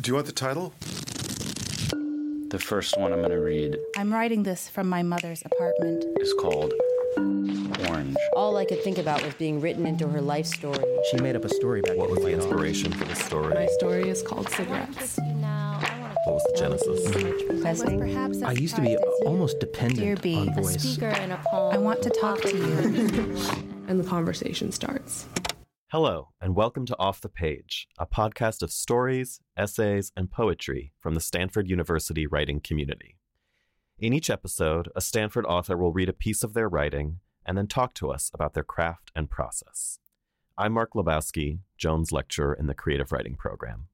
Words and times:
Do 0.00 0.10
you 0.10 0.14
want 0.14 0.26
the 0.26 0.32
title? 0.32 0.72
The 2.50 2.58
first 2.58 2.98
one 2.98 3.12
I'm 3.12 3.18
going 3.18 3.30
to 3.30 3.40
read 3.40 3.76
I'm 3.96 4.12
writing 4.12 4.42
this 4.42 4.68
from 4.68 4.88
my 4.88 5.02
mother's 5.02 5.42
apartment. 5.44 6.04
is 6.20 6.32
called 6.40 6.72
Orange. 7.88 8.16
All 8.34 8.56
I 8.56 8.64
could 8.64 8.82
think 8.82 8.98
about 8.98 9.22
was 9.24 9.34
being 9.34 9.60
written 9.60 9.86
into 9.86 10.08
her 10.08 10.20
life 10.20 10.46
story. 10.46 10.84
She 11.10 11.18
made 11.18 11.36
up 11.36 11.44
a 11.44 11.48
story 11.48 11.82
back 11.82 11.96
What 11.96 12.08
was 12.10 12.20
the 12.20 12.24
way 12.26 12.34
off. 12.34 12.42
inspiration 12.42 12.92
for 12.92 13.04
the 13.04 13.14
story? 13.16 13.54
My 13.54 13.66
story 13.66 14.08
is 14.08 14.22
called 14.22 14.48
Cigarettes. 14.50 15.18
What 15.18 16.34
was 16.34 16.44
the 16.52 16.56
genesis? 16.58 17.60
Pressing. 17.60 17.98
Perhaps 17.98 18.42
I 18.42 18.52
used 18.52 18.76
to 18.76 18.82
be 18.82 18.92
surprised 18.92 19.12
as 19.14 19.20
you. 19.20 19.26
almost 19.26 19.60
Dear 19.60 19.70
dependent 19.70 20.22
B, 20.22 20.36
on 20.36 20.48
a 20.48 20.52
voice. 20.62 20.82
speaker 20.82 21.08
in 21.08 21.32
a 21.32 21.40
poem. 21.50 21.74
I 21.74 21.78
want 21.78 22.02
to 22.02 22.10
talk 22.10 22.40
to 22.42 22.56
you. 22.56 23.36
And 23.88 23.98
the 23.98 24.04
conversation 24.04 24.70
starts. 24.70 25.24
Hello, 25.90 26.28
and 26.38 26.54
welcome 26.54 26.84
to 26.84 26.98
Off 26.98 27.22
the 27.22 27.30
Page, 27.30 27.88
a 27.98 28.04
podcast 28.04 28.62
of 28.62 28.70
stories, 28.70 29.40
essays, 29.56 30.12
and 30.14 30.30
poetry 30.30 30.92
from 31.00 31.14
the 31.14 31.20
Stanford 31.20 31.66
University 31.66 32.26
writing 32.26 32.60
community. 32.60 33.16
In 33.98 34.12
each 34.12 34.28
episode, 34.28 34.90
a 34.94 35.00
Stanford 35.00 35.46
author 35.46 35.78
will 35.78 35.94
read 35.94 36.10
a 36.10 36.12
piece 36.12 36.42
of 36.42 36.52
their 36.52 36.68
writing 36.68 37.20
and 37.46 37.56
then 37.56 37.66
talk 37.68 37.94
to 37.94 38.10
us 38.10 38.30
about 38.34 38.52
their 38.52 38.64
craft 38.64 39.10
and 39.16 39.30
process. 39.30 39.98
I'm 40.58 40.74
Mark 40.74 40.92
Lebowski, 40.92 41.60
Jones 41.78 42.12
Lecturer 42.12 42.52
in 42.52 42.66
the 42.66 42.74
Creative 42.74 43.10
Writing 43.10 43.36
Program. 43.36 43.86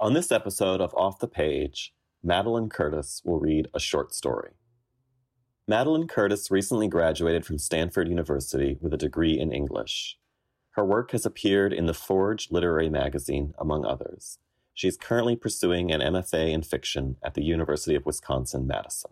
On 0.00 0.14
this 0.14 0.32
episode 0.32 0.80
of 0.80 0.92
Off 0.94 1.20
the 1.20 1.28
Page, 1.28 1.94
Madeline 2.24 2.68
Curtis 2.68 3.22
will 3.24 3.38
read 3.38 3.68
a 3.72 3.78
short 3.78 4.12
story. 4.12 4.54
Madeline 5.68 6.08
Curtis 6.08 6.50
recently 6.50 6.88
graduated 6.88 7.46
from 7.46 7.58
Stanford 7.58 8.08
University 8.08 8.76
with 8.80 8.92
a 8.92 8.98
degree 8.98 9.38
in 9.38 9.52
English. 9.52 10.18
Her 10.72 10.84
work 10.86 11.10
has 11.10 11.26
appeared 11.26 11.74
in 11.74 11.84
the 11.84 11.92
Forge 11.92 12.50
Literary 12.50 12.88
Magazine, 12.88 13.52
among 13.58 13.84
others. 13.84 14.38
She 14.72 14.88
is 14.88 14.96
currently 14.96 15.36
pursuing 15.36 15.92
an 15.92 16.00
MFA 16.00 16.50
in 16.50 16.62
fiction 16.62 17.16
at 17.22 17.34
the 17.34 17.44
University 17.44 17.94
of 17.94 18.06
Wisconsin 18.06 18.66
Madison. 18.66 19.10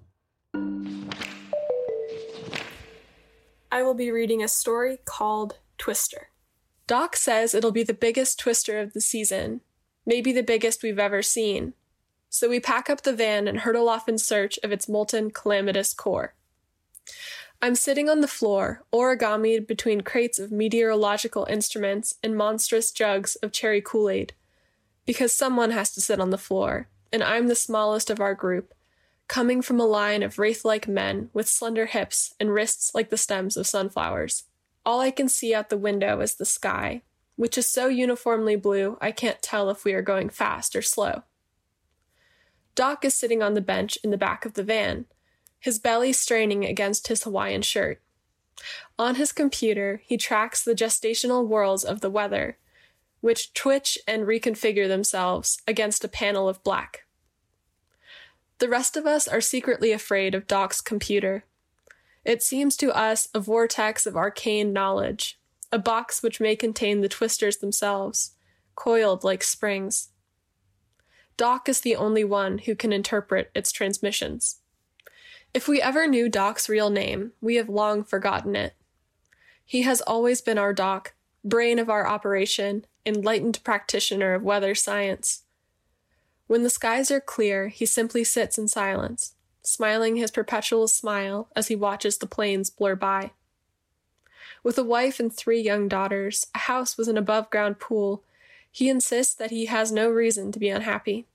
I 3.71 3.83
will 3.83 3.93
be 3.93 4.11
reading 4.11 4.43
a 4.43 4.49
story 4.49 5.01
called 5.05 5.59
Twister. 5.77 6.31
Doc 6.87 7.15
says 7.15 7.55
it'll 7.55 7.73
be 7.73 7.83
the 7.83 7.93
biggest 7.93 8.39
twister 8.39 8.81
of 8.81 8.95
the 8.95 9.01
season, 9.03 9.61
maybe 10.07 10.33
the 10.33 10.43
biggest 10.43 10.83
we've 10.83 10.99
ever 10.99 11.21
seen. 11.21 11.75
So 12.31 12.49
we 12.49 12.59
pack 12.59 12.89
up 12.89 13.03
the 13.03 13.13
van 13.13 13.47
and 13.47 13.61
hurtle 13.61 13.91
off 13.91 14.09
in 14.09 14.17
search 14.17 14.59
of 14.65 14.73
its 14.73 14.89
molten, 14.89 15.31
calamitous 15.31 15.93
core. 15.93 16.35
I'm 17.63 17.75
sitting 17.75 18.09
on 18.09 18.23
the 18.23 18.29
floor, 18.29 18.85
origamied 18.91 19.67
between 19.67 20.01
crates 20.01 20.39
of 20.39 20.51
meteorological 20.51 21.47
instruments 21.51 22.15
and 22.23 22.35
monstrous 22.35 22.91
jugs 22.91 23.37
of 23.37 23.53
cherry 23.53 23.83
Kool 23.83 24.09
Aid. 24.09 24.33
Because 25.05 25.35
someone 25.35 25.71
has 25.71 25.93
to 25.93 26.01
sit 26.01 26.21
on 26.21 26.31
the 26.31 26.39
floor, 26.39 26.89
and 27.13 27.23
I'm 27.23 27.49
the 27.49 27.55
smallest 27.55 28.09
of 28.09 28.19
our 28.19 28.35
group, 28.35 28.73
coming 29.29 29.61
from 29.61 29.79
a 29.79 29.85
line 29.85 30.23
of 30.23 30.39
wraith 30.39 30.65
like 30.65 30.89
men 30.89 31.29
with 31.35 31.49
slender 31.49 31.85
hips 31.85 32.35
and 32.41 32.53
wrists 32.53 32.95
like 32.95 33.11
the 33.11 33.19
stems 33.19 33.59
of 33.59 33.67
sunflowers. 33.67 34.45
All 34.87 35.01
I 35.01 35.11
can 35.11 35.29
see 35.29 35.55
out 35.55 35.69
the 35.69 35.77
window 35.77 36.21
is 36.21 36.37
the 36.37 36.47
sky, 36.47 37.03
which 37.37 37.59
is 37.59 37.69
so 37.69 37.89
uniformly 37.89 38.57
blue 38.57 38.97
I 39.03 39.13
can't 39.13 39.43
tell 39.43 39.69
if 39.69 39.85
we 39.85 39.93
are 39.93 40.03
going 40.03 40.31
fast 40.31 40.75
or 40.75 40.83
slow. 40.83 41.25
Doc 42.75 43.05
is 43.05 43.15
sitting 43.15 43.43
on 43.43 43.53
the 43.53 43.61
bench 43.61 43.99
in 44.03 44.11
the 44.11 44.17
back 44.17 44.47
of 44.47 44.55
the 44.55 44.65
van, 44.65 45.05
his 45.61 45.79
belly 45.79 46.13
straining 46.13 46.65
against 46.65 47.09
his 47.09 47.23
Hawaiian 47.23 47.63
shirt. 47.63 48.01
On 48.99 49.15
his 49.15 49.33
computer, 49.33 50.03
he 50.05 50.17
tracks 50.17 50.65
the 50.65 50.75
gestational 50.75 51.47
whirls 51.47 51.85
of 51.85 52.01
the 52.01 52.11
weather, 52.11 52.59
which 53.21 53.53
twitch 53.55 53.99
and 54.09 54.25
reconfigure 54.25 54.89
themselves 54.89 55.61
against 55.69 56.05
a 56.05 56.09
panel 56.09 56.49
of 56.49 56.63
black. 56.65 57.05
The 58.59 58.69
rest 58.69 58.97
of 58.97 59.07
us 59.07 59.27
are 59.29 59.41
secretly 59.41 59.93
afraid 59.93 60.35
of 60.35 60.47
Doc's 60.47 60.81
computer. 60.81 61.45
It 62.25 62.43
seems 62.43 62.77
to 62.79 62.95
us 62.95 63.29
a 63.35 63.41
vortex 63.41 64.05
of 64.05 64.17
arcane 64.17 64.73
knowledge, 64.73 65.39
a 65.73 65.79
box 65.79 66.23
which 66.23 66.41
may 66.41 66.57
contain 66.57 67.01
the 67.01 67.09
twisters 67.09 67.59
themselves, 67.59 68.33
coiled 68.75 69.25
like 69.25 69.43
springs. 69.43 70.09
Doc 71.39 71.71
is 71.71 71.81
the 71.81 71.97
only 71.97 72.25
one 72.25 72.59
who 72.59 72.75
can 72.75 72.93
interpret 72.93 73.51
its 73.55 73.73
transmissions. 73.73 74.60
If 75.53 75.67
we 75.67 75.83
ever 75.83 76.07
knew 76.07 76.29
Doc's 76.29 76.69
real 76.69 76.91
name, 76.91 77.33
we 77.41 77.57
have 77.57 77.69
long 77.69 78.05
forgotten 78.05 78.55
it. 78.55 78.75
He 79.65 79.83
has 79.83 80.01
always 80.01 80.41
been 80.41 80.59
our 80.59 80.73
Doc, 80.73 81.15
brain 81.45 81.81
of 81.81 81.91
our 81.91 82.07
operation, 82.07 82.87
enlightened 83.05 83.63
practitioner 83.65 84.35
of 84.35 84.45
weather 84.45 84.77
science. 84.77 85.43
When 86.47 86.63
the 86.63 86.71
skies 86.71 87.11
are 87.11 87.21
clear, 87.21 87.69
he 87.69 87.85
simply 87.85 88.23
sits 88.23 88.59
in 88.59 88.69
silence, 88.69 89.35
smiling 89.63 90.17
his 90.17 90.31
perpetual 90.31 90.87
smile 90.87 91.49
as 91.57 91.69
he 91.69 91.77
watches 91.77 92.19
the 92.19 92.27
planes 92.27 92.71
blur 92.71 92.95
by. 92.95 93.33
With 94.63 94.79
a 94.79 94.85
wife 94.85 95.19
and 95.19 95.35
three 95.35 95.61
young 95.61 95.89
daughters, 95.89 96.47
a 96.55 96.59
house 96.59 96.97
with 96.97 97.09
an 97.09 97.19
above 97.19 97.51
ground 97.51 97.81
pool, 97.81 98.23
he 98.71 98.89
insists 98.89 99.35
that 99.35 99.51
he 99.51 99.67
has 99.67 99.91
no 99.91 100.11
reason 100.11 100.53
to 100.53 100.59
be 100.61 100.69
unhappy. 100.69 101.27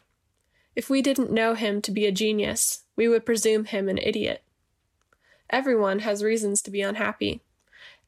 If 0.76 0.90
we 0.90 1.02
didn't 1.02 1.32
know 1.32 1.54
him 1.54 1.82
to 1.84 1.92
be 1.92 2.06
a 2.06 2.12
genius, 2.12 2.84
we 2.96 3.08
would 3.08 3.26
presume 3.26 3.66
him 3.66 3.88
an 3.88 3.98
idiot. 3.98 4.44
Everyone 5.50 6.00
has 6.00 6.24
reasons 6.24 6.62
to 6.64 6.72
be 6.72 6.82
unhappy. 6.82 7.42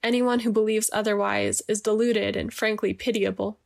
Anyone 0.04 0.40
who 0.40 0.52
believes 0.52 0.90
otherwise 0.92 1.62
is 1.68 1.82
deluded 1.82 2.36
and 2.36 2.54
frankly 2.54 2.94
pitiable. 2.94 3.58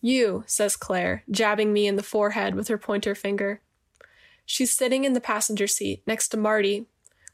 You, 0.00 0.44
says 0.46 0.76
Claire, 0.76 1.24
jabbing 1.30 1.72
me 1.72 1.86
in 1.86 1.96
the 1.96 2.02
forehead 2.02 2.54
with 2.54 2.68
her 2.68 2.78
pointer 2.78 3.14
finger. 3.14 3.62
She's 4.44 4.72
sitting 4.72 5.04
in 5.04 5.14
the 5.14 5.20
passenger 5.20 5.66
seat 5.66 6.02
next 6.06 6.28
to 6.28 6.36
Marty, 6.36 6.86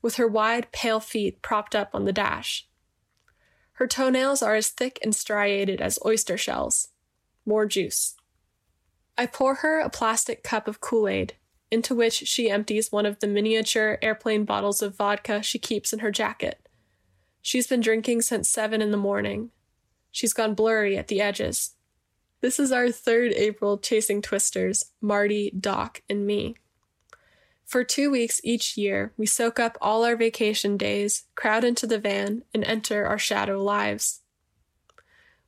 with 0.02 0.16
her 0.16 0.28
wide, 0.28 0.70
pale 0.72 1.00
feet 1.00 1.42
propped 1.42 1.74
up 1.74 1.90
on 1.94 2.04
the 2.04 2.12
dash. 2.12 2.68
Her 3.72 3.86
toenails 3.86 4.42
are 4.42 4.54
as 4.54 4.68
thick 4.68 4.98
and 5.02 5.14
striated 5.14 5.80
as 5.80 5.98
oyster 6.04 6.36
shells. 6.36 6.88
More 7.44 7.66
juice. 7.66 8.14
I 9.20 9.26
pour 9.26 9.56
her 9.56 9.80
a 9.80 9.90
plastic 9.90 10.42
cup 10.42 10.66
of 10.66 10.80
Kool 10.80 11.06
Aid, 11.06 11.34
into 11.70 11.94
which 11.94 12.26
she 12.26 12.48
empties 12.48 12.90
one 12.90 13.04
of 13.04 13.20
the 13.20 13.26
miniature 13.26 13.98
airplane 14.00 14.46
bottles 14.46 14.80
of 14.80 14.96
vodka 14.96 15.42
she 15.42 15.58
keeps 15.58 15.92
in 15.92 15.98
her 15.98 16.10
jacket. 16.10 16.66
She's 17.42 17.66
been 17.66 17.82
drinking 17.82 18.22
since 18.22 18.48
seven 18.48 18.80
in 18.80 18.92
the 18.92 18.96
morning. 18.96 19.50
She's 20.10 20.32
gone 20.32 20.54
blurry 20.54 20.96
at 20.96 21.08
the 21.08 21.20
edges. 21.20 21.74
This 22.40 22.58
is 22.58 22.72
our 22.72 22.90
third 22.90 23.34
April 23.34 23.76
chasing 23.76 24.22
twisters 24.22 24.86
Marty, 25.02 25.50
Doc, 25.50 26.00
and 26.08 26.26
me. 26.26 26.56
For 27.66 27.84
two 27.84 28.10
weeks 28.10 28.40
each 28.42 28.78
year, 28.78 29.12
we 29.18 29.26
soak 29.26 29.60
up 29.60 29.76
all 29.82 30.02
our 30.02 30.16
vacation 30.16 30.78
days, 30.78 31.24
crowd 31.34 31.62
into 31.62 31.86
the 31.86 31.98
van, 31.98 32.44
and 32.54 32.64
enter 32.64 33.04
our 33.04 33.18
shadow 33.18 33.62
lives. 33.62 34.22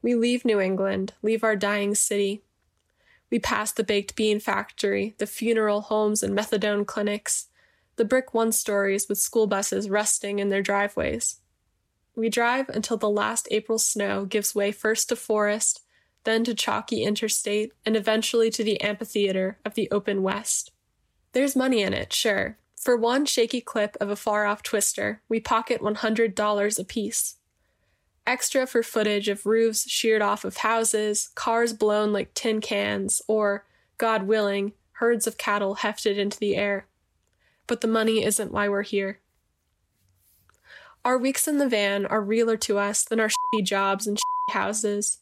We 0.02 0.14
leave 0.14 0.44
New 0.44 0.60
England, 0.60 1.14
leave 1.22 1.42
our 1.42 1.56
dying 1.56 1.94
city. 1.94 2.42
We 3.32 3.38
pass 3.38 3.72
the 3.72 3.82
baked 3.82 4.14
bean 4.14 4.40
factory, 4.40 5.14
the 5.16 5.26
funeral 5.26 5.80
homes 5.80 6.22
and 6.22 6.36
methadone 6.36 6.86
clinics, 6.86 7.46
the 7.96 8.04
brick 8.04 8.34
one 8.34 8.52
stories 8.52 9.08
with 9.08 9.16
school 9.16 9.46
buses 9.46 9.88
rusting 9.88 10.38
in 10.38 10.50
their 10.50 10.60
driveways. 10.60 11.38
We 12.14 12.28
drive 12.28 12.68
until 12.68 12.98
the 12.98 13.08
last 13.08 13.48
April 13.50 13.78
snow 13.78 14.26
gives 14.26 14.54
way 14.54 14.70
first 14.70 15.08
to 15.08 15.16
forest, 15.16 15.80
then 16.24 16.44
to 16.44 16.54
chalky 16.54 17.04
interstate, 17.04 17.72
and 17.86 17.96
eventually 17.96 18.50
to 18.50 18.62
the 18.62 18.78
amphitheater 18.82 19.58
of 19.64 19.76
the 19.76 19.90
open 19.90 20.22
west. 20.22 20.70
There's 21.32 21.56
money 21.56 21.80
in 21.80 21.94
it, 21.94 22.12
sure. 22.12 22.58
For 22.76 22.98
one 22.98 23.24
shaky 23.24 23.62
clip 23.62 23.96
of 23.98 24.10
a 24.10 24.16
far 24.16 24.44
off 24.44 24.62
twister, 24.62 25.22
we 25.30 25.40
pocket 25.40 25.80
$100 25.80 26.78
apiece. 26.78 27.36
Extra 28.26 28.66
for 28.66 28.82
footage 28.82 29.28
of 29.28 29.46
roofs 29.46 29.90
sheared 29.90 30.22
off 30.22 30.44
of 30.44 30.58
houses, 30.58 31.30
cars 31.34 31.72
blown 31.72 32.12
like 32.12 32.34
tin 32.34 32.60
cans, 32.60 33.20
or, 33.26 33.64
God 33.98 34.24
willing, 34.24 34.72
herds 34.92 35.26
of 35.26 35.36
cattle 35.36 35.76
hefted 35.76 36.18
into 36.18 36.38
the 36.38 36.56
air. 36.56 36.86
But 37.66 37.80
the 37.80 37.88
money 37.88 38.24
isn't 38.24 38.52
why 38.52 38.68
we're 38.68 38.82
here. 38.82 39.18
Our 41.04 41.18
weeks 41.18 41.48
in 41.48 41.58
the 41.58 41.68
van 41.68 42.06
are 42.06 42.20
realer 42.20 42.56
to 42.58 42.78
us 42.78 43.02
than 43.02 43.18
our 43.18 43.28
shitty 43.28 43.64
jobs 43.64 44.06
and 44.06 44.16
shitty 44.16 44.54
houses, 44.54 45.18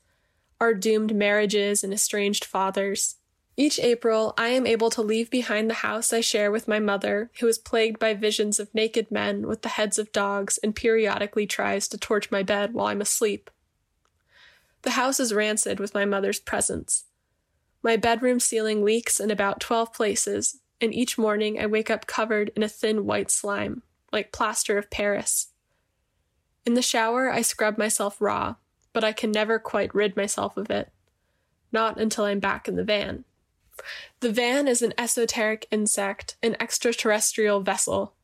our 0.60 0.74
doomed 0.74 1.14
marriages 1.14 1.82
and 1.82 1.94
estranged 1.94 2.44
fathers. 2.44 3.16
Each 3.60 3.78
April, 3.78 4.32
I 4.38 4.48
am 4.48 4.66
able 4.66 4.88
to 4.88 5.02
leave 5.02 5.28
behind 5.28 5.68
the 5.68 5.84
house 5.84 6.14
I 6.14 6.22
share 6.22 6.50
with 6.50 6.66
my 6.66 6.78
mother, 6.78 7.30
who 7.40 7.46
is 7.46 7.58
plagued 7.58 7.98
by 7.98 8.14
visions 8.14 8.58
of 8.58 8.74
naked 8.74 9.10
men 9.10 9.46
with 9.46 9.60
the 9.60 9.68
heads 9.68 9.98
of 9.98 10.12
dogs 10.12 10.56
and 10.62 10.74
periodically 10.74 11.46
tries 11.46 11.86
to 11.88 11.98
torch 11.98 12.30
my 12.30 12.42
bed 12.42 12.72
while 12.72 12.86
I'm 12.86 13.02
asleep. 13.02 13.50
The 14.80 14.92
house 14.92 15.20
is 15.20 15.34
rancid 15.34 15.78
with 15.78 15.92
my 15.92 16.06
mother's 16.06 16.40
presence. 16.40 17.04
My 17.82 17.98
bedroom 17.98 18.40
ceiling 18.40 18.82
leaks 18.82 19.20
in 19.20 19.30
about 19.30 19.60
12 19.60 19.92
places, 19.92 20.60
and 20.80 20.94
each 20.94 21.18
morning 21.18 21.60
I 21.60 21.66
wake 21.66 21.90
up 21.90 22.06
covered 22.06 22.52
in 22.56 22.62
a 22.62 22.68
thin 22.68 23.04
white 23.04 23.30
slime, 23.30 23.82
like 24.10 24.32
plaster 24.32 24.78
of 24.78 24.88
Paris. 24.88 25.48
In 26.64 26.72
the 26.72 26.80
shower, 26.80 27.30
I 27.30 27.42
scrub 27.42 27.76
myself 27.76 28.22
raw, 28.22 28.54
but 28.94 29.04
I 29.04 29.12
can 29.12 29.30
never 29.30 29.58
quite 29.58 29.94
rid 29.94 30.16
myself 30.16 30.56
of 30.56 30.70
it. 30.70 30.90
not 31.70 32.00
until 32.00 32.24
I'm 32.24 32.40
back 32.40 32.66
in 32.66 32.76
the 32.76 32.84
van. 32.84 33.26
The 34.20 34.32
van 34.32 34.68
is 34.68 34.82
an 34.82 34.94
esoteric 34.98 35.66
insect, 35.70 36.36
an 36.42 36.56
extraterrestrial 36.60 37.60
vessel. 37.60 38.14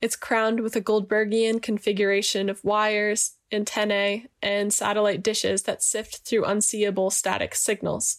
It's 0.00 0.16
crowned 0.16 0.60
with 0.60 0.76
a 0.76 0.80
Goldbergian 0.80 1.62
configuration 1.62 2.48
of 2.48 2.62
wires, 2.64 3.36
antennae, 3.50 4.26
and 4.42 4.72
satellite 4.72 5.22
dishes 5.22 5.62
that 5.62 5.82
sift 5.82 6.18
through 6.18 6.44
unseeable 6.44 7.10
static 7.10 7.54
signals. 7.54 8.18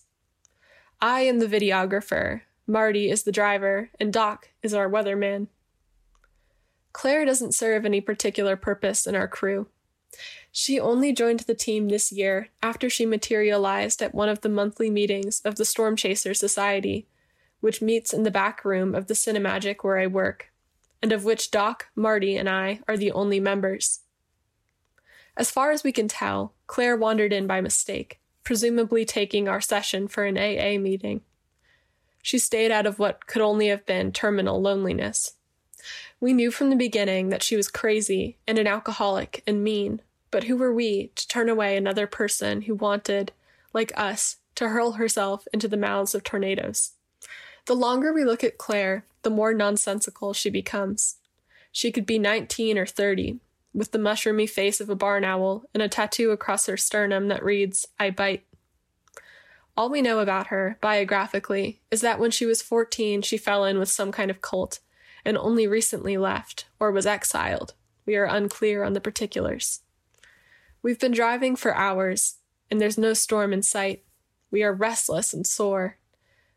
I 1.00 1.22
am 1.22 1.40
the 1.40 1.48
videographer, 1.48 2.42
Marty 2.68 3.12
is 3.12 3.24
the 3.24 3.32
driver, 3.32 3.92
and 4.00 4.12
Doc 4.12 4.50
is 4.64 4.74
our 4.74 4.90
weatherman. 4.90 5.48
Claire 6.94 7.26
doesn't 7.26 7.54
serve 7.54 7.86
any 7.86 8.02
particular 8.02 8.56
purpose 8.56 9.06
in 9.06 9.16
our 9.16 9.28
crew. 9.28 9.68
She 10.58 10.80
only 10.80 11.12
joined 11.12 11.42
the 11.42 11.54
team 11.54 11.90
this 11.90 12.14
year 12.14 12.48
after 12.64 12.90
she 12.90 13.06
materialized 13.06 14.02
at 14.02 14.16
one 14.16 14.30
of 14.30 14.40
the 14.40 14.48
monthly 14.48 14.90
meetings 14.90 15.42
of 15.42 15.56
the 15.56 15.66
Storm 15.66 15.98
Chaser 15.98 16.34
Society, 16.34 17.10
which 17.60 17.82
meets 17.82 18.14
in 18.14 18.24
the 18.24 18.32
back 18.32 18.64
room 18.64 18.96
of 18.96 19.08
the 19.08 19.16
Cinemagic 19.16 19.84
where 19.84 19.98
I 19.98 20.08
work, 20.08 20.54
and 21.04 21.12
of 21.12 21.26
which 21.26 21.52
Doc, 21.52 21.88
Marty, 21.94 22.38
and 22.38 22.48
I 22.48 22.80
are 22.88 22.96
the 22.96 23.12
only 23.12 23.38
members. 23.38 24.04
As 25.36 25.52
far 25.52 25.72
as 25.72 25.84
we 25.84 25.92
can 25.92 26.08
tell, 26.08 26.54
Claire 26.68 26.96
wandered 26.96 27.34
in 27.34 27.48
by 27.48 27.60
mistake, 27.60 28.22
presumably 28.46 29.04
taking 29.04 29.50
our 29.50 29.60
session 29.60 30.08
for 30.08 30.24
an 30.24 30.38
AA 30.38 30.80
meeting. 30.80 31.20
She 32.22 32.40
stayed 32.40 32.72
out 32.72 32.86
of 32.86 32.98
what 32.98 33.28
could 33.28 33.42
only 33.42 33.68
have 33.68 33.86
been 33.86 34.14
terminal 34.14 34.62
loneliness. 34.62 35.34
We 36.22 36.32
knew 36.32 36.50
from 36.50 36.70
the 36.70 36.78
beginning 36.78 37.28
that 37.28 37.44
she 37.44 37.58
was 37.58 37.68
crazy 37.68 38.38
and 38.48 38.58
an 38.58 38.68
alcoholic 38.68 39.44
and 39.46 39.62
mean, 39.62 40.02
but 40.32 40.46
who 40.46 40.58
were 40.58 40.74
we 40.74 41.12
to 41.16 41.28
turn 41.28 41.50
away 41.50 41.76
another 41.76 42.08
person 42.08 42.64
who 42.64 42.76
wanted, 42.76 43.32
like 43.74 43.92
us, 43.96 44.38
to 44.56 44.70
hurl 44.70 44.94
herself 44.94 45.48
into 45.54 45.68
the 45.68 45.78
mouths 45.78 46.16
of 46.16 46.24
tornadoes? 46.24 46.92
The 47.66 47.76
longer 47.76 48.14
we 48.14 48.24
look 48.24 48.44
at 48.44 48.58
Claire, 48.58 49.06
the 49.24 49.30
more 49.30 49.54
nonsensical 49.54 50.34
she 50.34 50.50
becomes. 50.50 51.16
She 51.72 51.92
could 51.92 52.06
be 52.06 52.20
19 52.20 52.78
or 52.78 52.86
30, 52.86 53.40
with 53.74 53.92
the 53.92 53.98
mushroomy 53.98 54.50
face 54.50 54.80
of 54.80 54.90
a 54.90 54.96
barn 54.96 55.26
owl 55.26 55.66
and 55.74 55.84
a 55.84 55.90
tattoo 55.90 56.32
across 56.32 56.68
her 56.68 56.78
sternum 56.78 57.28
that 57.28 57.44
reads, 57.44 57.86
I 58.00 58.12
bite. 58.12 58.46
All 59.78 59.90
we 59.90 60.02
know 60.02 60.20
about 60.20 60.48
her, 60.48 60.78
biographically, 60.80 61.82
is 61.92 62.00
that 62.02 62.20
when 62.20 62.32
she 62.32 62.46
was 62.46 62.62
14, 62.62 63.22
she 63.22 63.38
fell 63.38 63.66
in 63.66 63.78
with 63.78 63.90
some 63.90 64.12
kind 64.12 64.32
of 64.32 64.42
cult 64.42 64.80
and 65.26 65.38
only 65.38 65.68
recently 65.68 66.18
left, 66.18 66.68
or 66.80 66.92
was 66.92 67.06
exiled. 67.06 67.74
We 68.06 68.16
are 68.16 68.26
unclear 68.26 68.84
on 68.84 68.94
the 68.94 69.02
particulars. 69.02 69.82
We've 70.86 71.00
been 71.00 71.14
driving 71.14 71.56
for 71.56 71.76
hours, 71.76 72.36
and 72.70 72.80
there's 72.80 72.96
no 72.96 73.16
storm 73.16 73.54
in 73.54 73.64
sight. 73.64 74.04
We 74.52 74.62
are 74.62 74.72
restless 74.72 75.34
and 75.34 75.48
sore. 75.48 75.98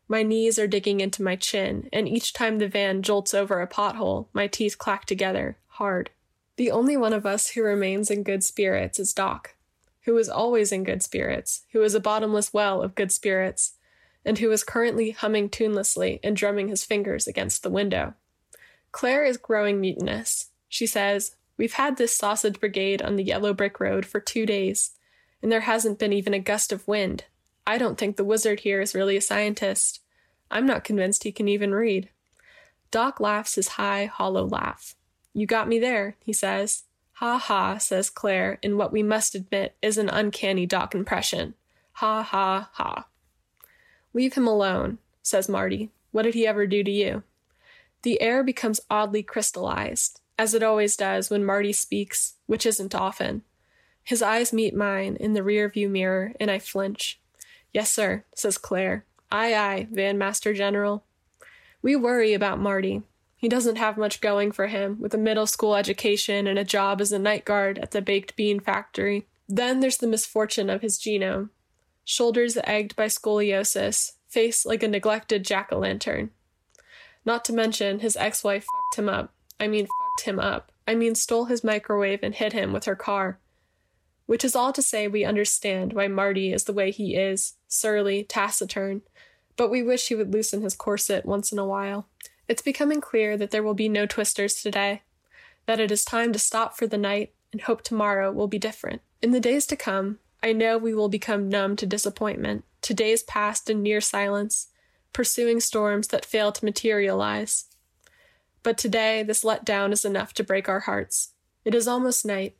My 0.07 0.21
knees 0.21 0.59
are 0.59 0.67
digging 0.67 0.99
into 0.99 1.23
my 1.23 1.35
chin, 1.35 1.89
and 1.91 2.07
each 2.07 2.31
time 2.31 2.59
the 2.59 2.67
van 2.67 3.01
jolts 3.01 3.33
over 3.33 3.59
a 3.59 3.67
pothole, 3.67 4.27
my 4.31 4.45
teeth 4.45 4.77
clack 4.77 5.05
together, 5.05 5.57
hard. 5.65 6.11
The 6.57 6.69
only 6.69 6.95
one 6.95 7.11
of 7.11 7.25
us 7.25 7.47
who 7.47 7.63
remains 7.63 8.11
in 8.11 8.21
good 8.21 8.43
spirits 8.43 8.99
is 8.99 9.13
Doc, 9.13 9.55
who 10.01 10.15
is 10.19 10.29
always 10.29 10.71
in 10.71 10.83
good 10.83 11.01
spirits, 11.01 11.63
who 11.71 11.81
is 11.81 11.95
a 11.95 11.99
bottomless 11.99 12.53
well 12.53 12.83
of 12.83 12.93
good 12.93 13.11
spirits, 13.11 13.77
and 14.23 14.37
who 14.37 14.51
is 14.51 14.63
currently 14.63 15.09
humming 15.09 15.49
tunelessly 15.49 16.19
and 16.23 16.35
drumming 16.35 16.67
his 16.67 16.85
fingers 16.85 17.25
against 17.25 17.63
the 17.63 17.71
window. 17.71 18.13
Claire 18.91 19.25
is 19.25 19.37
growing 19.37 19.81
mutinous. 19.81 20.51
She 20.67 20.85
says, 20.85 21.35
We've 21.59 21.73
had 21.73 21.97
this 21.97 22.15
sausage 22.15 22.57
brigade 22.61 23.01
on 23.01 23.17
the 23.17 23.23
yellow 23.23 23.53
brick 23.53 23.81
road 23.81 24.05
for 24.05 24.21
two 24.21 24.45
days, 24.45 24.91
and 25.43 25.51
there 25.51 25.59
hasn't 25.59 25.99
been 25.99 26.13
even 26.13 26.33
a 26.33 26.39
gust 26.39 26.71
of 26.71 26.87
wind. 26.87 27.25
I 27.67 27.77
don't 27.77 27.97
think 27.97 28.15
the 28.15 28.23
wizard 28.23 28.61
here 28.61 28.79
is 28.79 28.95
really 28.95 29.17
a 29.17 29.21
scientist. 29.21 29.99
I'm 30.49 30.65
not 30.65 30.85
convinced 30.85 31.25
he 31.25 31.33
can 31.33 31.49
even 31.49 31.75
read. 31.75 32.09
Doc 32.91 33.19
laughs 33.19 33.55
his 33.55 33.67
high, 33.67 34.05
hollow 34.05 34.47
laugh. 34.47 34.95
You 35.33 35.45
got 35.45 35.67
me 35.67 35.79
there, 35.79 36.15
he 36.23 36.31
says. 36.31 36.83
Ha 37.15 37.37
ha, 37.37 37.77
says 37.77 38.09
Claire, 38.09 38.57
in 38.63 38.77
what 38.77 38.93
we 38.93 39.03
must 39.03 39.35
admit 39.35 39.75
is 39.81 39.97
an 39.97 40.07
uncanny 40.07 40.65
Doc 40.65 40.95
impression. 40.95 41.55
Ha 41.95 42.23
ha 42.23 42.69
ha. 42.71 43.07
Leave 44.13 44.35
him 44.35 44.47
alone, 44.47 44.97
says 45.21 45.49
Marty. 45.49 45.89
What 46.11 46.23
did 46.23 46.35
he 46.35 46.47
ever 46.47 46.65
do 46.65 46.85
to 46.85 46.91
you? 46.91 47.23
The 48.03 48.21
air 48.21 48.45
becomes 48.45 48.79
oddly 48.89 49.23
crystallized, 49.23 50.18
as 50.39 50.53
it 50.53 50.63
always 50.63 50.95
does 50.95 51.29
when 51.29 51.43
Marty 51.43 51.73
speaks, 51.73 52.35
which 52.45 52.65
isn't 52.65 52.95
often. 52.95 53.43
His 54.05 54.21
eyes 54.21 54.53
meet 54.53 54.73
mine 54.73 55.17
in 55.19 55.33
the 55.33 55.43
rear 55.43 55.67
view 55.67 55.89
mirror, 55.89 56.31
and 56.39 56.49
I 56.49 56.59
flinch. 56.59 57.19
Yes, 57.73 57.91
sir, 57.91 58.23
says 58.33 58.57
Claire. 58.57 59.03
Aye, 59.29 59.53
aye, 59.53 59.87
Van 59.91 60.17
Master 60.17 60.53
General. 60.53 61.03
We 61.81 61.97
worry 61.97 62.33
about 62.33 62.57
Marty. 62.57 63.03
He 63.35 63.49
doesn't 63.49 63.75
have 63.75 63.97
much 63.97 64.21
going 64.21 64.53
for 64.53 64.67
him, 64.67 64.97
with 65.01 65.13
a 65.13 65.17
middle 65.17 65.45
school 65.45 65.75
education 65.75 66.47
and 66.47 66.57
a 66.57 66.63
job 66.63 67.01
as 67.01 67.11
a 67.11 67.19
night 67.19 67.43
guard 67.43 67.77
at 67.77 67.91
the 67.91 68.01
baked 68.01 68.37
bean 68.37 68.61
factory. 68.61 69.27
Then 69.49 69.81
there's 69.81 69.97
the 69.97 70.07
misfortune 70.07 70.69
of 70.69 70.81
his 70.81 70.97
genome. 70.97 71.49
Shoulders 72.05 72.57
egged 72.63 72.95
by 72.95 73.07
scoliosis, 73.07 74.13
face 74.29 74.65
like 74.65 74.83
a 74.83 74.87
neglected 74.87 75.43
jack 75.43 75.73
o' 75.73 75.79
lantern. 75.79 76.31
Not 77.25 77.43
to 77.45 77.53
mention, 77.53 77.99
his 77.99 78.15
ex 78.15 78.41
wife 78.41 78.63
fucked 78.63 78.99
him 78.99 79.09
up. 79.09 79.33
I 79.59 79.67
mean, 79.67 79.87
fucked 80.19 80.27
him 80.27 80.39
up. 80.39 80.71
I 80.87 80.95
mean, 80.95 81.15
stole 81.15 81.45
his 81.45 81.63
microwave 81.63 82.19
and 82.23 82.35
hit 82.35 82.53
him 82.53 82.73
with 82.73 82.85
her 82.85 82.95
car. 82.95 83.39
Which 84.25 84.43
is 84.43 84.55
all 84.55 84.73
to 84.73 84.81
say, 84.81 85.07
we 85.07 85.23
understand 85.25 85.93
why 85.93 86.07
Marty 86.07 86.51
is 86.51 86.65
the 86.65 86.73
way 86.73 86.91
he 86.91 87.15
is 87.15 87.53
surly, 87.67 88.23
taciturn, 88.23 89.01
but 89.55 89.69
we 89.69 89.81
wish 89.81 90.07
he 90.07 90.15
would 90.15 90.33
loosen 90.33 90.61
his 90.61 90.75
corset 90.75 91.25
once 91.25 91.51
in 91.51 91.59
a 91.59 91.65
while. 91.65 92.07
It's 92.47 92.61
becoming 92.61 93.01
clear 93.01 93.37
that 93.37 93.51
there 93.51 93.63
will 93.63 93.73
be 93.73 93.89
no 93.89 94.05
twisters 94.05 94.55
today, 94.55 95.01
that 95.65 95.79
it 95.79 95.91
is 95.91 96.03
time 96.03 96.33
to 96.33 96.39
stop 96.39 96.75
for 96.75 96.87
the 96.87 96.97
night 96.97 97.33
and 97.51 97.61
hope 97.61 97.81
tomorrow 97.81 98.31
will 98.31 98.47
be 98.47 98.59
different. 98.59 99.01
In 99.21 99.31
the 99.31 99.39
days 99.39 99.65
to 99.67 99.75
come, 99.75 100.19
I 100.43 100.53
know 100.53 100.77
we 100.77 100.93
will 100.93 101.09
become 101.09 101.49
numb 101.49 101.75
to 101.77 101.85
disappointment, 101.85 102.63
to 102.83 102.93
days 102.93 103.23
passed 103.23 103.69
in 103.69 103.81
near 103.81 104.01
silence, 104.01 104.67
pursuing 105.13 105.59
storms 105.59 106.07
that 106.09 106.25
fail 106.25 106.51
to 106.51 106.65
materialize. 106.65 107.65
But 108.63 108.77
today, 108.77 109.23
this 109.23 109.43
letdown 109.43 109.91
is 109.91 110.05
enough 110.05 110.33
to 110.33 110.43
break 110.43 110.67
our 110.67 110.81
hearts. 110.81 111.33
It 111.63 111.73
is 111.73 111.87
almost 111.87 112.25
night. 112.25 112.55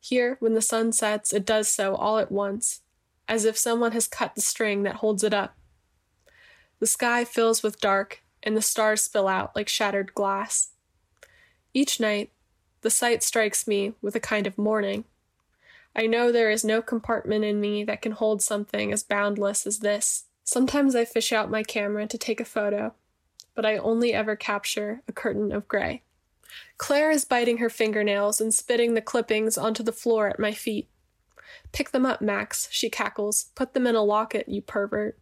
Here, 0.00 0.36
when 0.40 0.54
the 0.54 0.62
sun 0.62 0.92
sets, 0.92 1.32
it 1.32 1.46
does 1.46 1.68
so 1.68 1.94
all 1.94 2.18
at 2.18 2.32
once, 2.32 2.80
as 3.28 3.44
if 3.44 3.56
someone 3.56 3.92
has 3.92 4.08
cut 4.08 4.34
the 4.34 4.40
string 4.40 4.82
that 4.82 4.96
holds 4.96 5.22
it 5.22 5.34
up. 5.34 5.56
The 6.78 6.86
sky 6.86 7.24
fills 7.24 7.62
with 7.62 7.80
dark, 7.80 8.22
and 8.42 8.56
the 8.56 8.62
stars 8.62 9.02
spill 9.02 9.28
out 9.28 9.54
like 9.54 9.68
shattered 9.68 10.14
glass. 10.14 10.70
Each 11.74 12.00
night, 12.00 12.32
the 12.80 12.90
sight 12.90 13.22
strikes 13.22 13.66
me 13.66 13.92
with 14.00 14.16
a 14.16 14.20
kind 14.20 14.46
of 14.46 14.58
mourning. 14.58 15.04
I 15.94 16.06
know 16.06 16.32
there 16.32 16.50
is 16.50 16.64
no 16.64 16.80
compartment 16.80 17.44
in 17.44 17.60
me 17.60 17.84
that 17.84 18.00
can 18.00 18.12
hold 18.12 18.42
something 18.42 18.92
as 18.92 19.02
boundless 19.02 19.66
as 19.66 19.80
this. 19.80 20.24
Sometimes 20.44 20.94
I 20.94 21.04
fish 21.04 21.32
out 21.32 21.50
my 21.50 21.62
camera 21.62 22.06
to 22.06 22.18
take 22.18 22.40
a 22.40 22.44
photo, 22.44 22.94
but 23.54 23.66
I 23.66 23.76
only 23.76 24.12
ever 24.12 24.36
capture 24.36 25.02
a 25.08 25.12
curtain 25.12 25.52
of 25.52 25.68
gray. 25.68 26.02
Claire 26.78 27.10
is 27.10 27.24
biting 27.24 27.58
her 27.58 27.70
fingernails 27.70 28.40
and 28.40 28.52
spitting 28.52 28.94
the 28.94 29.00
clippings 29.00 29.56
onto 29.56 29.82
the 29.82 29.92
floor 29.92 30.28
at 30.28 30.38
my 30.38 30.52
feet. 30.52 30.88
Pick 31.72 31.90
them 31.90 32.06
up, 32.06 32.20
Max, 32.20 32.68
she 32.70 32.90
cackles. 32.90 33.46
Put 33.54 33.74
them 33.74 33.86
in 33.86 33.94
a 33.94 34.02
locket, 34.02 34.48
you 34.48 34.62
pervert. 34.62 35.18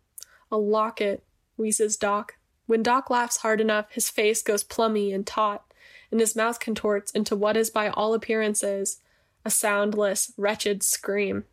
A 0.50 0.56
locket, 0.56 1.24
wheezes 1.56 1.96
Doc. 1.96 2.34
When 2.66 2.82
Doc 2.82 3.10
laughs 3.10 3.38
hard 3.38 3.60
enough, 3.60 3.92
his 3.92 4.10
face 4.10 4.42
goes 4.42 4.64
plummy 4.64 5.12
and 5.12 5.26
taut, 5.26 5.64
and 6.10 6.20
his 6.20 6.36
mouth 6.36 6.60
contorts 6.60 7.10
into 7.12 7.36
what 7.36 7.56
is 7.56 7.70
by 7.70 7.88
all 7.88 8.14
appearances 8.14 9.00
a 9.44 9.50
soundless, 9.50 10.32
wretched 10.36 10.82
scream. 10.82 11.44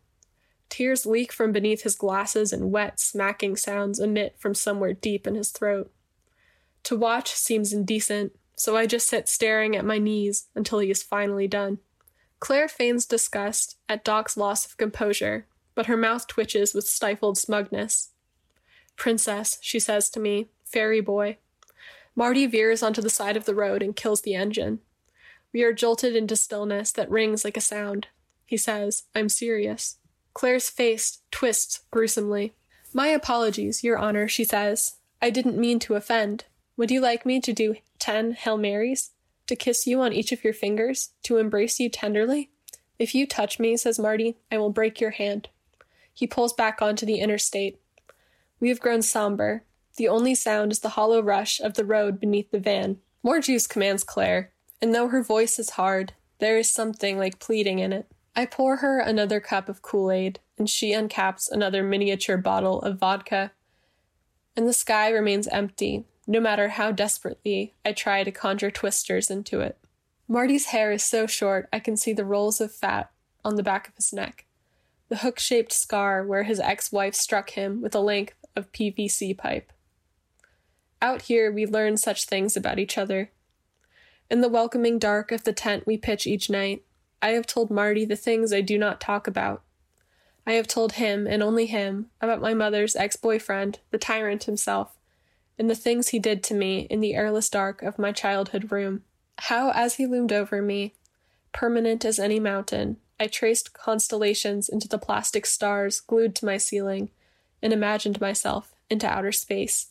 Tears 0.68 1.06
leak 1.06 1.32
from 1.32 1.52
beneath 1.52 1.82
his 1.82 1.94
glasses 1.94 2.52
and 2.52 2.72
wet, 2.72 2.98
smacking 3.00 3.56
sounds 3.56 4.00
emit 4.00 4.34
from 4.38 4.54
somewhere 4.54 4.92
deep 4.92 5.26
in 5.26 5.34
his 5.34 5.50
throat. 5.50 5.90
To 6.86 6.96
watch 6.96 7.32
seems 7.32 7.72
indecent, 7.72 8.38
so 8.54 8.76
I 8.76 8.86
just 8.86 9.08
sit 9.08 9.28
staring 9.28 9.74
at 9.74 9.84
my 9.84 9.98
knees 9.98 10.46
until 10.54 10.78
he 10.78 10.88
is 10.88 11.02
finally 11.02 11.48
done. 11.48 11.78
Claire 12.38 12.68
feigns 12.68 13.06
disgust 13.06 13.76
at 13.88 14.04
Doc's 14.04 14.36
loss 14.36 14.64
of 14.64 14.76
composure, 14.76 15.48
but 15.74 15.86
her 15.86 15.96
mouth 15.96 16.28
twitches 16.28 16.74
with 16.74 16.86
stifled 16.86 17.38
smugness. 17.38 18.10
Princess, 18.94 19.58
she 19.60 19.80
says 19.80 20.08
to 20.10 20.20
me, 20.20 20.50
fairy 20.64 21.00
boy. 21.00 21.38
Marty 22.14 22.46
veers 22.46 22.84
onto 22.84 23.02
the 23.02 23.10
side 23.10 23.36
of 23.36 23.46
the 23.46 23.54
road 23.56 23.82
and 23.82 23.96
kills 23.96 24.22
the 24.22 24.36
engine. 24.36 24.78
We 25.52 25.64
are 25.64 25.72
jolted 25.72 26.14
into 26.14 26.36
stillness 26.36 26.92
that 26.92 27.10
rings 27.10 27.44
like 27.44 27.56
a 27.56 27.60
sound. 27.60 28.06
He 28.44 28.56
says, 28.56 29.06
I'm 29.12 29.28
serious. 29.28 29.96
Claire's 30.34 30.70
face 30.70 31.18
twists 31.32 31.80
gruesomely. 31.90 32.54
My 32.92 33.08
apologies, 33.08 33.82
Your 33.82 33.98
Honor, 33.98 34.28
she 34.28 34.44
says. 34.44 34.98
I 35.20 35.30
didn't 35.30 35.58
mean 35.58 35.80
to 35.80 35.96
offend. 35.96 36.44
Would 36.76 36.90
you 36.90 37.00
like 37.00 37.24
me 37.24 37.40
to 37.40 37.52
do 37.52 37.76
ten 37.98 38.32
Hail 38.32 38.58
Marys? 38.58 39.12
To 39.46 39.56
kiss 39.56 39.86
you 39.86 40.00
on 40.02 40.12
each 40.12 40.32
of 40.32 40.44
your 40.44 40.52
fingers? 40.52 41.10
To 41.22 41.38
embrace 41.38 41.80
you 41.80 41.88
tenderly? 41.88 42.50
If 42.98 43.14
you 43.14 43.26
touch 43.26 43.58
me, 43.58 43.76
says 43.76 43.98
Marty, 43.98 44.36
I 44.50 44.58
will 44.58 44.70
break 44.70 45.00
your 45.00 45.12
hand. 45.12 45.48
He 46.12 46.26
pulls 46.26 46.52
back 46.52 46.82
onto 46.82 47.06
the 47.06 47.20
interstate. 47.20 47.80
We 48.60 48.68
have 48.68 48.80
grown 48.80 49.02
somber. 49.02 49.64
The 49.96 50.08
only 50.08 50.34
sound 50.34 50.72
is 50.72 50.80
the 50.80 50.90
hollow 50.90 51.22
rush 51.22 51.60
of 51.60 51.74
the 51.74 51.84
road 51.84 52.20
beneath 52.20 52.50
the 52.50 52.58
van. 52.58 52.98
More 53.22 53.40
juice 53.40 53.66
commands 53.66 54.04
Claire, 54.04 54.52
and 54.80 54.94
though 54.94 55.08
her 55.08 55.22
voice 55.22 55.58
is 55.58 55.70
hard, 55.70 56.12
there 56.38 56.58
is 56.58 56.72
something 56.72 57.18
like 57.18 57.38
pleading 57.38 57.78
in 57.78 57.92
it. 57.92 58.06
I 58.34 58.44
pour 58.44 58.76
her 58.76 58.98
another 58.98 59.40
cup 59.40 59.70
of 59.70 59.80
Kool 59.80 60.10
Aid, 60.10 60.40
and 60.58 60.68
she 60.68 60.92
uncaps 60.92 61.50
another 61.50 61.82
miniature 61.82 62.36
bottle 62.36 62.82
of 62.82 62.98
vodka. 62.98 63.52
And 64.54 64.68
the 64.68 64.74
sky 64.74 65.08
remains 65.08 65.48
empty, 65.48 66.04
no 66.26 66.40
matter 66.40 66.70
how 66.70 66.90
desperately 66.90 67.74
I 67.84 67.92
try 67.92 68.24
to 68.24 68.30
conjure 68.30 68.70
twisters 68.70 69.30
into 69.30 69.60
it. 69.60 69.78
Marty's 70.28 70.66
hair 70.66 70.90
is 70.90 71.02
so 71.02 71.26
short 71.26 71.68
I 71.72 71.78
can 71.78 71.96
see 71.96 72.12
the 72.12 72.24
rolls 72.24 72.60
of 72.60 72.72
fat 72.72 73.10
on 73.44 73.54
the 73.54 73.62
back 73.62 73.88
of 73.88 73.94
his 73.94 74.12
neck, 74.12 74.46
the 75.08 75.18
hook 75.18 75.38
shaped 75.38 75.72
scar 75.72 76.26
where 76.26 76.42
his 76.42 76.58
ex 76.58 76.90
wife 76.90 77.14
struck 77.14 77.50
him 77.50 77.80
with 77.80 77.94
a 77.94 78.00
length 78.00 78.34
of 78.56 78.72
PVC 78.72 79.36
pipe. 79.36 79.72
Out 81.00 81.22
here, 81.22 81.52
we 81.52 81.66
learn 81.66 81.96
such 81.96 82.24
things 82.24 82.56
about 82.56 82.78
each 82.78 82.98
other. 82.98 83.30
In 84.28 84.40
the 84.40 84.48
welcoming 84.48 84.98
dark 84.98 85.30
of 85.30 85.44
the 85.44 85.52
tent 85.52 85.86
we 85.86 85.96
pitch 85.96 86.26
each 86.26 86.50
night, 86.50 86.82
I 87.22 87.28
have 87.28 87.46
told 87.46 87.70
Marty 87.70 88.04
the 88.04 88.16
things 88.16 88.52
I 88.52 88.60
do 88.60 88.78
not 88.78 89.00
talk 89.00 89.28
about. 89.28 89.62
I 90.44 90.54
have 90.54 90.66
told 90.66 90.92
him, 90.94 91.26
and 91.26 91.42
only 91.42 91.66
him, 91.66 92.10
about 92.20 92.40
my 92.40 92.54
mother's 92.54 92.96
ex 92.96 93.14
boyfriend, 93.16 93.80
the 93.90 93.98
tyrant 93.98 94.44
himself, 94.44 94.95
and 95.58 95.70
the 95.70 95.74
things 95.74 96.08
he 96.08 96.18
did 96.18 96.42
to 96.44 96.54
me 96.54 96.80
in 96.90 97.00
the 97.00 97.14
airless 97.14 97.48
dark 97.48 97.82
of 97.82 97.98
my 97.98 98.12
childhood 98.12 98.70
room. 98.70 99.02
How, 99.38 99.70
as 99.70 99.96
he 99.96 100.06
loomed 100.06 100.32
over 100.32 100.62
me, 100.62 100.94
permanent 101.52 102.04
as 102.04 102.18
any 102.18 102.40
mountain, 102.40 102.98
I 103.18 103.26
traced 103.26 103.72
constellations 103.72 104.68
into 104.68 104.88
the 104.88 104.98
plastic 104.98 105.46
stars 105.46 106.00
glued 106.00 106.34
to 106.36 106.46
my 106.46 106.58
ceiling 106.58 107.10
and 107.62 107.72
imagined 107.72 108.20
myself 108.20 108.74
into 108.90 109.06
outer 109.06 109.32
space. 109.32 109.88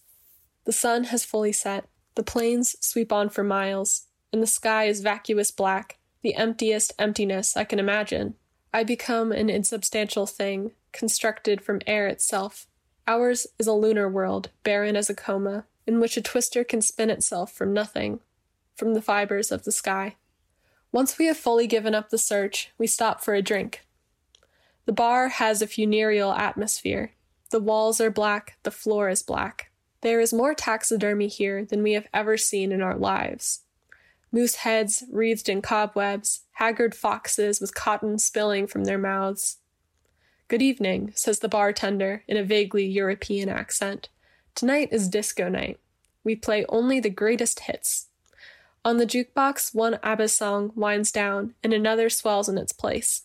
The 0.65 0.71
sun 0.71 1.05
has 1.05 1.25
fully 1.25 1.51
set, 1.51 1.87
the 2.15 2.23
plains 2.23 2.75
sweep 2.79 3.11
on 3.11 3.29
for 3.29 3.43
miles, 3.43 4.03
and 4.31 4.41
the 4.41 4.47
sky 4.47 4.85
is 4.85 5.01
vacuous 5.01 5.51
black, 5.51 5.97
the 6.21 6.35
emptiest 6.35 6.93
emptiness 6.97 7.57
I 7.57 7.63
can 7.63 7.79
imagine. 7.79 8.35
I 8.73 8.83
become 8.83 9.31
an 9.31 9.49
insubstantial 9.49 10.25
thing, 10.25 10.71
constructed 10.91 11.61
from 11.61 11.81
air 11.85 12.07
itself. 12.07 12.67
Ours 13.07 13.45
is 13.59 13.67
a 13.67 13.73
lunar 13.73 14.09
world, 14.09 14.49
barren 14.63 14.95
as 14.95 15.09
a 15.09 15.15
coma, 15.15 15.65
in 15.85 15.99
which 15.99 16.17
a 16.17 16.21
twister 16.21 16.63
can 16.63 16.81
spin 16.81 17.09
itself 17.09 17.51
from 17.51 17.73
nothing, 17.73 18.19
from 18.75 18.93
the 18.93 19.01
fibers 19.01 19.51
of 19.51 19.63
the 19.63 19.71
sky. 19.71 20.15
Once 20.91 21.17
we 21.17 21.25
have 21.25 21.37
fully 21.37 21.67
given 21.67 21.93
up 21.93 22.09
the 22.09 22.17
search, 22.17 22.71
we 22.77 22.87
stop 22.87 23.23
for 23.23 23.35
a 23.35 23.41
drink. 23.41 23.85
The 24.85 24.93
bar 24.93 25.27
has 25.27 25.61
a 25.61 25.67
funereal 25.67 26.31
atmosphere. 26.31 27.11
The 27.51 27.59
walls 27.59 28.01
are 28.01 28.09
black, 28.09 28.57
the 28.63 28.71
floor 28.71 29.09
is 29.09 29.21
black. 29.21 29.71
There 30.01 30.19
is 30.19 30.33
more 30.33 30.53
taxidermy 30.53 31.27
here 31.27 31.65
than 31.65 31.83
we 31.83 31.93
have 31.93 32.07
ever 32.13 32.37
seen 32.37 32.71
in 32.71 32.81
our 32.81 32.97
lives. 32.97 33.61
Moose 34.31 34.55
heads 34.55 35.03
wreathed 35.11 35.47
in 35.47 35.61
cobwebs, 35.61 36.41
haggard 36.53 36.95
foxes 36.95 37.61
with 37.61 37.75
cotton 37.75 38.19
spilling 38.19 38.67
from 38.67 38.83
their 38.83 38.97
mouths. 38.97 39.57
Good 40.47 40.61
evening, 40.61 41.11
says 41.15 41.39
the 41.39 41.49
bartender 41.49 42.23
in 42.27 42.37
a 42.37 42.43
vaguely 42.43 42.85
European 42.85 43.49
accent. 43.49 44.09
Tonight 44.53 44.89
is 44.91 45.09
disco 45.09 45.49
night. 45.49 45.79
We 46.23 46.35
play 46.35 46.67
only 46.69 46.99
the 46.99 47.09
greatest 47.09 47.61
hits. 47.61 48.09
On 48.83 48.97
the 48.97 49.07
jukebox, 49.07 49.73
one 49.73 49.97
ABBA 50.03 50.27
song 50.27 50.71
winds 50.75 51.11
down 51.11 51.55
and 51.63 51.73
another 51.73 52.11
swells 52.11 52.47
in 52.47 52.59
its 52.59 52.71
place. 52.71 53.23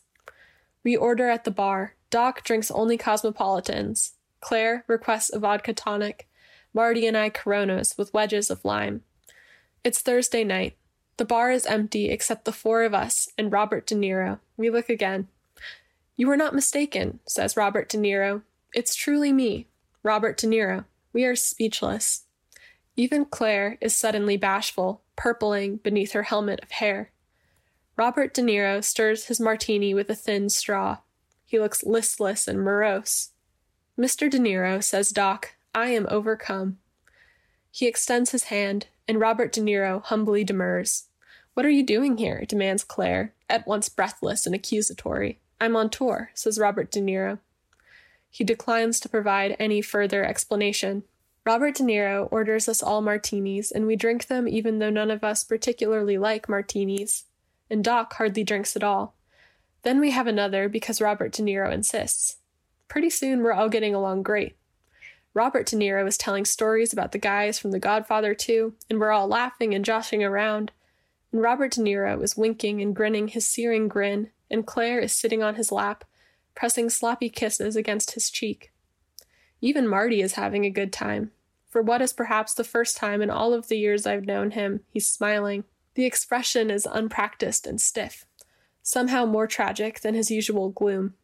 We 0.82 0.96
order 0.96 1.28
at 1.28 1.44
the 1.44 1.50
bar. 1.50 1.94
Doc 2.08 2.42
drinks 2.42 2.70
only 2.70 2.96
cosmopolitans. 2.96 4.12
Claire 4.40 4.84
requests 4.86 5.30
a 5.30 5.38
vodka 5.38 5.74
tonic. 5.74 6.26
Marty 6.72 7.06
and 7.06 7.18
I 7.18 7.28
coronas 7.28 7.98
with 7.98 8.14
wedges 8.14 8.48
of 8.48 8.64
lime. 8.64 9.02
It's 9.84 10.00
Thursday 10.00 10.42
night. 10.42 10.74
The 11.18 11.26
bar 11.26 11.50
is 11.50 11.66
empty 11.66 12.08
except 12.08 12.46
the 12.46 12.52
four 12.52 12.82
of 12.82 12.94
us 12.94 13.28
and 13.36 13.52
Robert 13.52 13.86
De 13.86 13.94
Niro. 13.94 14.38
We 14.56 14.70
look 14.70 14.88
again. 14.88 15.28
You 16.20 16.26
were 16.26 16.36
not 16.36 16.54
mistaken, 16.54 17.20
says 17.26 17.56
Robert 17.56 17.88
De 17.88 17.96
Niro. 17.96 18.42
It's 18.74 18.94
truly 18.94 19.32
me, 19.32 19.68
Robert 20.02 20.36
De 20.36 20.46
Niro. 20.46 20.84
We 21.14 21.24
are 21.24 21.34
speechless. 21.34 22.24
Even 22.94 23.24
Claire 23.24 23.78
is 23.80 23.96
suddenly 23.96 24.36
bashful, 24.36 25.00
purpling 25.16 25.76
beneath 25.76 26.12
her 26.12 26.24
helmet 26.24 26.60
of 26.62 26.72
hair. 26.72 27.10
Robert 27.96 28.34
De 28.34 28.42
Niro 28.42 28.84
stirs 28.84 29.28
his 29.28 29.40
martini 29.40 29.94
with 29.94 30.10
a 30.10 30.14
thin 30.14 30.50
straw. 30.50 30.98
He 31.46 31.58
looks 31.58 31.84
listless 31.84 32.46
and 32.46 32.58
morose. 32.58 33.30
Mr. 33.98 34.30
De 34.30 34.38
Niro, 34.38 34.84
says 34.84 35.12
Doc, 35.12 35.54
I 35.74 35.86
am 35.86 36.06
overcome. 36.10 36.76
He 37.70 37.86
extends 37.86 38.32
his 38.32 38.44
hand, 38.52 38.88
and 39.08 39.18
Robert 39.18 39.52
De 39.52 39.62
Niro 39.62 40.04
humbly 40.04 40.44
demurs. 40.44 41.04
What 41.54 41.64
are 41.64 41.70
you 41.70 41.82
doing 41.82 42.18
here? 42.18 42.44
demands 42.46 42.84
Claire, 42.84 43.32
at 43.48 43.66
once 43.66 43.88
breathless 43.88 44.44
and 44.44 44.54
accusatory. 44.54 45.39
I'm 45.60 45.76
on 45.76 45.90
tour, 45.90 46.30
says 46.34 46.58
Robert 46.58 46.90
De 46.90 47.00
Niro. 47.00 47.38
He 48.30 48.44
declines 48.44 48.98
to 49.00 49.08
provide 49.08 49.56
any 49.58 49.82
further 49.82 50.24
explanation. 50.24 51.02
Robert 51.44 51.74
De 51.74 51.82
Niro 51.82 52.28
orders 52.30 52.68
us 52.68 52.82
all 52.82 53.02
martinis, 53.02 53.70
and 53.70 53.86
we 53.86 53.96
drink 53.96 54.28
them 54.28 54.48
even 54.48 54.78
though 54.78 54.90
none 54.90 55.10
of 55.10 55.24
us 55.24 55.44
particularly 55.44 56.16
like 56.16 56.48
martinis, 56.48 57.24
and 57.68 57.84
Doc 57.84 58.14
hardly 58.14 58.44
drinks 58.44 58.76
at 58.76 58.84
all. 58.84 59.14
Then 59.82 60.00
we 60.00 60.10
have 60.10 60.26
another 60.26 60.68
because 60.68 61.00
Robert 61.00 61.32
De 61.32 61.42
Niro 61.42 61.72
insists. 61.72 62.36
Pretty 62.88 63.10
soon 63.10 63.42
we're 63.42 63.52
all 63.52 63.68
getting 63.68 63.94
along 63.94 64.22
great. 64.22 64.56
Robert 65.32 65.66
De 65.66 65.76
Niro 65.76 66.06
is 66.08 66.18
telling 66.18 66.44
stories 66.44 66.92
about 66.92 67.12
the 67.12 67.18
guys 67.18 67.58
from 67.58 67.70
The 67.70 67.78
Godfather 67.78 68.34
2, 68.34 68.74
and 68.88 68.98
we're 68.98 69.12
all 69.12 69.28
laughing 69.28 69.74
and 69.74 69.84
joshing 69.84 70.24
around. 70.24 70.72
And 71.32 71.40
Robert 71.40 71.72
De 71.72 71.80
Niro 71.80 72.22
is 72.22 72.36
winking 72.36 72.82
and 72.82 72.96
grinning 72.96 73.28
his 73.28 73.46
searing 73.46 73.88
grin, 73.88 74.30
and 74.50 74.66
Claire 74.66 74.98
is 74.98 75.12
sitting 75.12 75.42
on 75.42 75.54
his 75.54 75.70
lap, 75.70 76.04
pressing 76.54 76.90
sloppy 76.90 77.28
kisses 77.28 77.76
against 77.76 78.12
his 78.12 78.30
cheek. 78.30 78.72
Even 79.60 79.86
Marty 79.86 80.20
is 80.20 80.34
having 80.34 80.64
a 80.64 80.70
good 80.70 80.92
time. 80.92 81.30
For 81.68 81.82
what 81.82 82.02
is 82.02 82.12
perhaps 82.12 82.54
the 82.54 82.64
first 82.64 82.96
time 82.96 83.22
in 83.22 83.30
all 83.30 83.52
of 83.52 83.68
the 83.68 83.76
years 83.76 84.06
I've 84.06 84.26
known 84.26 84.52
him, 84.52 84.80
he's 84.88 85.08
smiling. 85.08 85.64
The 85.94 86.04
expression 86.04 86.70
is 86.70 86.86
unpracticed 86.90 87.66
and 87.66 87.80
stiff, 87.80 88.26
somehow 88.82 89.26
more 89.26 89.46
tragic 89.46 90.00
than 90.00 90.14
his 90.14 90.30
usual 90.30 90.70
gloom. 90.70 91.14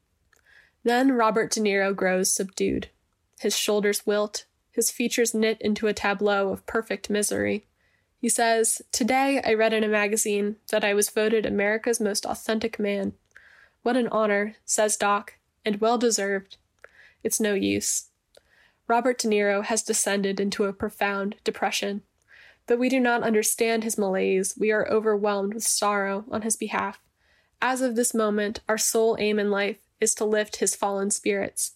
Then 0.85 1.13
Robert 1.13 1.51
De 1.51 1.61
Niro 1.61 1.95
grows 1.95 2.33
subdued. 2.33 2.91
His 3.41 3.57
shoulders 3.57 4.07
wilt, 4.07 4.45
his 4.71 4.91
features 4.91 5.35
knit 5.35 5.59
into 5.61 5.89
a 5.89 5.93
tableau 5.93 6.51
of 6.51 6.67
perfect 6.67 7.11
misery. 7.11 7.67
He 8.19 8.29
says, 8.29 8.83
Today 8.93 9.41
I 9.45 9.55
read 9.55 9.73
in 9.73 9.85
a 9.85 9.89
magazine 9.89 10.57
that 10.71 10.85
I 10.85 10.95
was 10.95 11.11
voted 11.11 11.45
America's 11.45 12.01
most 12.01 12.25
authentic 12.27 12.79
man. 12.79 13.13
What 13.83 13.97
an 13.97 14.09
honor, 14.09 14.57
says 14.65 14.97
Doc, 14.97 15.35
and 15.65 15.81
well 15.81 15.99
deserved. 15.99 16.57
It's 17.23 17.41
no 17.41 17.55
use. 17.55 18.09
Robert 18.89 19.19
De 19.19 19.29
Niro 19.29 19.65
has 19.65 19.83
descended 19.83 20.41
into 20.41 20.65
a 20.65 20.73
profound 20.73 21.37
depression. 21.45 22.03
Though 22.67 22.77
we 22.77 22.89
do 22.89 23.01
not 23.01 23.23
understand 23.23 23.85
his 23.85 23.99
malaise, 23.99 24.55
we 24.59 24.71
are 24.73 24.89
overwhelmed 24.89 25.55
with 25.55 25.65
sorrow 25.65 26.25
on 26.31 26.43
his 26.43 26.57
behalf. 26.57 27.01
As 27.61 27.81
of 27.81 27.97
this 27.97 28.15
moment, 28.15 28.61
our 28.69 28.79
sole 28.79 29.17
aim 29.19 29.39
in 29.39 29.51
life 29.51 29.79
is 30.01 30.15
to 30.17 30.25
lift 30.25 30.57
his 30.57 30.75
fallen 30.75 31.11
spirits. 31.11 31.73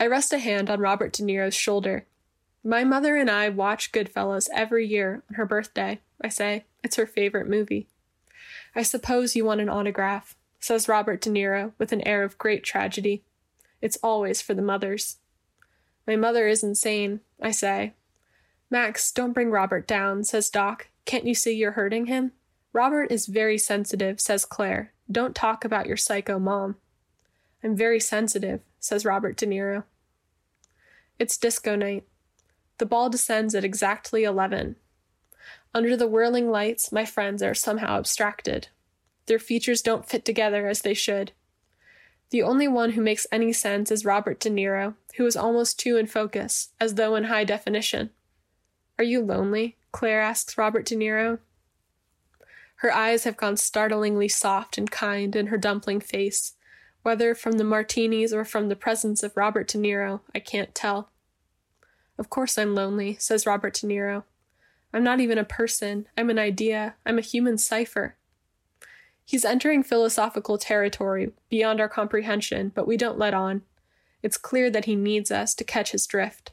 I 0.00 0.06
rest 0.06 0.32
a 0.32 0.38
hand 0.38 0.70
on 0.70 0.80
Robert 0.80 1.12
De 1.12 1.22
Niro's 1.22 1.54
shoulder. 1.54 2.06
My 2.64 2.84
mother 2.84 3.16
and 3.16 3.28
I 3.28 3.48
watch 3.48 3.90
Goodfellas 3.90 4.48
every 4.54 4.86
year 4.86 5.24
on 5.28 5.34
her 5.34 5.46
birthday, 5.46 6.00
I 6.20 6.28
say. 6.28 6.64
It's 6.84 6.96
her 6.96 7.06
favorite 7.06 7.48
movie. 7.48 7.88
I 8.74 8.82
suppose 8.82 9.34
you 9.34 9.44
want 9.44 9.60
an 9.60 9.68
autograph, 9.68 10.36
says 10.60 10.88
Robert 10.88 11.20
De 11.20 11.30
Niro 11.30 11.72
with 11.78 11.92
an 11.92 12.06
air 12.06 12.22
of 12.22 12.38
great 12.38 12.62
tragedy. 12.62 13.24
It's 13.80 13.98
always 14.02 14.40
for 14.40 14.54
the 14.54 14.62
mothers. 14.62 15.16
My 16.06 16.14
mother 16.14 16.46
is 16.46 16.62
insane, 16.62 17.20
I 17.40 17.50
say. 17.50 17.94
Max, 18.70 19.10
don't 19.10 19.32
bring 19.32 19.50
Robert 19.50 19.86
down, 19.86 20.24
says 20.24 20.48
Doc. 20.48 20.88
Can't 21.04 21.26
you 21.26 21.34
see 21.34 21.52
you're 21.52 21.72
hurting 21.72 22.06
him? 22.06 22.32
Robert 22.72 23.10
is 23.10 23.26
very 23.26 23.58
sensitive, 23.58 24.20
says 24.20 24.44
Claire. 24.44 24.92
Don't 25.10 25.34
talk 25.34 25.64
about 25.64 25.86
your 25.86 25.96
psycho 25.96 26.38
mom. 26.38 26.76
I'm 27.62 27.76
very 27.76 28.00
sensitive, 28.00 28.60
says 28.80 29.04
Robert 29.04 29.36
De 29.36 29.46
Niro. 29.46 29.84
It's 31.18 31.36
disco 31.36 31.76
night. 31.76 32.04
The 32.82 32.86
ball 32.86 33.10
descends 33.10 33.54
at 33.54 33.62
exactly 33.62 34.24
11. 34.24 34.74
Under 35.72 35.96
the 35.96 36.08
whirling 36.08 36.50
lights, 36.50 36.90
my 36.90 37.04
friends 37.04 37.40
are 37.40 37.54
somehow 37.54 37.96
abstracted. 37.96 38.66
Their 39.26 39.38
features 39.38 39.82
don't 39.82 40.08
fit 40.08 40.24
together 40.24 40.66
as 40.66 40.82
they 40.82 40.92
should. 40.92 41.30
The 42.30 42.42
only 42.42 42.66
one 42.66 42.90
who 42.90 43.00
makes 43.00 43.24
any 43.30 43.52
sense 43.52 43.92
is 43.92 44.04
Robert 44.04 44.40
De 44.40 44.50
Niro, 44.50 44.96
who 45.16 45.24
is 45.24 45.36
almost 45.36 45.78
too 45.78 45.96
in 45.96 46.08
focus, 46.08 46.70
as 46.80 46.96
though 46.96 47.14
in 47.14 47.22
high 47.22 47.44
definition. 47.44 48.10
Are 48.98 49.04
you 49.04 49.20
lonely? 49.20 49.76
Claire 49.92 50.20
asks 50.20 50.58
Robert 50.58 50.84
De 50.84 50.96
Niro. 50.96 51.38
Her 52.78 52.92
eyes 52.92 53.22
have 53.22 53.36
gone 53.36 53.58
startlingly 53.58 54.26
soft 54.26 54.76
and 54.76 54.90
kind 54.90 55.36
in 55.36 55.46
her 55.46 55.56
dumpling 55.56 56.00
face. 56.00 56.54
Whether 57.04 57.36
from 57.36 57.58
the 57.58 57.64
martinis 57.64 58.34
or 58.34 58.44
from 58.44 58.68
the 58.68 58.74
presence 58.74 59.22
of 59.22 59.36
Robert 59.36 59.68
De 59.68 59.78
Niro, 59.78 60.22
I 60.34 60.40
can't 60.40 60.74
tell. 60.74 61.11
Of 62.18 62.30
course 62.30 62.58
I'm 62.58 62.74
lonely, 62.74 63.16
says 63.18 63.46
Robert 63.46 63.74
De 63.74 63.86
Niro. 63.86 64.24
I'm 64.92 65.04
not 65.04 65.20
even 65.20 65.38
a 65.38 65.44
person. 65.44 66.06
I'm 66.16 66.30
an 66.30 66.38
idea. 66.38 66.94
I'm 67.06 67.18
a 67.18 67.22
human 67.22 67.58
cipher. 67.58 68.16
He's 69.24 69.44
entering 69.44 69.82
philosophical 69.82 70.58
territory 70.58 71.32
beyond 71.48 71.80
our 71.80 71.88
comprehension, 71.88 72.72
but 72.74 72.86
we 72.86 72.96
don't 72.96 73.18
let 73.18 73.34
on. 73.34 73.62
It's 74.22 74.36
clear 74.36 74.70
that 74.70 74.84
he 74.84 74.94
needs 74.94 75.30
us 75.30 75.54
to 75.54 75.64
catch 75.64 75.92
his 75.92 76.06
drift. 76.06 76.52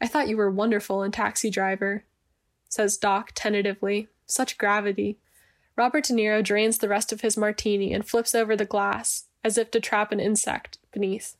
I 0.00 0.06
thought 0.06 0.28
you 0.28 0.36
were 0.36 0.50
wonderful 0.50 1.02
in 1.02 1.12
Taxi 1.12 1.50
Driver, 1.50 2.04
says 2.68 2.96
Doc 2.96 3.32
tentatively. 3.34 4.08
Such 4.26 4.58
gravity. 4.58 5.18
Robert 5.76 6.04
De 6.04 6.14
Niro 6.14 6.42
drains 6.42 6.78
the 6.78 6.88
rest 6.88 7.12
of 7.12 7.20
his 7.20 7.36
martini 7.36 7.92
and 7.92 8.06
flips 8.06 8.34
over 8.34 8.56
the 8.56 8.64
glass, 8.64 9.24
as 9.44 9.58
if 9.58 9.70
to 9.70 9.80
trap 9.80 10.12
an 10.12 10.20
insect 10.20 10.78
beneath. 10.92 11.36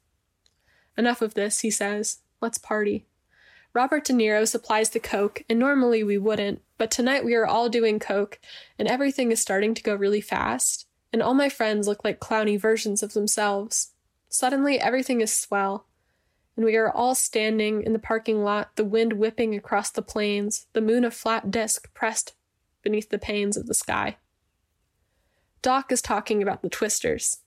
Enough 0.97 1.23
of 1.23 1.35
this, 1.35 1.61
he 1.61 1.71
says. 1.71 2.19
Let's 2.41 2.59
party. 2.59 3.07
Robert 3.75 4.05
De 4.05 4.13
Niro 4.13 4.47
supplies 4.47 4.91
the 4.91 5.01
Coke, 5.01 5.43
and 5.51 5.59
normally 5.59 6.05
we 6.05 6.17
wouldn't, 6.17 6.63
but 6.79 6.93
tonight 6.93 7.25
we 7.25 7.35
are 7.35 7.45
all 7.45 7.69
doing 7.69 7.99
Coke, 7.99 8.39
and 8.79 8.87
everything 8.87 9.33
is 9.33 9.41
starting 9.41 9.75
to 9.75 9.83
go 9.83 9.97
really 9.97 10.21
fast, 10.21 10.87
and 11.13 11.21
all 11.21 11.35
my 11.35 11.49
friends 11.49 11.89
look 11.89 12.05
like 12.05 12.21
clowny 12.21 12.57
versions 12.59 13.03
of 13.03 13.15
themselves. 13.15 13.91
Suddenly, 14.29 14.79
everything 14.79 15.21
is 15.21 15.35
swell, 15.35 15.89
and 16.57 16.65
we 16.65 16.77
are 16.77 16.89
all 16.89 17.17
standing 17.17 17.83
in 17.83 17.93
the 17.93 17.99
parking 17.99 18.45
lot, 18.45 18.77
the 18.77 18.85
wind 18.85 19.15
whipping 19.15 19.57
across 19.57 19.91
the 19.91 20.03
plains, 20.03 20.69
the 20.73 20.81
moon 20.81 21.05
a 21.05 21.11
flat 21.11 21.51
disk 21.51 21.93
pressed 21.95 22.35
beneath 22.81 23.11
the 23.11 23.19
panes 23.19 23.57
of 23.57 23.67
the 23.67 23.75
sky. 23.75 24.19
Doc 25.63 25.91
is 25.91 26.01
talking 26.01 26.45
about 26.45 26.63
the 26.63 26.69
twisters. 26.69 27.39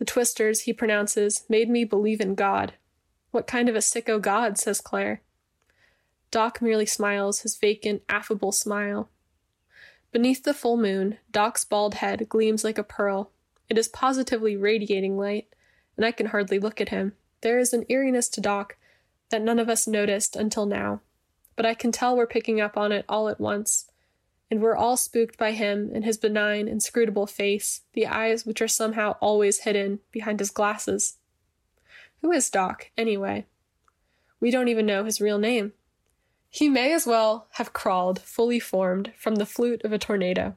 The 0.00 0.04
twisters, 0.04 0.62
he 0.62 0.72
pronounces, 0.72 1.44
made 1.48 1.70
me 1.70 1.84
believe 1.84 2.20
in 2.20 2.34
God. 2.34 2.74
What 3.30 3.46
kind 3.46 3.68
of 3.68 3.76
a 3.76 3.78
sicko 3.78 4.20
God, 4.20 4.58
says 4.58 4.80
Claire. 4.80 5.22
Doc 6.30 6.60
merely 6.60 6.86
smiles 6.86 7.40
his 7.40 7.56
vacant, 7.56 8.02
affable 8.08 8.52
smile. 8.52 9.08
Beneath 10.12 10.44
the 10.44 10.54
full 10.54 10.76
moon, 10.76 11.18
Doc's 11.30 11.64
bald 11.64 11.94
head 11.96 12.28
gleams 12.28 12.64
like 12.64 12.78
a 12.78 12.82
pearl. 12.82 13.30
It 13.68 13.78
is 13.78 13.88
positively 13.88 14.56
radiating 14.56 15.18
light, 15.18 15.48
and 15.96 16.04
I 16.04 16.12
can 16.12 16.26
hardly 16.26 16.58
look 16.58 16.80
at 16.80 16.90
him. 16.90 17.12
There 17.40 17.58
is 17.58 17.72
an 17.72 17.84
eeriness 17.88 18.28
to 18.30 18.40
Doc 18.40 18.76
that 19.30 19.42
none 19.42 19.58
of 19.58 19.68
us 19.68 19.86
noticed 19.86 20.36
until 20.36 20.66
now, 20.66 21.00
but 21.54 21.66
I 21.66 21.74
can 21.74 21.92
tell 21.92 22.16
we're 22.16 22.26
picking 22.26 22.60
up 22.60 22.76
on 22.76 22.92
it 22.92 23.04
all 23.08 23.28
at 23.28 23.40
once, 23.40 23.90
and 24.50 24.60
we're 24.60 24.76
all 24.76 24.96
spooked 24.96 25.36
by 25.36 25.52
him 25.52 25.90
and 25.92 26.04
his 26.04 26.16
benign, 26.16 26.68
inscrutable 26.68 27.26
face, 27.26 27.82
the 27.92 28.06
eyes 28.06 28.46
which 28.46 28.62
are 28.62 28.68
somehow 28.68 29.16
always 29.20 29.60
hidden 29.60 30.00
behind 30.12 30.38
his 30.38 30.50
glasses. 30.50 31.18
Who 32.22 32.30
is 32.32 32.50
Doc, 32.50 32.90
anyway? 32.96 33.46
We 34.40 34.50
don't 34.50 34.68
even 34.68 34.86
know 34.86 35.04
his 35.04 35.20
real 35.20 35.38
name. 35.38 35.72
He 36.56 36.70
may 36.70 36.94
as 36.94 37.06
well 37.06 37.48
have 37.56 37.74
crawled, 37.74 38.22
fully 38.22 38.58
formed, 38.58 39.12
from 39.14 39.34
the 39.34 39.44
flute 39.44 39.84
of 39.84 39.92
a 39.92 39.98
tornado. 39.98 40.56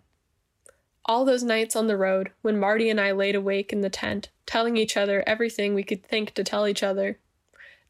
All 1.04 1.26
those 1.26 1.44
nights 1.44 1.76
on 1.76 1.88
the 1.88 1.98
road, 1.98 2.32
when 2.42 2.58
Marty 2.58 2.90
and 2.90 3.02
I 3.02 3.12
laid 3.12 3.36
awake 3.36 3.74
in 3.74 3.82
the 3.82 3.90
tent, 3.90 4.30
telling 4.46 4.78
each 4.78 4.96
other 4.96 5.26
everything 5.28 5.74
we 5.74 5.84
could 5.84 6.02
think 6.02 6.34
to 6.36 6.44
tell 6.46 6.66
each 6.70 6.84
other, 6.84 7.20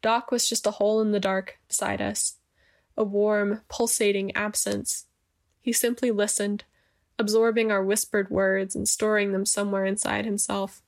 Doc 0.02 0.32
was 0.32 0.48
just 0.48 0.66
a 0.66 0.72
hole 0.72 1.00
in 1.00 1.12
the 1.12 1.20
dark 1.20 1.60
beside 1.68 2.02
us, 2.02 2.38
a 2.96 3.04
warm, 3.04 3.60
pulsating 3.68 4.34
absence. 4.34 5.06
He 5.60 5.72
simply 5.72 6.10
listened, 6.10 6.64
absorbing 7.16 7.70
our 7.70 7.84
whispered 7.84 8.28
words 8.28 8.74
and 8.74 8.88
storing 8.88 9.30
them 9.30 9.46
somewhere 9.46 9.84
inside 9.84 10.24
himself. 10.24 10.82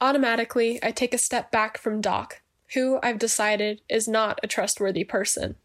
Automatically, 0.00 0.78
I 0.80 0.92
take 0.92 1.12
a 1.12 1.18
step 1.18 1.50
back 1.50 1.76
from 1.76 2.00
Doc, 2.00 2.40
who 2.74 3.00
I've 3.02 3.18
decided 3.18 3.80
is 3.88 4.06
not 4.06 4.38
a 4.44 4.46
trustworthy 4.46 5.02
person. 5.02 5.56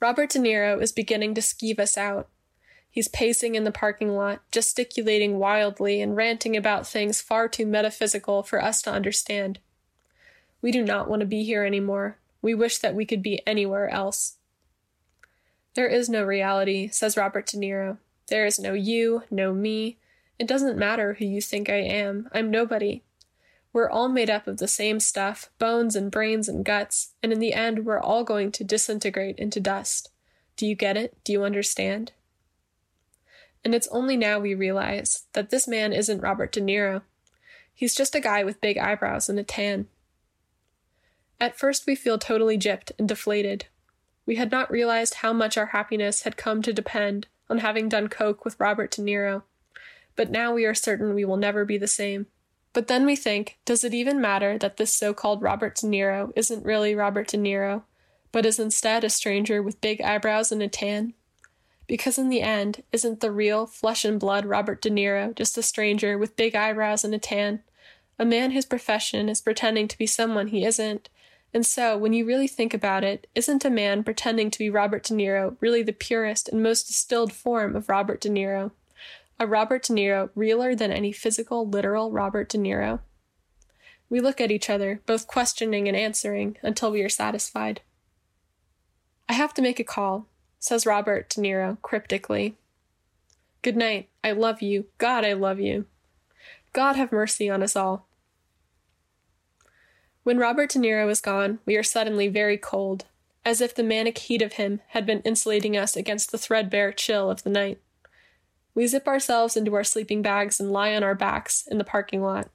Robert 0.00 0.30
De 0.30 0.38
Niro 0.38 0.80
is 0.80 0.92
beginning 0.92 1.34
to 1.34 1.40
skeeve 1.40 1.80
us 1.80 1.98
out. 1.98 2.28
He's 2.90 3.08
pacing 3.08 3.54
in 3.54 3.64
the 3.64 3.72
parking 3.72 4.14
lot, 4.14 4.40
gesticulating 4.50 5.38
wildly 5.38 6.00
and 6.00 6.16
ranting 6.16 6.56
about 6.56 6.86
things 6.86 7.20
far 7.20 7.48
too 7.48 7.66
metaphysical 7.66 8.42
for 8.42 8.62
us 8.62 8.80
to 8.82 8.92
understand. 8.92 9.58
We 10.62 10.72
do 10.72 10.82
not 10.82 11.08
want 11.08 11.20
to 11.20 11.26
be 11.26 11.44
here 11.44 11.64
anymore. 11.64 12.18
We 12.42 12.54
wish 12.54 12.78
that 12.78 12.94
we 12.94 13.04
could 13.04 13.22
be 13.22 13.46
anywhere 13.46 13.88
else. 13.88 14.36
There 15.74 15.88
is 15.88 16.08
no 16.08 16.24
reality, 16.24 16.88
says 16.88 17.16
Robert 17.16 17.46
De 17.46 17.56
Niro. 17.56 17.98
There 18.28 18.46
is 18.46 18.58
no 18.58 18.72
you, 18.72 19.22
no 19.30 19.52
me. 19.52 19.96
It 20.38 20.46
doesn't 20.46 20.78
matter 20.78 21.14
who 21.14 21.24
you 21.24 21.40
think 21.40 21.68
I 21.68 21.80
am. 21.80 22.28
I'm 22.32 22.50
nobody. 22.50 23.02
We're 23.72 23.90
all 23.90 24.08
made 24.08 24.30
up 24.30 24.46
of 24.46 24.58
the 24.58 24.68
same 24.68 24.98
stuff 25.00 25.50
bones 25.58 25.94
and 25.94 26.10
brains 26.10 26.48
and 26.48 26.64
guts, 26.64 27.14
and 27.22 27.32
in 27.32 27.38
the 27.38 27.52
end, 27.52 27.84
we're 27.84 28.00
all 28.00 28.24
going 28.24 28.50
to 28.52 28.64
disintegrate 28.64 29.38
into 29.38 29.60
dust. 29.60 30.10
Do 30.56 30.66
you 30.66 30.74
get 30.74 30.96
it? 30.96 31.16
Do 31.24 31.32
you 31.32 31.44
understand? 31.44 32.12
And 33.64 33.74
it's 33.74 33.88
only 33.88 34.16
now 34.16 34.38
we 34.38 34.54
realize 34.54 35.24
that 35.32 35.50
this 35.50 35.68
man 35.68 35.92
isn't 35.92 36.20
Robert 36.20 36.52
De 36.52 36.60
Niro. 36.60 37.02
He's 37.74 37.94
just 37.94 38.14
a 38.14 38.20
guy 38.20 38.42
with 38.42 38.60
big 38.60 38.78
eyebrows 38.78 39.28
and 39.28 39.38
a 39.38 39.44
tan. 39.44 39.86
At 41.40 41.58
first, 41.58 41.86
we 41.86 41.94
feel 41.94 42.18
totally 42.18 42.58
gypped 42.58 42.90
and 42.98 43.08
deflated. 43.08 43.66
We 44.26 44.36
had 44.36 44.50
not 44.50 44.70
realized 44.70 45.14
how 45.14 45.32
much 45.32 45.56
our 45.56 45.66
happiness 45.66 46.22
had 46.22 46.36
come 46.36 46.62
to 46.62 46.72
depend 46.72 47.28
on 47.48 47.58
having 47.58 47.88
done 47.88 48.08
coke 48.08 48.44
with 48.44 48.58
Robert 48.58 48.90
De 48.90 49.02
Niro, 49.02 49.42
but 50.16 50.30
now 50.30 50.52
we 50.52 50.64
are 50.64 50.74
certain 50.74 51.14
we 51.14 51.24
will 51.24 51.36
never 51.36 51.64
be 51.64 51.78
the 51.78 51.86
same. 51.86 52.26
But 52.72 52.86
then 52.86 53.06
we 53.06 53.16
think, 53.16 53.58
does 53.64 53.82
it 53.82 53.94
even 53.94 54.20
matter 54.20 54.58
that 54.58 54.76
this 54.76 54.94
so 54.94 55.14
called 55.14 55.42
Robert 55.42 55.76
De 55.76 55.86
Niro 55.86 56.32
isn't 56.36 56.64
really 56.64 56.94
Robert 56.94 57.28
De 57.28 57.36
Niro, 57.36 57.82
but 58.30 58.46
is 58.46 58.58
instead 58.58 59.04
a 59.04 59.10
stranger 59.10 59.62
with 59.62 59.80
big 59.80 60.00
eyebrows 60.02 60.52
and 60.52 60.62
a 60.62 60.68
tan? 60.68 61.14
Because 61.86 62.18
in 62.18 62.28
the 62.28 62.42
end, 62.42 62.82
isn't 62.92 63.20
the 63.20 63.30
real, 63.30 63.66
flesh 63.66 64.04
and 64.04 64.20
blood 64.20 64.44
Robert 64.44 64.82
De 64.82 64.90
Niro 64.90 65.34
just 65.34 65.56
a 65.56 65.62
stranger 65.62 66.18
with 66.18 66.36
big 66.36 66.54
eyebrows 66.54 67.02
and 67.02 67.14
a 67.14 67.18
tan? 67.18 67.62
A 68.18 68.24
man 68.24 68.50
whose 68.50 68.66
profession 68.66 69.28
is 69.28 69.40
pretending 69.40 69.88
to 69.88 69.96
be 69.96 70.06
someone 70.06 70.48
he 70.48 70.64
isn't. 70.64 71.08
And 71.54 71.64
so, 71.64 71.96
when 71.96 72.12
you 72.12 72.26
really 72.26 72.48
think 72.48 72.74
about 72.74 73.04
it, 73.04 73.26
isn't 73.34 73.64
a 73.64 73.70
man 73.70 74.04
pretending 74.04 74.50
to 74.50 74.58
be 74.58 74.68
Robert 74.68 75.04
De 75.04 75.14
Niro 75.14 75.56
really 75.60 75.82
the 75.82 75.94
purest 75.94 76.48
and 76.48 76.62
most 76.62 76.88
distilled 76.88 77.32
form 77.32 77.74
of 77.74 77.88
Robert 77.88 78.20
De 78.20 78.28
Niro? 78.28 78.72
A 79.40 79.46
Robert 79.46 79.84
De 79.84 79.92
Niro 79.92 80.30
realer 80.34 80.74
than 80.74 80.90
any 80.90 81.12
physical, 81.12 81.68
literal 81.68 82.10
Robert 82.10 82.48
De 82.48 82.58
Niro? 82.58 83.00
We 84.10 84.20
look 84.20 84.40
at 84.40 84.50
each 84.50 84.68
other, 84.68 85.00
both 85.06 85.26
questioning 85.26 85.86
and 85.86 85.96
answering, 85.96 86.56
until 86.62 86.90
we 86.90 87.02
are 87.02 87.08
satisfied. 87.08 87.82
I 89.28 89.34
have 89.34 89.54
to 89.54 89.62
make 89.62 89.78
a 89.78 89.84
call, 89.84 90.26
says 90.58 90.86
Robert 90.86 91.28
De 91.28 91.40
Niro 91.40 91.80
cryptically. 91.82 92.56
Good 93.62 93.76
night. 93.76 94.08
I 94.24 94.32
love 94.32 94.62
you. 94.62 94.86
God, 94.98 95.24
I 95.24 95.34
love 95.34 95.60
you. 95.60 95.86
God 96.72 96.96
have 96.96 97.12
mercy 97.12 97.48
on 97.48 97.62
us 97.62 97.76
all. 97.76 98.08
When 100.22 100.38
Robert 100.38 100.70
De 100.70 100.78
Niro 100.78 101.08
is 101.10 101.20
gone, 101.20 101.58
we 101.64 101.76
are 101.76 101.82
suddenly 101.82 102.28
very 102.28 102.58
cold, 102.58 103.04
as 103.44 103.60
if 103.60 103.74
the 103.74 103.82
manic 103.82 104.18
heat 104.18 104.42
of 104.42 104.54
him 104.54 104.80
had 104.88 105.06
been 105.06 105.20
insulating 105.20 105.76
us 105.76 105.96
against 105.96 106.32
the 106.32 106.38
threadbare 106.38 106.92
chill 106.92 107.30
of 107.30 107.44
the 107.44 107.50
night. 107.50 107.80
We 108.78 108.86
zip 108.86 109.08
ourselves 109.08 109.56
into 109.56 109.74
our 109.74 109.82
sleeping 109.82 110.22
bags 110.22 110.60
and 110.60 110.70
lie 110.70 110.94
on 110.94 111.02
our 111.02 111.16
backs 111.16 111.66
in 111.68 111.78
the 111.78 111.84
parking 111.84 112.22
lot. 112.22 112.48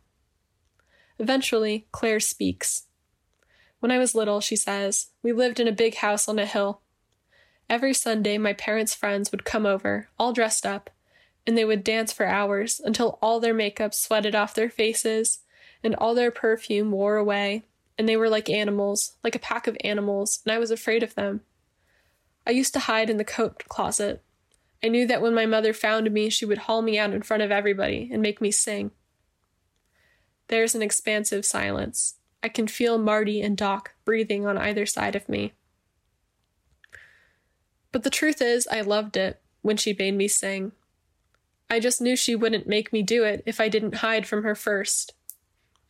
Eventually, 1.20 1.86
Claire 1.92 2.22
speaks. 2.22 2.84
When 3.82 3.92
I 3.92 3.98
was 3.98 4.16
little, 4.16 4.40
she 4.40 4.56
says, 4.56 5.08
we 5.22 5.34
lived 5.34 5.60
in 5.60 5.68
a 5.68 5.74
big 5.74 5.96
house 5.96 6.30
on 6.30 6.40
a 6.40 6.46
hill. 6.46 6.80
Every 7.70 7.94
Sunday, 7.94 8.38
my 8.38 8.54
parents' 8.54 8.96
friends 8.96 9.34
would 9.34 9.44
come 9.44 9.66
over, 9.66 10.08
all 10.18 10.32
dressed 10.32 10.66
up, 10.66 10.90
and 11.46 11.58
they 11.58 11.66
would 11.66 11.84
dance 11.84 12.14
for 12.14 12.26
hours 12.26 12.80
until 12.80 13.20
all 13.22 13.42
their 13.42 13.54
makeup 13.54 13.94
sweated 13.94 14.34
off 14.34 14.56
their 14.56 14.70
faces 14.70 15.40
and 15.84 15.94
all 15.96 16.16
their 16.16 16.32
perfume 16.32 16.92
wore 16.92 17.18
away, 17.18 17.66
and 17.98 18.08
they 18.08 18.16
were 18.16 18.30
like 18.30 18.50
animals, 18.50 19.18
like 19.26 19.36
a 19.36 19.40
pack 19.40 19.68
of 19.68 19.76
animals, 19.84 20.40
and 20.46 20.54
I 20.54 20.58
was 20.58 20.72
afraid 20.72 21.04
of 21.04 21.16
them. 21.16 21.42
I 22.48 22.52
used 22.52 22.72
to 22.76 22.80
hide 22.80 23.10
in 23.10 23.18
the 23.18 23.26
coat 23.26 23.66
closet, 23.68 24.24
I 24.84 24.90
knew 24.90 25.08
that 25.08 25.22
when 25.22 25.34
my 25.34 25.46
mother 25.46 25.74
found 25.74 26.12
me, 26.12 26.30
she 26.30 26.46
would 26.46 26.58
haul 26.60 26.82
me 26.82 27.00
out 27.00 27.14
in 27.14 27.22
front 27.22 27.42
of 27.42 27.52
everybody 27.52 28.10
and 28.12 28.22
make 28.22 28.42
me 28.42 28.52
sing. 28.52 28.92
There's 30.50 30.76
an 30.76 30.82
expansive 30.82 31.46
silence. 31.46 32.16
I 32.44 32.50
can 32.50 32.68
feel 32.68 32.98
Marty 32.98 33.42
and 33.42 33.56
Doc 33.56 33.94
breathing 34.04 34.46
on 34.46 34.58
either 34.58 34.86
side 34.86 35.16
of 35.16 35.30
me. 35.30 35.54
But 37.94 38.04
the 38.04 38.10
truth 38.10 38.42
is, 38.42 38.68
I 38.70 38.82
loved 38.82 39.16
it 39.16 39.42
when 39.62 39.78
she 39.78 39.94
bade 39.94 40.16
me 40.16 40.28
sing. 40.28 40.74
I 41.70 41.80
just 41.80 42.02
knew 42.02 42.18
she 42.18 42.36
wouldn't 42.36 42.68
make 42.68 42.92
me 42.92 43.02
do 43.02 43.24
it 43.24 43.42
if 43.46 43.62
I 43.62 43.70
didn't 43.70 43.96
hide 43.96 44.28
from 44.28 44.44
her 44.44 44.56
first. 44.56 45.14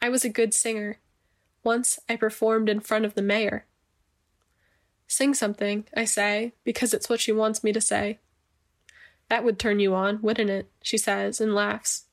I 0.01 0.10
was 0.10 0.23
a 0.23 0.29
good 0.29 0.53
singer. 0.53 0.99
Once 1.63 1.97
I 2.08 2.15
performed 2.15 2.69
in 2.69 2.82
front 2.82 3.06
of 3.06 3.15
the 3.15 3.21
mayor. 3.21 3.65
Sing 5.08 5.34
something, 5.34 5.86
I 5.95 6.06
say, 6.06 6.53
because 6.63 6.93
it's 6.93 7.10
what 7.10 7.19
she 7.19 7.32
wants 7.32 7.63
me 7.63 7.71
to 7.71 7.82
say. 7.82 8.19
That 9.29 9.43
would 9.43 9.59
turn 9.59 9.79
you 9.79 9.95
on, 9.95 10.21
wouldn't 10.21 10.49
it? 10.49 10.69
she 10.81 10.97
says 10.97 11.41
and 11.41 11.55
laughs. 11.55 12.05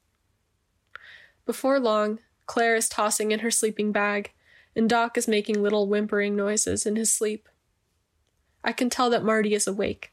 Before 1.47 1.81
long, 1.81 2.21
Claire 2.47 2.77
is 2.77 2.89
tossing 2.89 3.33
in 3.33 3.41
her 3.41 3.51
sleeping 3.51 3.93
bag, 3.93 4.33
and 4.75 4.89
Doc 4.89 5.19
is 5.19 5.29
making 5.29 5.63
little 5.63 5.87
whimpering 5.87 6.37
noises 6.37 6.87
in 6.87 6.97
his 6.97 7.13
sleep. 7.13 7.49
I 8.63 8.73
can 8.73 8.91
tell 8.91 9.11
that 9.11 9.25
Marty 9.25 9.55
is 9.55 9.67
awake. 9.67 10.13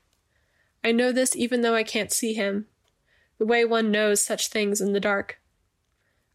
I 0.83 0.91
know 0.91 1.11
this 1.11 1.35
even 1.35 1.61
though 1.61 1.75
I 1.75 1.83
can't 1.83 2.11
see 2.11 2.33
him, 2.33 2.67
the 3.37 3.45
way 3.45 3.65
one 3.65 3.91
knows 3.91 4.21
such 4.21 4.47
things 4.47 4.81
in 4.81 4.93
the 4.93 4.99
dark. 4.99 5.39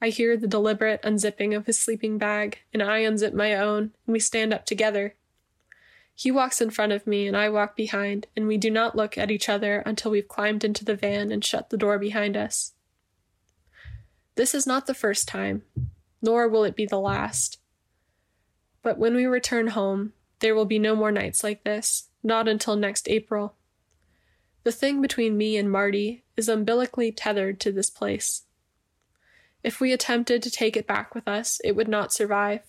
I 0.01 0.09
hear 0.09 0.37
the 0.37 0.49
deliberate 0.49 1.03
unzipping 1.03 1.57
of 1.57 1.67
his 1.67 1.79
sleeping 1.79 2.19
bag, 2.19 2.59
and 2.73 2.83
I 2.83 3.03
unzip 3.03 3.33
my 3.33 3.55
own, 3.55 3.93
and 4.07 4.13
we 4.13 4.21
stand 4.21 4.53
up 4.53 4.67
together. 4.67 5.15
He 6.15 6.31
walks 6.31 6.61
in 6.61 6.71
front 6.71 6.93
of 6.93 7.07
me, 7.07 7.27
and 7.27 7.37
I 7.37 7.49
walk 7.49 7.77
behind, 7.77 8.27
and 8.37 8.47
we 8.47 8.57
do 8.59 8.71
not 8.71 8.97
look 8.97 9.17
at 9.17 9.31
each 9.31 9.49
other 9.49 9.83
until 9.87 10.11
we've 10.11 10.29
climbed 10.29 10.65
into 10.65 10.85
the 10.85 10.97
van 10.97 11.33
and 11.33 11.45
shut 11.45 11.71
the 11.71 11.77
door 11.77 11.99
behind 11.99 12.37
us. 12.37 12.73
This 14.35 14.55
is 14.55 14.67
not 14.67 14.87
the 14.87 14.95
first 14.95 15.29
time, 15.29 15.63
nor 16.21 16.49
will 16.49 16.65
it 16.65 16.77
be 16.77 16.87
the 16.87 16.99
last. 16.99 17.59
But 18.83 18.99
when 18.99 19.15
we 19.15 19.27
return 19.27 19.69
home, 19.69 20.13
there 20.41 20.55
will 20.55 20.65
be 20.65 20.79
no 20.79 20.97
more 20.97 21.13
nights 21.13 21.45
like 21.45 21.65
this, 21.65 22.09
not 22.23 22.49
until 22.49 22.77
next 22.77 23.09
April. 23.09 23.55
The 24.65 24.73
thing 24.73 25.01
between 25.01 25.37
me 25.37 25.57
and 25.57 25.71
Marty 25.71 26.25
is 26.37 26.49
umbilically 26.49 27.11
tethered 27.11 27.59
to 27.61 27.73
this 27.73 27.91
place. 27.91 28.43
If 29.63 29.81
we 29.81 29.93
attempted 29.93 30.43
to 30.43 30.51
take 30.51 30.77
it 30.77 30.87
back 30.87 31.15
with 31.15 31.29
us, 31.29 31.61
it 31.65 31.77
would 31.77 31.89
not 31.89 32.13
survive. 32.13 32.63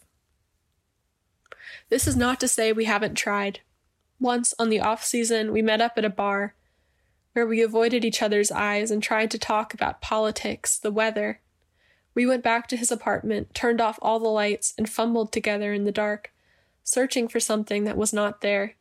This 1.94 2.08
is 2.08 2.18
not 2.18 2.40
to 2.40 2.48
say 2.48 2.74
we 2.74 2.86
haven't 2.86 3.14
tried. 3.14 3.60
Once, 4.20 4.56
on 4.58 4.70
the 4.70 4.80
off 4.80 5.04
season, 5.04 5.52
we 5.52 5.62
met 5.62 5.80
up 5.80 5.94
at 5.96 6.04
a 6.04 6.10
bar 6.10 6.56
where 7.34 7.46
we 7.46 7.62
avoided 7.62 8.04
each 8.04 8.20
other's 8.20 8.50
eyes 8.50 8.90
and 8.90 9.04
tried 9.04 9.30
to 9.30 9.38
talk 9.38 9.76
about 9.76 10.02
politics, 10.02 10.80
the 10.80 10.90
weather. 10.90 11.42
We 12.16 12.26
went 12.26 12.42
back 12.42 12.68
to 12.70 12.78
his 12.78 12.92
apartment, 12.92 13.54
turned 13.54 13.80
off 13.80 14.00
all 14.02 14.20
the 14.20 14.28
lights, 14.28 14.74
and 14.76 14.90
fumbled 14.90 15.32
together 15.32 15.72
in 15.72 15.84
the 15.84 15.92
dark, 15.92 16.34
searching 16.84 17.28
for 17.28 17.40
something 17.40 17.84
that 17.84 17.96
was 17.96 18.12
not 18.12 18.42
there. 18.42 18.74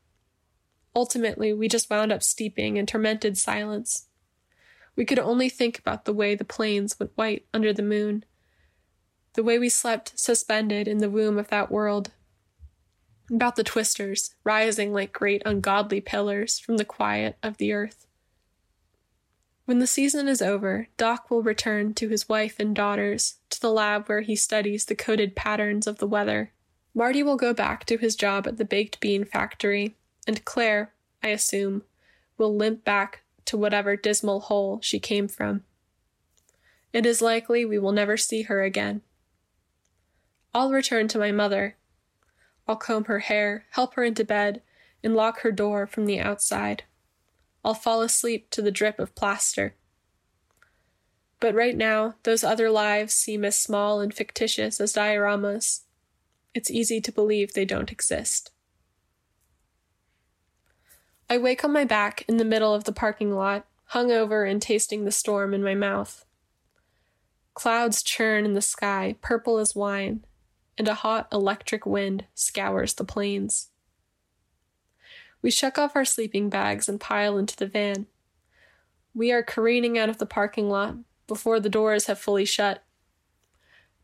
Ultimately, 0.96 1.53
we 1.53 1.68
just 1.68 1.90
wound 1.90 2.12
up 2.12 2.22
steeping 2.22 2.79
in 2.79 2.87
tormented 2.87 3.37
silence. 3.37 4.07
We 4.96 5.05
could 5.05 5.18
only 5.18 5.51
think 5.51 5.79
about 5.79 6.07
the 6.07 6.14
way 6.14 6.35
the 6.35 6.46
plains 6.46 6.98
went 6.98 7.12
white 7.14 7.44
under 7.53 7.75
the 7.75 7.83
moon, 7.83 8.25
the 9.35 9.44
way 9.44 9.59
we 9.59 9.68
slept 9.68 10.18
suspended 10.18 10.88
in 10.88 10.96
the 10.96 11.11
womb 11.11 11.37
of 11.37 11.48
that 11.48 11.70
world, 11.70 12.11
about 13.33 13.57
the 13.57 13.64
twisters 13.64 14.35
rising 14.45 14.92
like 14.92 15.12
great 15.12 15.42
ungodly 15.47 16.01
pillars 16.01 16.59
from 16.59 16.77
the 16.77 16.85
quiet 16.85 17.37
of 17.42 17.57
the 17.57 17.73
earth. 17.73 18.07
When 19.64 19.79
the 19.79 19.87
season 19.87 20.29
is 20.29 20.42
over, 20.42 20.88
Doc 20.97 21.31
will 21.31 21.42
return 21.42 21.95
to 21.95 22.09
his 22.09 22.29
wife 22.29 22.57
and 22.59 22.75
daughters, 22.75 23.37
to 23.51 23.61
the 23.61 23.71
lab 23.71 24.07
where 24.07 24.21
he 24.21 24.37
studies 24.37 24.85
the 24.85 24.95
coded 24.95 25.37
patterns 25.37 25.87
of 25.87 25.99
the 25.99 26.07
weather. 26.07 26.53
Marty 26.95 27.23
will 27.23 27.37
go 27.37 27.55
back 27.55 27.87
to 27.87 27.97
his 27.97 28.16
job 28.16 28.47
at 28.47 28.59
the 28.59 28.64
baked 28.64 29.01
bean 29.01 29.25
factory, 29.25 29.95
and 30.27 30.45
Claire, 30.45 30.92
I 31.23 31.29
assume, 31.29 31.85
will 32.37 32.55
limp 32.55 32.85
back 32.85 33.23
to 33.47 33.57
whatever 33.57 33.97
dismal 33.97 34.40
hole 34.40 34.81
she 34.83 34.99
came 34.99 35.29
from. 35.29 35.62
It 36.92 37.07
is 37.07 37.23
likely 37.23 37.64
we 37.64 37.79
will 37.79 37.92
never 37.92 38.16
see 38.16 38.42
her 38.42 38.62
again. 38.62 39.01
I'll 40.53 40.71
return 40.71 41.09
to 41.09 41.18
my 41.18 41.33
mother. 41.33 41.77
I'll 42.68 42.77
comb 42.77 43.05
her 43.05 43.20
hair, 43.20 43.64
help 43.70 43.94
her 43.94 44.05
into 44.05 44.25
bed, 44.25 44.62
and 45.03 45.14
lock 45.14 45.40
her 45.40 45.53
door 45.53 45.87
from 45.87 46.07
the 46.07 46.20
outside. 46.20 46.85
I'll 47.64 47.75
fall 47.75 48.03
asleep 48.03 48.51
to 48.51 48.62
the 48.62 48.70
drip 48.70 48.98
of 48.98 49.14
plaster. 49.14 49.75
But 51.40 51.55
right 51.55 51.77
now, 51.77 52.14
those 52.22 52.44
other 52.44 52.70
lives 52.70 53.14
seem 53.14 53.44
as 53.44 53.59
small 53.59 54.01
and 54.01 54.14
fictitious 54.14 54.81
as 54.81 54.92
dioramas. 54.92 55.81
It's 56.55 56.70
easy 56.70 57.01
to 57.01 57.12
believe 57.12 57.53
they 57.53 57.64
don't 57.64 57.90
exist. 57.90 58.51
I 61.29 61.38
wake 61.38 61.64
on 61.64 61.72
my 61.72 61.85
back 61.85 62.25
in 62.29 62.37
the 62.37 62.44
middle 62.44 62.75
of 62.75 62.85
the 62.85 62.92
parking 62.92 63.35
lot, 63.35 63.66
hungover 63.92 64.48
and 64.48 64.61
tasting 64.61 65.05
the 65.05 65.11
storm 65.11 65.55
in 65.55 65.64
my 65.64 65.75
mouth. 65.75 66.25
Clouds 67.55 68.03
churn 68.03 68.44
in 68.44 68.53
the 68.53 68.62
sky, 68.62 69.16
purple 69.20 69.59
as 69.59 69.75
wine, 69.75 70.25
and 70.79 70.89
a 70.89 70.95
hot 70.95 71.29
electric 71.33 71.87
wind 71.87 72.25
scours 72.35 72.95
the 72.95 73.05
plains. 73.05 73.69
We 75.43 75.51
shuck 75.51 75.77
off 75.77 75.97
our 75.97 76.05
sleeping 76.05 76.49
bags 76.49 76.89
and 76.89 77.01
pile 77.01 77.37
into 77.37 77.57
the 77.57 77.67
van. 77.67 78.07
We 79.15 79.33
are 79.33 79.43
careening 79.43 79.99
out 79.99 80.09
of 80.09 80.19
the 80.19 80.27
parking 80.27 80.69
lot 80.69 80.97
before 81.27 81.61
the 81.61 81.69
doors 81.69 82.07
have 82.07 82.19
fully 82.19 82.45
shut. 82.45 82.85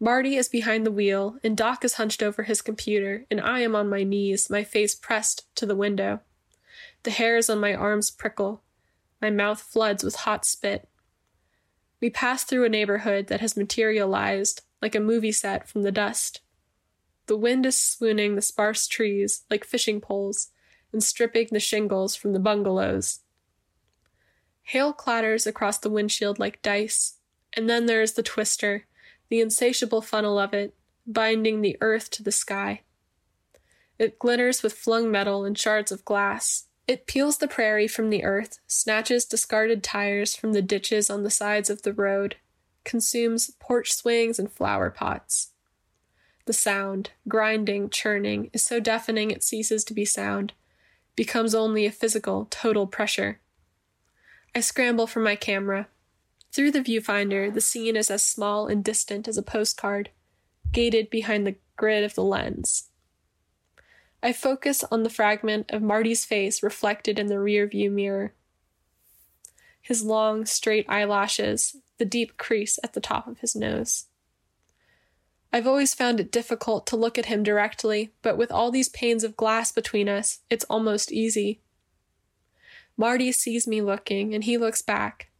Marty 0.00 0.36
is 0.36 0.48
behind 0.48 0.86
the 0.86 0.92
wheel, 0.92 1.38
and 1.42 1.56
Doc 1.56 1.84
is 1.84 1.94
hunched 1.94 2.22
over 2.22 2.44
his 2.44 2.62
computer, 2.62 3.24
and 3.30 3.40
I 3.40 3.60
am 3.60 3.74
on 3.74 3.88
my 3.88 4.04
knees, 4.04 4.48
my 4.48 4.62
face 4.62 4.94
pressed 4.94 5.52
to 5.56 5.66
the 5.66 5.74
window. 5.74 6.20
The 7.02 7.10
hairs 7.10 7.50
on 7.50 7.58
my 7.58 7.74
arms 7.74 8.10
prickle. 8.10 8.62
My 9.20 9.30
mouth 9.30 9.60
floods 9.60 10.04
with 10.04 10.14
hot 10.16 10.44
spit. 10.44 10.88
We 12.00 12.10
pass 12.10 12.44
through 12.44 12.64
a 12.64 12.68
neighborhood 12.68 13.26
that 13.26 13.40
has 13.40 13.56
materialized 13.56 14.62
like 14.80 14.94
a 14.94 15.00
movie 15.00 15.32
set 15.32 15.68
from 15.68 15.82
the 15.82 15.90
dust. 15.90 16.40
The 17.28 17.36
wind 17.36 17.66
is 17.66 17.80
swooning 17.80 18.34
the 18.34 18.42
sparse 18.42 18.88
trees 18.88 19.44
like 19.50 19.62
fishing 19.62 20.00
poles 20.00 20.48
and 20.92 21.04
stripping 21.04 21.48
the 21.50 21.60
shingles 21.60 22.16
from 22.16 22.32
the 22.32 22.40
bungalows. 22.40 23.20
Hail 24.62 24.94
clatters 24.94 25.46
across 25.46 25.76
the 25.76 25.90
windshield 25.90 26.38
like 26.38 26.62
dice, 26.62 27.18
and 27.52 27.68
then 27.68 27.84
there 27.84 28.00
is 28.00 28.14
the 28.14 28.22
twister, 28.22 28.86
the 29.28 29.40
insatiable 29.40 30.00
funnel 30.00 30.38
of 30.38 30.54
it, 30.54 30.74
binding 31.06 31.60
the 31.60 31.76
earth 31.82 32.10
to 32.12 32.22
the 32.22 32.32
sky. 32.32 32.80
It 33.98 34.18
glitters 34.18 34.62
with 34.62 34.72
flung 34.72 35.10
metal 35.10 35.44
and 35.44 35.56
shards 35.58 35.92
of 35.92 36.06
glass. 36.06 36.68
It 36.86 37.06
peels 37.06 37.38
the 37.38 37.48
prairie 37.48 37.88
from 37.88 38.08
the 38.08 38.24
earth, 38.24 38.58
snatches 38.66 39.26
discarded 39.26 39.82
tires 39.82 40.34
from 40.34 40.54
the 40.54 40.62
ditches 40.62 41.10
on 41.10 41.24
the 41.24 41.30
sides 41.30 41.68
of 41.68 41.82
the 41.82 41.92
road, 41.92 42.36
consumes 42.84 43.50
porch 43.60 43.92
swings 43.92 44.38
and 44.38 44.50
flower 44.50 44.88
pots. 44.88 45.50
The 46.48 46.54
sound, 46.54 47.10
grinding, 47.28 47.90
churning, 47.90 48.48
is 48.54 48.64
so 48.64 48.80
deafening 48.80 49.30
it 49.30 49.42
ceases 49.42 49.84
to 49.84 49.92
be 49.92 50.06
sound, 50.06 50.54
becomes 51.14 51.54
only 51.54 51.84
a 51.84 51.92
physical, 51.92 52.46
total 52.48 52.86
pressure. 52.86 53.38
I 54.54 54.60
scramble 54.60 55.06
for 55.06 55.20
my 55.20 55.36
camera. 55.36 55.88
Through 56.50 56.70
the 56.70 56.80
viewfinder, 56.80 57.52
the 57.52 57.60
scene 57.60 57.96
is 57.96 58.10
as 58.10 58.24
small 58.24 58.66
and 58.66 58.82
distant 58.82 59.28
as 59.28 59.36
a 59.36 59.42
postcard, 59.42 60.08
gated 60.72 61.10
behind 61.10 61.46
the 61.46 61.56
grid 61.76 62.02
of 62.02 62.14
the 62.14 62.24
lens. 62.24 62.88
I 64.22 64.32
focus 64.32 64.82
on 64.90 65.02
the 65.02 65.10
fragment 65.10 65.70
of 65.70 65.82
Marty's 65.82 66.24
face 66.24 66.62
reflected 66.62 67.18
in 67.18 67.26
the 67.26 67.34
rearview 67.34 67.92
mirror. 67.92 68.32
His 69.82 70.02
long, 70.02 70.46
straight 70.46 70.88
eyelashes, 70.88 71.76
the 71.98 72.06
deep 72.06 72.38
crease 72.38 72.78
at 72.82 72.94
the 72.94 73.02
top 73.02 73.26
of 73.26 73.40
his 73.40 73.54
nose. 73.54 74.07
I've 75.52 75.66
always 75.66 75.94
found 75.94 76.20
it 76.20 76.30
difficult 76.30 76.86
to 76.88 76.96
look 76.96 77.16
at 77.18 77.26
him 77.26 77.42
directly, 77.42 78.12
but 78.22 78.36
with 78.36 78.52
all 78.52 78.70
these 78.70 78.88
panes 78.88 79.24
of 79.24 79.36
glass 79.36 79.72
between 79.72 80.08
us, 80.08 80.40
it's 80.50 80.64
almost 80.64 81.10
easy. 81.10 81.60
Marty 82.96 83.32
sees 83.32 83.66
me 83.66 83.80
looking, 83.80 84.34
and 84.34 84.44
he 84.44 84.58
looks 84.58 84.82
back. 84.82 85.30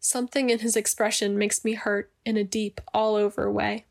Something 0.00 0.50
in 0.50 0.58
his 0.58 0.76
expression 0.76 1.38
makes 1.38 1.64
me 1.64 1.74
hurt 1.74 2.12
in 2.24 2.36
a 2.36 2.44
deep, 2.44 2.80
all 2.92 3.14
over 3.14 3.50
way. 3.50 3.86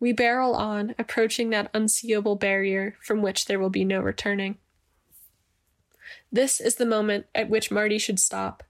We 0.00 0.12
barrel 0.12 0.54
on, 0.54 0.94
approaching 0.98 1.50
that 1.50 1.70
unseeable 1.72 2.36
barrier 2.36 2.96
from 3.00 3.22
which 3.22 3.46
there 3.46 3.58
will 3.58 3.70
be 3.70 3.84
no 3.84 4.00
returning. 4.00 4.58
This 6.30 6.60
is 6.60 6.76
the 6.76 6.86
moment 6.86 7.26
at 7.34 7.48
which 7.48 7.70
Marty 7.70 7.98
should 7.98 8.20
stop, 8.20 8.62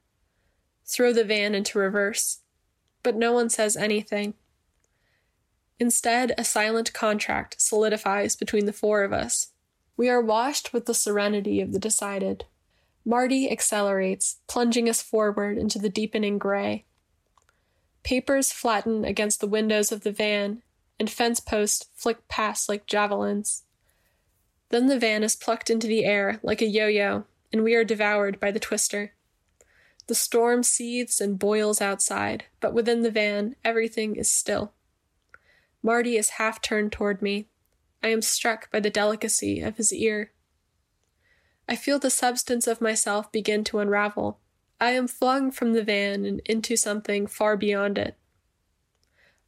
throw 0.85 1.13
the 1.13 1.25
van 1.25 1.55
into 1.55 1.79
reverse, 1.79 2.41
but 3.03 3.17
no 3.17 3.33
one 3.33 3.49
says 3.49 3.77
anything. 3.77 4.35
Instead, 5.79 6.33
a 6.39 6.45
silent 6.45 6.93
contract 6.93 7.61
solidifies 7.61 8.35
between 8.35 8.67
the 8.67 8.73
four 8.73 9.05
of 9.05 9.13
us. 9.13 9.49
We 9.97 10.09
are 10.09 10.23
washed 10.23 10.73
with 10.73 10.87
the 10.87 10.95
serenity 10.95 11.61
of 11.61 11.73
the 11.73 11.79
decided. 11.79 12.45
Marty 13.05 13.51
accelerates, 13.51 14.41
plunging 14.47 14.89
us 14.89 15.03
forward 15.03 15.59
into 15.59 15.79
the 15.79 15.89
deepening 15.89 16.39
gray. 16.39 16.85
Papers 18.03 18.53
flatten 18.53 19.05
against 19.05 19.41
the 19.41 19.47
windows 19.47 19.93
of 19.93 20.03
the 20.03 20.13
van, 20.13 20.63
and 20.99 21.11
fence 21.11 21.41
posts 21.41 21.87
flick 21.95 22.27
past 22.29 22.69
like 22.69 22.87
javelins. 22.87 23.65
Then 24.71 24.87
the 24.87 24.99
van 24.99 25.23
is 25.23 25.37
plucked 25.37 25.71
into 25.71 25.87
the 25.87 26.05
air 26.05 26.41
like 26.43 26.63
a 26.63 26.67
yo 26.67 26.87
yo, 26.87 27.25
and 27.53 27.63
we 27.63 27.75
are 27.75 27.85
devoured 27.85 28.41
by 28.41 28.51
the 28.51 28.61
twister. 28.61 29.13
The 30.09 30.15
storm 30.15 30.63
seethes 30.63 31.21
and 31.21 31.39
boils 31.39 31.81
outside, 31.81 32.45
but 32.61 32.73
within 32.73 33.03
the 33.03 33.11
van, 33.11 33.57
everything 33.65 34.17
is 34.17 34.31
still. 34.31 34.73
Marty 35.87 36.17
is 36.17 36.31
half 36.31 36.61
turned 36.61 36.91
toward 36.91 37.23
me. 37.23 37.47
I 38.03 38.09
am 38.09 38.21
struck 38.21 38.69
by 38.73 38.81
the 38.81 38.91
delicacy 38.91 39.61
of 39.61 39.77
his 39.77 39.93
ear. 39.93 40.33
I 41.69 41.77
feel 41.77 42.01
the 42.01 42.11
substance 42.11 42.67
of 42.67 42.81
myself 42.81 43.31
begin 43.31 43.63
to 43.63 43.79
unravel. 43.79 44.41
I 44.81 44.91
am 44.91 45.07
flung 45.07 45.53
from 45.53 45.75
the 45.75 45.85
van 45.85 46.25
and 46.25 46.41
into 46.41 46.77
something 46.77 47.29
far 47.29 47.57
beyond 47.57 47.99
it. 47.99 48.19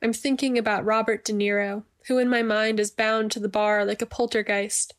I'm 0.00 0.12
thinking 0.12 0.56
about 0.56 0.84
Robert 0.84 1.24
De 1.24 1.32
Niro, 1.32 1.82
who 2.06 2.18
in 2.18 2.28
my 2.28 2.42
mind 2.44 2.78
is 2.78 2.92
bound 2.92 3.32
to 3.32 3.40
the 3.40 3.48
bar 3.48 3.84
like 3.84 4.00
a 4.00 4.06
poltergeist 4.06 4.94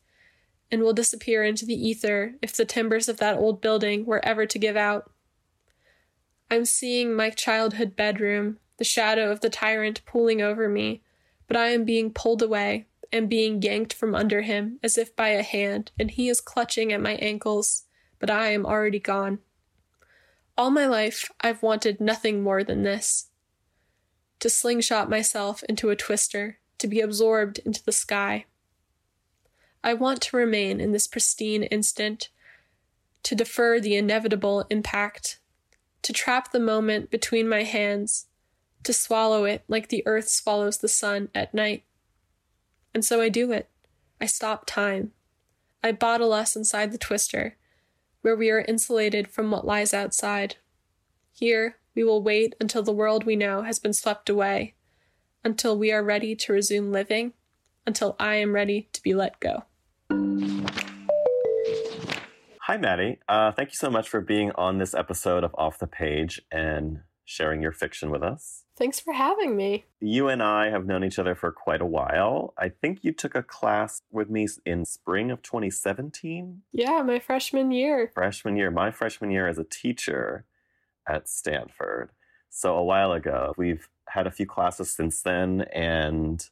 and 0.69 0.81
will 0.81 0.91
disappear 0.91 1.41
into 1.45 1.65
the 1.65 1.87
ether 1.87 2.35
if 2.41 2.53
the 2.53 2.65
timbers 2.65 3.07
of 3.07 3.15
that 3.19 3.37
old 3.37 3.61
building 3.61 4.05
were 4.05 4.23
ever 4.25 4.45
to 4.45 4.59
give 4.59 4.75
out. 4.75 5.09
I'm 6.51 6.65
seeing 6.65 7.13
my 7.13 7.29
childhood 7.29 7.95
bedroom, 7.95 8.57
the 8.75 8.83
shadow 8.83 9.31
of 9.31 9.39
the 9.39 9.49
tyrant 9.49 10.03
pooling 10.05 10.41
over 10.41 10.67
me, 10.67 11.01
but 11.49 11.57
I 11.57 11.69
am 11.69 11.83
being 11.83 12.13
pulled 12.13 12.41
away 12.41 12.85
and 13.11 13.27
being 13.27 13.61
yanked 13.61 13.91
from 13.91 14.13
under 14.15 14.41
him 14.41 14.79
as 14.83 14.97
if 14.97 15.15
by 15.15 15.29
a 15.29 15.41
hand, 15.41 15.91
and 15.99 16.11
he 16.11 16.29
is 16.29 16.39
clutching 16.39 16.93
at 16.93 17.01
my 17.01 17.15
ankles, 17.15 17.85
but 18.19 18.29
I 18.29 18.51
am 18.51 18.65
already 18.65 18.99
gone. 18.99 19.39
All 20.55 20.69
my 20.69 20.85
life, 20.85 21.31
I've 21.41 21.63
wanted 21.63 21.99
nothing 21.99 22.43
more 22.43 22.63
than 22.63 22.83
this 22.83 23.29
to 24.39 24.49
slingshot 24.49 25.09
myself 25.09 25.63
into 25.63 25.89
a 25.89 25.95
twister, 25.95 26.59
to 26.77 26.87
be 26.87 27.01
absorbed 27.01 27.59
into 27.65 27.83
the 27.83 27.91
sky. 27.91 28.45
I 29.83 29.95
want 29.95 30.21
to 30.21 30.37
remain 30.37 30.79
in 30.79 30.91
this 30.91 31.07
pristine 31.07 31.63
instant, 31.63 32.29
to 33.23 33.35
defer 33.35 33.79
the 33.79 33.95
inevitable 33.95 34.65
impact, 34.69 35.39
to 36.03 36.13
trap 36.13 36.51
the 36.51 36.59
moment 36.59 37.09
between 37.09 37.49
my 37.49 37.63
hands, 37.63 38.27
to 38.83 38.93
swallow 38.93 39.45
it 39.45 39.63
like 39.67 39.89
the 39.89 40.03
earth 40.05 40.29
swallows 40.29 40.77
the 40.77 40.87
sun 40.87 41.29
at 41.35 41.53
night. 41.53 41.83
And 42.93 43.03
so 43.03 43.21
I 43.21 43.29
do 43.29 43.51
it. 43.51 43.69
I 44.21 44.25
stop 44.25 44.65
time. 44.65 45.11
I 45.83 45.91
bottle 45.91 46.33
us 46.33 46.55
inside 46.55 46.91
the 46.91 46.97
twister, 46.97 47.55
where 48.21 48.35
we 48.35 48.49
are 48.49 48.61
insulated 48.61 49.27
from 49.27 49.51
what 49.51 49.65
lies 49.65 49.93
outside. 49.93 50.57
Here, 51.31 51.77
we 51.95 52.03
will 52.03 52.21
wait 52.21 52.55
until 52.59 52.83
the 52.83 52.91
world 52.91 53.23
we 53.23 53.35
know 53.35 53.61
has 53.61 53.79
been 53.79 53.93
swept 53.93 54.29
away, 54.29 54.75
until 55.43 55.77
we 55.77 55.91
are 55.91 56.03
ready 56.03 56.35
to 56.35 56.53
resume 56.53 56.91
living, 56.91 57.33
until 57.85 58.15
I 58.19 58.35
am 58.35 58.53
ready 58.53 58.89
to 58.93 59.01
be 59.01 59.13
let 59.13 59.39
go. 59.39 59.63
Hi, 62.61 62.77
Maddie. 62.77 63.19
Uh, 63.27 63.51
thank 63.51 63.69
you 63.69 63.75
so 63.75 63.89
much 63.89 64.09
for 64.09 64.21
being 64.21 64.51
on 64.55 64.77
this 64.77 64.93
episode 64.93 65.43
of 65.43 65.55
Off 65.57 65.79
the 65.79 65.87
Page 65.87 66.41
and 66.51 66.99
sharing 67.29 67.61
your 67.61 67.71
fiction 67.71 68.09
with 68.09 68.23
us. 68.23 68.63
Thanks 68.75 68.99
for 68.99 69.13
having 69.13 69.55
me. 69.55 69.85
You 69.99 70.29
and 70.29 70.41
I 70.41 70.71
have 70.71 70.87
known 70.87 71.03
each 71.03 71.19
other 71.19 71.35
for 71.35 71.51
quite 71.51 71.79
a 71.79 71.85
while. 71.85 72.55
I 72.57 72.69
think 72.69 73.03
you 73.03 73.11
took 73.11 73.35
a 73.35 73.43
class 73.43 74.01
with 74.11 74.31
me 74.31 74.47
in 74.65 74.83
spring 74.83 75.29
of 75.29 75.43
2017. 75.43 76.63
Yeah, 76.71 77.03
my 77.03 77.19
freshman 77.19 77.69
year. 77.69 78.09
Freshman 78.15 78.55
year, 78.55 78.71
my 78.71 78.89
freshman 78.89 79.29
year 79.29 79.47
as 79.47 79.59
a 79.59 79.63
teacher 79.63 80.45
at 81.07 81.29
Stanford. 81.29 82.09
So 82.49 82.75
a 82.75 82.83
while 82.83 83.11
ago, 83.11 83.53
we've 83.57 83.87
had 84.07 84.25
a 84.25 84.31
few 84.31 84.47
classes 84.47 84.91
since 84.91 85.21
then. 85.21 85.67
And 85.71 86.43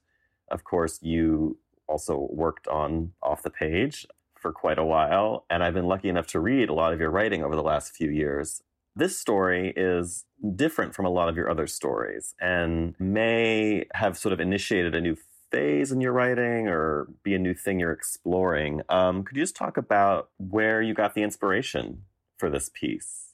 of 0.51 0.63
course, 0.63 0.99
you 1.01 1.57
also 1.87 2.27
worked 2.29 2.67
on 2.67 3.13
Off 3.23 3.41
the 3.41 3.49
Page 3.49 4.05
for 4.39 4.51
quite 4.51 4.77
a 4.77 4.85
while. 4.85 5.45
And 5.49 5.63
I've 5.63 5.73
been 5.73 5.87
lucky 5.87 6.09
enough 6.09 6.27
to 6.27 6.39
read 6.39 6.69
a 6.69 6.73
lot 6.75 6.93
of 6.93 6.99
your 6.99 7.09
writing 7.09 7.43
over 7.43 7.55
the 7.55 7.63
last 7.63 7.95
few 7.95 8.11
years. 8.11 8.61
This 8.97 9.19
story 9.19 9.73
is 9.75 10.25
different 10.55 10.95
from 10.95 11.05
a 11.05 11.11
lot 11.11 11.29
of 11.29 11.35
your 11.35 11.51
other 11.51 11.67
stories 11.67 12.33
and 12.41 12.95
may 12.99 13.85
have 13.93 14.17
sort 14.17 14.33
of 14.33 14.39
initiated 14.39 14.95
a 14.95 15.01
new 15.01 15.15
phase 15.51 15.91
in 15.91 16.01
your 16.01 16.13
writing 16.13 16.67
or 16.67 17.07
be 17.21 17.35
a 17.35 17.39
new 17.39 17.53
thing 17.53 17.79
you're 17.79 17.91
exploring. 17.91 18.81
Um, 18.89 19.23
could 19.23 19.37
you 19.37 19.43
just 19.43 19.55
talk 19.55 19.77
about 19.77 20.31
where 20.39 20.81
you 20.81 20.95
got 20.95 21.13
the 21.13 21.21
inspiration 21.21 22.05
for 22.37 22.49
this 22.49 22.71
piece? 22.73 23.33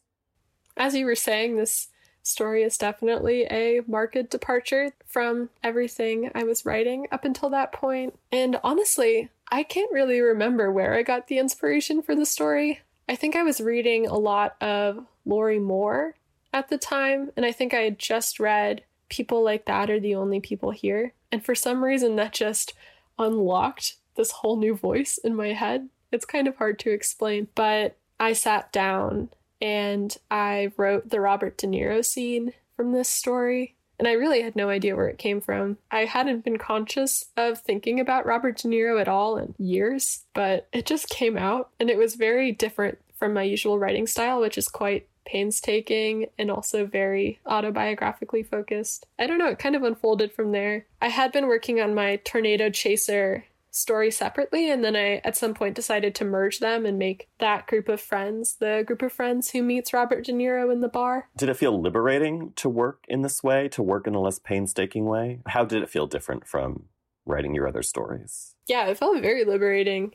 As 0.76 0.96
you 0.96 1.06
were 1.06 1.16
saying, 1.16 1.56
this 1.56 1.88
story 2.24 2.64
is 2.64 2.78
definitely 2.78 3.44
a 3.44 3.84
marked 3.88 4.30
departure 4.30 4.92
from 5.06 5.50
everything 5.64 6.30
I 6.36 6.44
was 6.44 6.66
writing 6.66 7.08
up 7.10 7.24
until 7.24 7.50
that 7.52 7.72
point. 7.72 8.20
And 8.34 8.60
honestly, 8.66 9.30
I 9.50 9.64
can't 9.64 9.94
really 9.94 10.20
remember 10.20 10.70
where 10.74 10.94
I 10.94 11.04
got 11.04 11.28
the 11.28 11.40
inspiration 11.40 12.02
for 12.02 12.16
the 12.16 12.26
story. 12.26 12.82
I 13.08 13.16
think 13.16 13.38
I 13.38 13.44
was 13.44 13.62
reading 13.62 14.08
a 14.08 14.18
lot 14.18 14.62
of 14.62 15.06
Lorrie 15.26 15.60
Moore 15.60 16.16
at 16.52 16.70
the 16.70 16.78
time, 16.78 17.32
and 17.36 17.46
I 17.46 17.52
think 17.52 17.74
I 17.74 17.82
had 17.82 17.98
just 17.98 18.40
read 18.40 18.84
People 19.10 19.44
Like 19.44 19.66
That 19.66 19.90
Are 19.90 20.00
the 20.00 20.16
Only 20.16 20.40
People 20.40 20.72
Here. 20.72 21.14
And 21.32 21.44
for 21.44 21.56
some 21.56 21.84
reason, 21.84 22.16
that 22.16 22.34
just 22.34 22.74
unlocked 23.18 23.96
this 24.16 24.32
whole 24.32 24.58
new 24.58 24.76
voice 24.76 25.18
in 25.18 25.36
my 25.36 25.54
head. 25.54 25.90
It's 26.12 26.26
kind 26.26 26.48
of 26.48 26.58
hard 26.58 26.78
to 26.80 26.92
explain, 26.92 27.48
but 27.56 27.98
I 28.20 28.34
sat 28.34 28.72
down 28.72 29.30
and 29.62 30.16
I 30.30 30.72
wrote 30.78 31.10
the 31.10 31.20
Robert 31.20 31.58
De 31.58 31.68
Niro 31.68 32.06
scene 32.06 32.54
from 32.76 32.92
this 32.92 33.10
story. 33.10 33.76
And 34.00 34.08
I 34.08 34.14
really 34.14 34.42
had 34.42 34.56
no 34.56 34.70
idea 34.70 34.96
where 34.96 35.08
it 35.08 35.18
came 35.18 35.40
from. 35.40 35.78
I 35.90 36.06
hadn't 36.06 36.44
been 36.44 36.58
conscious 36.58 37.26
of 37.38 37.60
thinking 37.60 38.00
about 38.00 38.26
Robert 38.26 38.58
De 38.58 38.68
Niro 38.68 39.00
at 39.00 39.08
all 39.08 39.38
in 39.38 39.56
years, 39.58 40.24
but 40.34 40.68
it 40.74 40.86
just 40.86 41.10
came 41.10 41.38
out 41.38 41.70
and 41.80 41.90
it 41.90 41.98
was 41.98 42.16
very 42.16 42.52
different 42.52 42.98
from 43.18 43.34
my 43.34 43.44
usual 43.44 43.80
writing 43.80 44.06
style, 44.08 44.42
which 44.42 44.58
is 44.58 44.68
quite 44.68 45.08
painstaking 45.26 46.28
and 46.38 46.52
also 46.52 46.86
very 46.86 47.40
autobiographically 47.46 48.48
focused. 48.48 49.06
I 49.18 49.28
don't 49.28 49.38
know, 49.38 49.50
it 49.50 49.60
kind 49.60 49.76
of 49.76 49.84
unfolded 49.84 50.32
from 50.32 50.52
there. 50.52 50.86
I 51.02 51.10
had 51.10 51.32
been 51.32 51.48
working 51.48 51.82
on 51.82 51.96
my 51.96 52.18
Tornado 52.18 52.70
Chaser 52.70 53.46
story 53.76 54.12
separately 54.12 54.70
and 54.70 54.84
then 54.84 54.96
I 54.96 55.16
at 55.24 55.36
some 55.36 55.56
point 55.56 55.76
decided 55.76 56.14
to 56.16 56.26
merge 56.26 56.60
them 56.60 56.86
and 56.86 57.00
make 57.00 57.28
that 57.40 57.66
group 57.66 57.90
of 57.90 58.00
friends 58.00 58.58
the 58.60 58.84
group 58.86 59.02
of 59.02 59.12
friends 59.12 59.50
who 59.50 59.64
meets 59.64 59.94
Robert 59.94 60.26
De 60.26 60.32
Niro 60.32 60.72
in 60.72 60.82
the 60.82 60.88
bar. 60.88 61.28
Did 61.36 61.50
it 61.50 61.58
feel 61.58 61.82
liberating 61.82 62.54
to 62.58 62.70
work 62.70 63.04
in 63.08 63.24
this 63.24 63.44
way, 63.44 63.68
to 63.70 63.82
work 63.82 64.06
in 64.06 64.14
a 64.14 64.22
less 64.22 64.38
painstaking 64.38 65.06
way? 65.06 65.40
How 65.48 65.66
did 65.66 65.82
it 65.82 65.90
feel 65.90 66.06
different 66.06 66.48
from 66.48 66.84
writing 67.26 67.56
your 67.56 67.68
other 67.68 67.82
stories? 67.82 68.56
Yeah, 68.68 68.86
it 68.86 68.98
felt 68.98 69.20
very 69.22 69.44
liberating. 69.44 70.14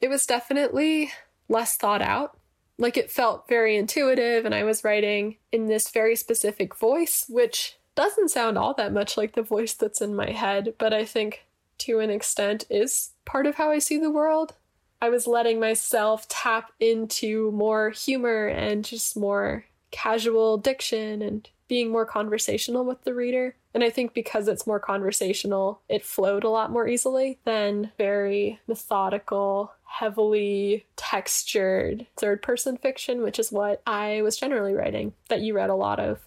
It 0.00 0.08
was 0.08 0.24
definitely 0.24 1.12
less 1.48 1.76
thought 1.76 2.02
out 2.02 2.38
like 2.78 2.96
it 2.96 3.10
felt 3.10 3.48
very 3.48 3.76
intuitive, 3.76 4.44
and 4.44 4.54
I 4.54 4.64
was 4.64 4.84
writing 4.84 5.36
in 5.52 5.66
this 5.66 5.90
very 5.90 6.16
specific 6.16 6.74
voice, 6.74 7.24
which 7.28 7.76
doesn't 7.94 8.30
sound 8.30 8.58
all 8.58 8.74
that 8.74 8.92
much 8.92 9.16
like 9.16 9.34
the 9.34 9.42
voice 9.42 9.72
that's 9.72 10.00
in 10.00 10.14
my 10.14 10.30
head, 10.30 10.74
but 10.78 10.92
I 10.92 11.04
think 11.04 11.46
to 11.78 12.00
an 12.00 12.10
extent 12.10 12.64
is 12.70 13.10
part 13.24 13.46
of 13.46 13.56
how 13.56 13.70
I 13.70 13.78
see 13.78 13.98
the 13.98 14.10
world. 14.10 14.54
I 15.00 15.08
was 15.08 15.26
letting 15.26 15.60
myself 15.60 16.26
tap 16.28 16.72
into 16.80 17.50
more 17.52 17.90
humor 17.90 18.46
and 18.46 18.84
just 18.84 19.16
more 19.16 19.64
casual 19.90 20.58
diction 20.58 21.22
and 21.22 21.48
being 21.68 21.90
more 21.90 22.06
conversational 22.06 22.84
with 22.84 23.02
the 23.04 23.14
reader. 23.14 23.56
And 23.74 23.84
I 23.84 23.90
think 23.90 24.14
because 24.14 24.48
it's 24.48 24.66
more 24.66 24.80
conversational, 24.80 25.80
it 25.88 26.04
flowed 26.04 26.44
a 26.44 26.48
lot 26.48 26.70
more 26.70 26.88
easily 26.88 27.38
than 27.44 27.92
very 27.98 28.58
methodical, 28.66 29.72
heavily 29.98 30.84
textured 30.96 32.06
third 32.18 32.42
person 32.42 32.76
fiction, 32.76 33.22
which 33.22 33.38
is 33.38 33.50
what 33.50 33.80
I 33.86 34.20
was 34.20 34.36
generally 34.36 34.74
writing, 34.74 35.14
that 35.30 35.40
you 35.40 35.54
read 35.54 35.70
a 35.70 35.74
lot 35.74 35.98
of 35.98 36.20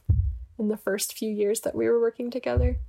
in 0.58 0.69
the 0.69 0.77
first 0.77 1.15
few 1.15 1.29
years 1.29 1.62
that 1.62 1.75
we 1.75 1.88
were 1.88 2.01
working 2.01 2.32
together. 2.32 2.79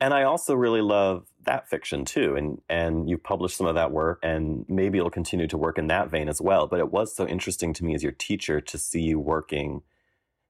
And 0.00 0.14
I 0.14 0.22
also 0.22 0.54
really 0.54 0.80
love 0.80 1.26
that 1.44 1.68
fiction 1.68 2.06
too. 2.06 2.34
And 2.34 2.62
and 2.68 3.10
you've 3.10 3.22
published 3.22 3.58
some 3.58 3.66
of 3.66 3.74
that 3.74 3.92
work 3.92 4.20
and 4.22 4.64
maybe 4.68 4.98
it'll 4.98 5.10
continue 5.10 5.46
to 5.48 5.58
work 5.58 5.76
in 5.76 5.88
that 5.88 6.10
vein 6.10 6.30
as 6.30 6.40
well. 6.40 6.66
But 6.66 6.80
it 6.80 6.90
was 6.90 7.14
so 7.14 7.26
interesting 7.26 7.74
to 7.74 7.84
me 7.84 7.94
as 7.94 8.02
your 8.02 8.12
teacher 8.12 8.62
to 8.62 8.78
see 8.78 9.02
you 9.02 9.20
working 9.20 9.82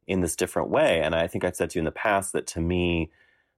in 0.07 0.21
this 0.21 0.37
different 0.37 0.71
way. 0.71 1.01
And 1.01 1.13
I 1.13 1.27
think 1.27 1.45
I've 1.45 1.57
said 1.57 1.71
to 1.71 1.79
you 1.79 1.81
in 1.81 1.87
the 1.87 1.91
past 1.91 2.33
that 2.35 2.47
to 2.49 2.61
me, 2.61 3.11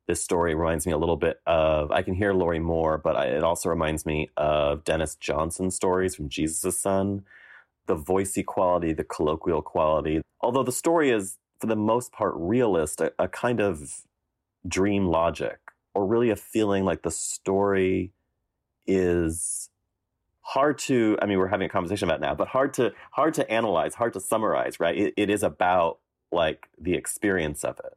this 0.06 0.22
story 0.22 0.54
reminds 0.54 0.86
me 0.86 0.92
a 0.92 0.98
little 0.98 1.16
bit 1.16 1.40
of 1.46 1.90
I 1.90 2.02
can 2.02 2.14
hear 2.14 2.32
Lorrie 2.32 2.58
Moore, 2.58 2.98
but 2.98 3.16
I, 3.16 3.26
it 3.26 3.42
also 3.42 3.68
reminds 3.68 4.06
me 4.06 4.30
of 4.36 4.84
Denis 4.84 5.16
Johnson 5.16 5.70
stories 5.70 6.14
from 6.14 6.28
Jesus' 6.28 6.78
Son. 6.78 7.24
The 7.86 7.96
voicey 7.96 8.44
quality, 8.44 8.92
the 8.92 9.04
colloquial 9.04 9.62
quality. 9.62 10.20
Although 10.40 10.64
the 10.64 10.72
story 10.72 11.10
is, 11.10 11.38
for 11.60 11.66
the 11.66 11.76
most 11.76 12.12
part, 12.12 12.34
realist, 12.36 13.00
a, 13.00 13.12
a 13.18 13.28
kind 13.28 13.60
of 13.60 14.02
dream 14.66 15.06
logic, 15.06 15.58
or 15.94 16.06
really 16.06 16.30
a 16.30 16.36
feeling 16.36 16.84
like 16.84 17.02
the 17.02 17.10
story 17.10 18.12
is 18.86 19.70
hard 20.42 20.78
to 20.78 21.18
i 21.20 21.26
mean 21.26 21.38
we're 21.38 21.48
having 21.48 21.66
a 21.66 21.68
conversation 21.68 22.08
about 22.08 22.20
now 22.20 22.32
but 22.32 22.46
hard 22.46 22.72
to 22.72 22.92
hard 23.10 23.34
to 23.34 23.50
analyze 23.50 23.96
hard 23.96 24.12
to 24.12 24.20
summarize 24.20 24.78
right 24.78 24.96
it, 24.96 25.12
it 25.16 25.28
is 25.28 25.42
about 25.42 25.98
like 26.32 26.68
the 26.78 26.94
experience 26.94 27.64
of 27.64 27.78
it. 27.84 27.94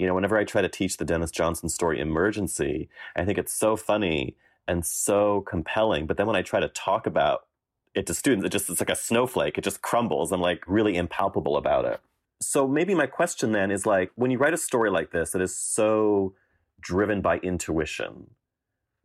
You 0.00 0.06
know, 0.06 0.14
whenever 0.14 0.38
I 0.38 0.44
try 0.44 0.62
to 0.62 0.68
teach 0.68 0.96
the 0.96 1.04
Denis 1.04 1.30
Johnson 1.30 1.68
story 1.68 2.00
Emergency, 2.00 2.88
I 3.14 3.26
think 3.26 3.36
it's 3.36 3.52
so 3.52 3.76
funny 3.76 4.34
and 4.66 4.86
so 4.86 5.42
compelling. 5.42 6.06
But 6.06 6.16
then 6.16 6.26
when 6.26 6.36
I 6.36 6.40
try 6.40 6.58
to 6.58 6.68
talk 6.68 7.06
about 7.06 7.42
it 7.94 8.06
to 8.06 8.14
students, 8.14 8.46
it 8.46 8.48
just 8.48 8.70
it's 8.70 8.80
like 8.80 8.88
a 8.88 8.96
snowflake. 8.96 9.58
It 9.58 9.64
just 9.64 9.82
crumbles. 9.82 10.32
I'm 10.32 10.40
like 10.40 10.64
really 10.66 10.96
impalpable 10.96 11.58
about 11.58 11.84
it. 11.84 12.00
So 12.40 12.66
maybe 12.66 12.94
my 12.94 13.06
question 13.06 13.52
then 13.52 13.70
is 13.70 13.84
like 13.84 14.10
when 14.14 14.30
you 14.30 14.38
write 14.38 14.54
a 14.54 14.56
story 14.56 14.90
like 14.90 15.10
this 15.10 15.32
that 15.32 15.42
is 15.42 15.54
so 15.54 16.32
driven 16.80 17.20
by 17.20 17.36
intuition 17.40 18.30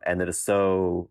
and 0.06 0.18
that 0.18 0.30
is 0.30 0.40
so 0.40 1.10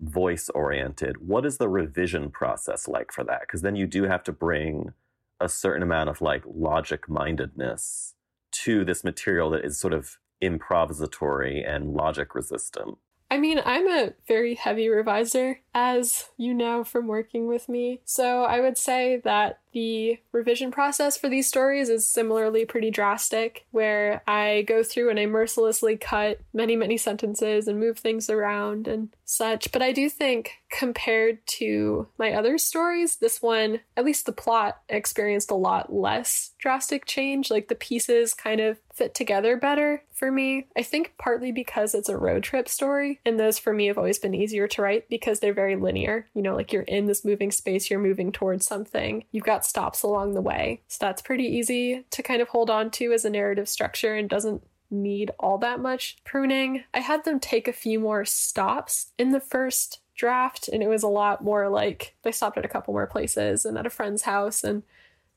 voice 0.00 0.48
oriented, 0.48 1.24
what 1.24 1.46
is 1.46 1.58
the 1.58 1.68
revision 1.68 2.32
process 2.32 2.88
like 2.88 3.12
for 3.12 3.22
that? 3.22 3.42
Because 3.42 3.62
then 3.62 3.76
you 3.76 3.86
do 3.86 4.04
have 4.08 4.24
to 4.24 4.32
bring 4.32 4.92
a 5.38 5.48
certain 5.48 5.84
amount 5.84 6.10
of 6.10 6.20
like 6.20 6.42
logic 6.48 7.08
mindedness 7.08 8.16
to 8.52 8.84
this 8.84 9.04
material 9.04 9.50
that 9.50 9.64
is 9.64 9.78
sort 9.78 9.92
of 9.92 10.18
improvisatory 10.42 11.68
and 11.68 11.94
logic 11.94 12.34
resistant. 12.34 12.98
I 13.32 13.38
mean, 13.38 13.60
I'm 13.64 13.88
a 13.88 14.12
very 14.26 14.56
heavy 14.56 14.88
reviser, 14.88 15.58
as 15.72 16.30
you 16.36 16.52
know 16.52 16.82
from 16.82 17.06
working 17.06 17.46
with 17.46 17.68
me. 17.68 18.00
So 18.04 18.42
I 18.42 18.60
would 18.60 18.76
say 18.76 19.20
that 19.22 19.60
the 19.72 20.18
revision 20.32 20.70
process 20.70 21.16
for 21.16 21.28
these 21.28 21.48
stories 21.48 21.88
is 21.88 22.08
similarly 22.08 22.64
pretty 22.64 22.90
drastic, 22.90 23.66
where 23.70 24.22
I 24.26 24.62
go 24.66 24.82
through 24.82 25.10
and 25.10 25.18
I 25.18 25.26
mercilessly 25.26 25.96
cut 25.96 26.40
many, 26.52 26.76
many 26.76 26.96
sentences 26.96 27.68
and 27.68 27.78
move 27.78 27.98
things 27.98 28.28
around 28.28 28.88
and 28.88 29.10
such. 29.24 29.70
But 29.72 29.82
I 29.82 29.92
do 29.92 30.10
think, 30.10 30.52
compared 30.70 31.46
to 31.46 32.08
my 32.18 32.32
other 32.32 32.58
stories, 32.58 33.16
this 33.16 33.40
one, 33.40 33.80
at 33.96 34.04
least 34.04 34.26
the 34.26 34.32
plot, 34.32 34.80
experienced 34.88 35.50
a 35.50 35.56
lot 35.56 35.92
less 35.92 36.52
drastic 36.58 37.06
change. 37.06 37.50
Like 37.50 37.68
the 37.68 37.74
pieces 37.74 38.34
kind 38.34 38.60
of 38.60 38.78
fit 38.92 39.14
together 39.14 39.56
better 39.56 40.02
for 40.12 40.30
me. 40.30 40.66
I 40.76 40.82
think 40.82 41.14
partly 41.18 41.52
because 41.52 41.94
it's 41.94 42.08
a 42.08 42.16
road 42.16 42.42
trip 42.42 42.68
story, 42.68 43.20
and 43.24 43.38
those 43.38 43.58
for 43.58 43.72
me 43.72 43.86
have 43.86 43.96
always 43.96 44.18
been 44.18 44.34
easier 44.34 44.68
to 44.68 44.82
write 44.82 45.08
because 45.08 45.40
they're 45.40 45.54
very 45.54 45.76
linear. 45.76 46.26
You 46.34 46.42
know, 46.42 46.54
like 46.54 46.72
you're 46.72 46.82
in 46.82 47.06
this 47.06 47.24
moving 47.24 47.50
space, 47.50 47.88
you're 47.88 47.98
moving 47.98 48.30
towards 48.32 48.66
something. 48.66 49.24
You've 49.32 49.44
got 49.44 49.59
stops 49.64 50.02
along 50.02 50.34
the 50.34 50.40
way. 50.40 50.82
So 50.88 50.98
that's 51.00 51.22
pretty 51.22 51.44
easy 51.44 52.04
to 52.10 52.22
kind 52.22 52.42
of 52.42 52.48
hold 52.48 52.70
on 52.70 52.90
to 52.92 53.12
as 53.12 53.24
a 53.24 53.30
narrative 53.30 53.68
structure 53.68 54.14
and 54.14 54.28
doesn't 54.28 54.62
need 54.90 55.30
all 55.38 55.58
that 55.58 55.80
much 55.80 56.18
pruning. 56.24 56.84
I 56.92 57.00
had 57.00 57.24
them 57.24 57.38
take 57.38 57.68
a 57.68 57.72
few 57.72 58.00
more 58.00 58.24
stops 58.24 59.12
in 59.18 59.30
the 59.30 59.40
first 59.40 60.00
draft, 60.14 60.68
and 60.68 60.82
it 60.82 60.88
was 60.88 61.02
a 61.02 61.08
lot 61.08 61.42
more 61.42 61.68
like 61.68 62.14
they 62.22 62.32
stopped 62.32 62.58
at 62.58 62.64
a 62.64 62.68
couple 62.68 62.92
more 62.92 63.06
places 63.06 63.64
and 63.64 63.78
at 63.78 63.86
a 63.86 63.90
friend's 63.90 64.22
house 64.22 64.64
and 64.64 64.82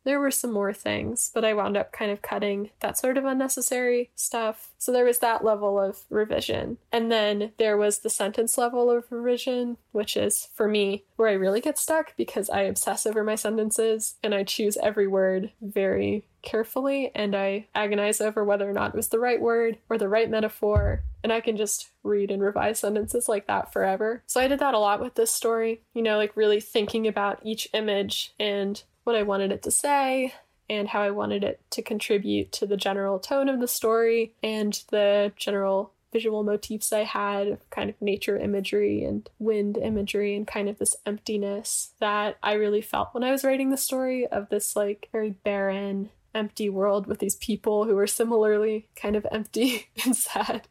there 0.04 0.20
were 0.20 0.32
some 0.32 0.52
more 0.52 0.74
things, 0.74 1.32
but 1.34 1.46
I 1.46 1.54
wound 1.54 1.78
up 1.78 1.92
kind 1.92 2.12
of 2.12 2.22
cutting 2.22 2.72
that 2.80 2.98
sort 2.98 3.18
of 3.18 3.26
unnecessary 3.26 4.12
stuff. 4.16 4.72
So 4.78 4.92
there 4.92 5.06
was 5.06 5.20
that 5.20 5.44
level 5.44 5.80
of 5.80 6.04
revision. 6.10 6.78
And 6.92 7.12
then 7.12 7.52
there 7.58 7.78
was 7.78 8.00
the 8.00 8.10
sentence 8.10 8.58
level 8.58 8.90
of 8.90 9.06
revision, 9.10 9.78
which 9.92 10.18
is 10.18 10.50
for 10.54 10.68
me 10.68 11.06
where 11.16 11.30
I 11.30 11.34
really 11.34 11.62
get 11.62 11.78
stuck 11.78 12.16
because 12.18 12.50
I 12.50 12.62
obsess 12.62 13.06
over 13.06 13.24
my 13.24 13.36
sentences 13.36 14.16
and 14.24 14.34
I 14.36 14.44
choose 14.44 14.78
every 14.82 15.08
word 15.08 15.52
very 15.62 16.26
carefully 16.42 17.10
and 17.16 17.36
I 17.36 17.68
agonize 17.74 18.20
over 18.20 18.44
whether 18.44 18.70
or 18.70 18.74
not 18.74 18.90
it 18.90 18.96
was 18.96 19.08
the 19.08 19.20
right 19.20 19.42
word 19.42 19.78
or 19.90 19.98
the 19.98 20.10
right 20.10 20.30
metaphor. 20.30 21.04
And 21.24 21.32
I 21.32 21.40
can 21.40 21.56
just 21.56 21.90
read 22.04 22.30
and 22.32 22.42
revise 22.44 22.80
sentences 22.80 23.30
like 23.30 23.48
that 23.48 23.72
forever. 23.72 24.24
So 24.28 24.42
I 24.42 24.50
did 24.50 24.60
that 24.60 24.74
a 24.74 24.80
lot 24.80 25.00
with 25.00 25.16
this 25.16 25.32
story, 25.32 25.82
you 25.94 26.02
know, 26.02 26.18
like 26.18 26.36
really 26.36 26.60
thinking 26.60 27.08
about 27.08 27.40
each 27.44 27.70
image 27.74 28.34
and 28.38 28.84
what 29.04 29.16
I 29.16 29.24
wanted 29.24 29.52
it 29.52 29.64
to 29.64 29.72
say 29.72 30.34
and 30.70 30.88
how 30.88 31.02
I 31.02 31.12
wanted 31.12 31.44
it 31.44 31.62
to 31.72 31.82
contribute 31.82 32.52
to 32.54 32.66
the 32.66 32.78
general 32.78 33.20
tone 33.20 33.50
of 33.50 33.60
the 33.60 33.68
story 33.68 34.34
and 34.42 34.82
the 34.90 35.34
general 35.36 35.94
visual 36.14 36.44
motifs 36.44 36.94
I 36.94 37.04
had, 37.04 37.58
kind 37.72 37.90
of 37.90 38.00
nature 38.00 38.38
imagery 38.38 39.04
and 39.04 39.28
wind 39.40 39.78
imagery, 39.78 40.36
and 40.36 40.48
kind 40.48 40.70
of 40.70 40.78
this 40.78 40.96
emptiness 41.06 41.94
that 42.00 42.38
I 42.44 42.54
really 42.54 42.82
felt 42.82 43.14
when 43.14 43.24
I 43.24 43.32
was 43.32 43.44
writing 43.44 43.72
the 43.72 43.78
story 43.78 44.28
of 44.28 44.50
this 44.50 44.76
like 44.76 45.10
very 45.12 45.32
barren, 45.32 46.12
empty 46.34 46.70
world 46.70 47.08
with 47.08 47.20
these 47.20 47.36
people 47.36 47.86
who 47.86 47.96
were 47.96 48.08
similarly 48.08 48.88
kind 48.96 49.16
of 49.16 49.26
empty 49.32 49.90
and 50.06 50.16
sad. 50.16 50.68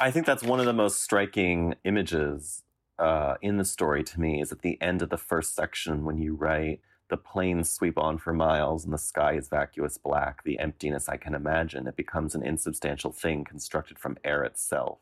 I 0.00 0.10
think 0.12 0.26
that's 0.26 0.44
one 0.44 0.60
of 0.60 0.66
the 0.66 0.72
most 0.72 1.02
striking 1.02 1.74
images 1.84 2.62
uh, 2.98 3.34
in 3.42 3.56
the 3.56 3.64
story 3.64 4.04
to 4.04 4.20
me 4.20 4.40
is 4.40 4.52
at 4.52 4.62
the 4.62 4.80
end 4.80 5.02
of 5.02 5.10
the 5.10 5.16
first 5.16 5.54
section 5.54 6.04
when 6.04 6.18
you 6.18 6.34
write 6.34 6.80
the 7.08 7.16
plains 7.16 7.70
sweep 7.70 7.98
on 7.98 8.18
for 8.18 8.32
miles 8.32 8.84
and 8.84 8.92
the 8.92 8.98
sky 8.98 9.32
is 9.32 9.48
vacuous 9.48 9.96
black, 9.96 10.44
the 10.44 10.58
emptiness 10.58 11.08
I 11.08 11.16
can 11.16 11.34
imagine. 11.34 11.86
It 11.86 11.96
becomes 11.96 12.34
an 12.34 12.42
insubstantial 12.42 13.12
thing 13.12 13.44
constructed 13.44 13.98
from 13.98 14.18
air 14.24 14.44
itself. 14.44 14.98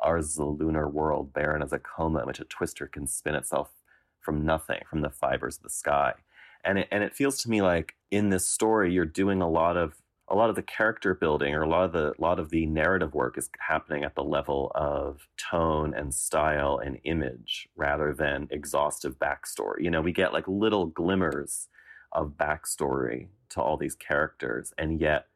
Ours 0.00 0.30
is 0.30 0.38
a 0.38 0.44
lunar 0.44 0.88
world, 0.88 1.32
barren 1.32 1.62
as 1.62 1.72
a 1.72 1.78
coma 1.78 2.20
in 2.20 2.26
which 2.26 2.40
a 2.40 2.44
twister 2.44 2.86
can 2.86 3.06
spin 3.06 3.34
itself 3.34 3.70
from 4.20 4.44
nothing, 4.44 4.80
from 4.88 5.02
the 5.02 5.10
fibers 5.10 5.58
of 5.58 5.62
the 5.62 5.70
sky. 5.70 6.14
And 6.64 6.78
it, 6.78 6.88
and 6.90 7.04
it 7.04 7.14
feels 7.14 7.38
to 7.42 7.50
me 7.50 7.62
like 7.62 7.94
in 8.10 8.30
this 8.30 8.46
story, 8.46 8.92
you're 8.92 9.04
doing 9.04 9.42
a 9.42 9.48
lot 9.48 9.76
of 9.76 9.94
a 10.28 10.34
lot 10.34 10.50
of 10.50 10.56
the 10.56 10.62
character 10.62 11.14
building 11.14 11.54
or 11.54 11.62
a 11.62 11.68
lot 11.68 11.84
of 11.84 11.92
the 11.92 12.12
lot 12.18 12.38
of 12.38 12.50
the 12.50 12.66
narrative 12.66 13.14
work 13.14 13.38
is 13.38 13.48
happening 13.60 14.02
at 14.02 14.14
the 14.14 14.24
level 14.24 14.72
of 14.74 15.28
tone 15.36 15.94
and 15.94 16.12
style 16.12 16.80
and 16.84 16.98
image 17.04 17.68
rather 17.76 18.12
than 18.12 18.48
exhaustive 18.50 19.18
backstory. 19.18 19.82
You 19.82 19.90
know, 19.90 20.00
we 20.00 20.12
get 20.12 20.32
like 20.32 20.48
little 20.48 20.86
glimmers 20.86 21.68
of 22.12 22.32
backstory 22.36 23.28
to 23.50 23.62
all 23.62 23.76
these 23.76 23.94
characters, 23.94 24.72
and 24.78 25.00
yet 25.00 25.26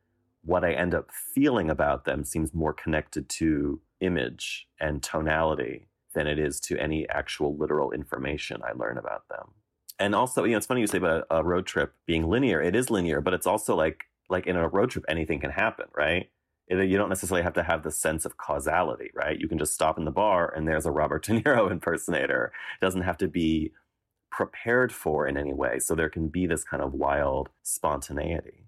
what 0.43 0.65
I 0.65 0.73
end 0.73 0.95
up 0.95 1.11
feeling 1.13 1.71
about 1.71 2.05
them 2.05 2.25
seems 2.25 2.55
more 2.55 2.73
connected 2.73 3.29
to 3.29 3.81
image 4.01 4.67
and 4.81 5.03
tonality 5.03 5.87
than 6.15 6.27
it 6.27 6.39
is 6.39 6.59
to 6.61 6.79
any 6.79 7.09
actual 7.09 7.57
literal 7.57 7.93
information 7.93 8.63
I 8.65 8.73
learn 8.73 8.99
about 8.99 9.29
them. 9.29 9.53
And 9.99 10.15
also, 10.15 10.45
you 10.45 10.53
know, 10.53 10.57
it's 10.57 10.67
funny 10.67 10.81
you 10.81 10.87
say 10.87 10.99
about 10.99 11.27
a 11.31 11.45
road 11.45 11.67
trip 11.67 11.93
being 12.07 12.29
linear. 12.29 12.61
It 12.61 12.75
is 12.75 12.91
linear, 12.91 13.21
but 13.21 13.35
it's 13.35 13.47
also 13.47 13.77
like 13.77 14.07
like 14.31 14.47
in 14.47 14.57
a 14.57 14.69
road 14.69 14.91
trip, 14.91 15.05
anything 15.09 15.41
can 15.41 15.51
happen, 15.51 15.87
right? 15.97 16.31
It, 16.69 16.89
you 16.89 16.97
don't 16.97 17.09
necessarily 17.09 17.43
have 17.43 17.55
to 17.55 17.63
have 17.63 17.83
the 17.83 17.91
sense 17.91 18.25
of 18.25 18.37
causality, 18.37 19.11
right? 19.15 19.39
You 19.39 19.49
can 19.49 19.59
just 19.59 19.75
stop 19.75 19.99
in 19.99 20.05
the 20.05 20.11
bar 20.11 20.53
and 20.55 20.67
there's 20.67 20.87
a 20.87 20.91
Robert 20.93 21.25
De 21.25 21.41
Niro 21.41 21.71
impersonator. 21.73 22.53
It 22.81 22.85
doesn't 22.85 23.03
have 23.03 23.19
to 23.19 23.29
be 23.29 23.73
prepared 24.31 24.93
for 24.93 25.27
in 25.27 25.37
any 25.37 25.53
way. 25.53 25.79
So 25.81 25.95
there 25.95 26.09
can 26.09 26.29
be 26.29 26.47
this 26.47 26.65
kind 26.65 26.83
of 26.83 26.95
wild 26.95 27.49
spontaneity. 27.63 28.67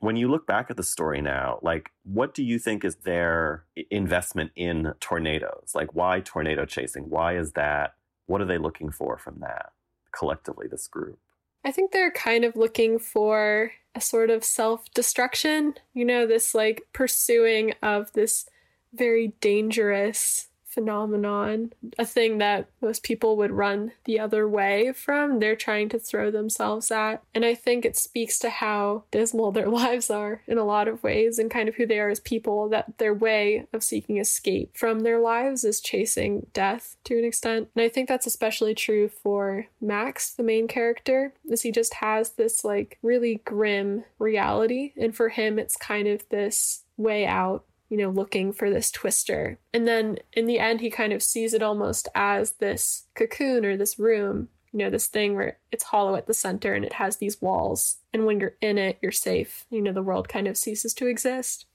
When 0.00 0.16
you 0.16 0.28
look 0.28 0.46
back 0.46 0.68
at 0.70 0.76
the 0.76 0.82
story 0.82 1.22
now, 1.22 1.58
like 1.62 1.90
what 2.04 2.34
do 2.34 2.42
you 2.44 2.58
think 2.58 2.84
is 2.84 2.96
their 2.96 3.64
investment 3.90 4.50
in 4.56 4.94
tornadoes? 5.00 5.72
Like 5.74 5.94
why 5.94 6.20
tornado 6.20 6.66
chasing? 6.66 7.08
Why 7.08 7.36
is 7.36 7.52
that? 7.52 7.94
What 8.26 8.40
are 8.40 8.46
they 8.46 8.58
looking 8.58 8.90
for 8.90 9.16
from 9.16 9.40
that 9.40 9.72
collectively, 10.12 10.66
this 10.68 10.88
group? 10.88 11.18
I 11.64 11.72
think 11.72 11.92
they're 11.92 12.10
kind 12.10 12.44
of 12.44 12.56
looking 12.56 12.98
for 12.98 13.72
a 13.94 14.00
sort 14.00 14.30
of 14.30 14.44
self 14.44 14.84
destruction, 14.94 15.74
you 15.94 16.04
know, 16.04 16.26
this 16.26 16.54
like 16.54 16.82
pursuing 16.92 17.74
of 17.82 18.12
this 18.12 18.48
very 18.92 19.28
dangerous 19.40 20.48
phenomenon, 20.72 21.72
a 21.98 22.06
thing 22.06 22.38
that 22.38 22.68
most 22.80 23.02
people 23.02 23.36
would 23.36 23.50
run 23.50 23.92
the 24.04 24.18
other 24.18 24.48
way 24.48 24.92
from. 24.92 25.38
They're 25.38 25.56
trying 25.56 25.88
to 25.90 25.98
throw 25.98 26.30
themselves 26.30 26.90
at. 26.90 27.22
And 27.34 27.44
I 27.44 27.54
think 27.54 27.84
it 27.84 27.96
speaks 27.96 28.38
to 28.40 28.50
how 28.50 29.04
dismal 29.10 29.52
their 29.52 29.68
lives 29.82 30.10
are 30.10 30.42
in 30.46 30.58
a 30.58 30.64
lot 30.64 30.88
of 30.88 31.02
ways 31.02 31.38
and 31.38 31.50
kind 31.50 31.68
of 31.68 31.74
who 31.76 31.86
they 31.86 31.98
are 31.98 32.10
as 32.10 32.20
people, 32.20 32.68
that 32.70 32.98
their 32.98 33.14
way 33.14 33.66
of 33.72 33.84
seeking 33.84 34.18
escape 34.18 34.76
from 34.76 35.00
their 35.00 35.18
lives 35.18 35.64
is 35.64 35.80
chasing 35.80 36.46
death 36.52 36.96
to 37.04 37.18
an 37.18 37.24
extent. 37.24 37.68
And 37.74 37.84
I 37.84 37.88
think 37.88 38.08
that's 38.08 38.26
especially 38.26 38.74
true 38.74 39.08
for 39.08 39.66
Max, 39.80 40.32
the 40.32 40.42
main 40.42 40.68
character, 40.68 41.34
as 41.50 41.62
he 41.62 41.72
just 41.72 41.94
has 41.94 42.30
this 42.30 42.64
like 42.64 42.98
really 43.02 43.40
grim 43.44 44.04
reality. 44.18 44.92
And 44.96 45.14
for 45.14 45.28
him, 45.28 45.58
it's 45.58 45.76
kind 45.76 46.08
of 46.08 46.28
this 46.28 46.84
way 46.96 47.26
out 47.26 47.64
you 47.92 47.98
know, 47.98 48.08
looking 48.08 48.54
for 48.54 48.70
this 48.70 48.90
twister. 48.90 49.58
And 49.74 49.86
then 49.86 50.16
in 50.32 50.46
the 50.46 50.58
end, 50.58 50.80
he 50.80 50.88
kind 50.88 51.12
of 51.12 51.22
sees 51.22 51.52
it 51.52 51.62
almost 51.62 52.08
as 52.14 52.52
this 52.52 53.02
cocoon 53.14 53.66
or 53.66 53.76
this 53.76 53.98
room, 53.98 54.48
you 54.72 54.78
know, 54.78 54.88
this 54.88 55.08
thing 55.08 55.34
where 55.34 55.58
it's 55.70 55.84
hollow 55.84 56.14
at 56.14 56.26
the 56.26 56.32
center 56.32 56.72
and 56.72 56.86
it 56.86 56.94
has 56.94 57.18
these 57.18 57.42
walls. 57.42 57.98
And 58.10 58.24
when 58.24 58.40
you're 58.40 58.56
in 58.62 58.78
it, 58.78 58.96
you're 59.02 59.12
safe. 59.12 59.66
You 59.68 59.82
know, 59.82 59.92
the 59.92 60.02
world 60.02 60.26
kind 60.26 60.48
of 60.48 60.56
ceases 60.56 60.94
to 60.94 61.06
exist. 61.06 61.66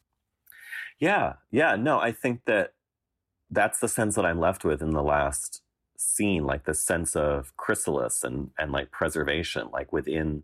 Yeah. 0.97 1.33
Yeah. 1.51 1.75
No, 1.75 1.99
I 1.99 2.13
think 2.13 2.45
that 2.45 2.73
that's 3.51 3.79
the 3.79 3.87
sense 3.87 4.15
that 4.15 4.25
I'm 4.25 4.39
left 4.39 4.65
with 4.65 4.81
in 4.81 4.89
the 4.89 5.03
last 5.03 5.61
scene, 5.97 6.45
like 6.45 6.65
the 6.65 6.73
sense 6.73 7.15
of 7.15 7.55
chrysalis 7.57 8.23
and, 8.23 8.49
and 8.57 8.71
like 8.71 8.89
preservation, 8.89 9.67
like 9.71 9.93
within 9.93 10.41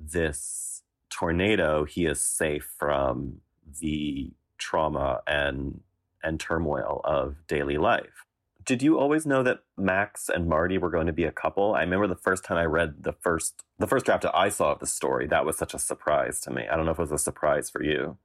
this 0.00 0.82
tornado, 1.10 1.84
he 1.84 2.06
is 2.06 2.20
safe 2.20 2.74
from 2.76 3.36
the 3.80 4.32
trauma 4.58 5.20
and 5.26 5.80
and 6.22 6.40
turmoil 6.40 7.00
of 7.04 7.36
daily 7.46 7.78
life. 7.78 8.24
Did 8.64 8.82
you 8.82 8.98
always 8.98 9.26
know 9.26 9.44
that 9.44 9.60
Max 9.76 10.28
and 10.28 10.48
Marty 10.48 10.76
were 10.76 10.90
going 10.90 11.06
to 11.06 11.12
be 11.12 11.22
a 11.22 11.30
couple? 11.30 11.74
I 11.74 11.82
remember 11.82 12.08
the 12.08 12.16
first 12.16 12.44
time 12.44 12.58
I 12.58 12.64
read 12.64 13.04
the 13.04 13.12
first 13.12 13.62
the 13.78 13.86
first 13.86 14.06
draft 14.06 14.22
that 14.22 14.36
I 14.36 14.48
saw 14.48 14.72
of 14.72 14.80
the 14.80 14.86
story, 14.86 15.26
that 15.28 15.46
was 15.46 15.56
such 15.56 15.74
a 15.74 15.78
surprise 15.78 16.40
to 16.40 16.50
me. 16.50 16.66
I 16.66 16.76
don't 16.76 16.84
know 16.84 16.92
if 16.92 16.98
it 16.98 17.02
was 17.02 17.12
a 17.12 17.18
surprise 17.18 17.70
for 17.70 17.82
you. 17.82 18.18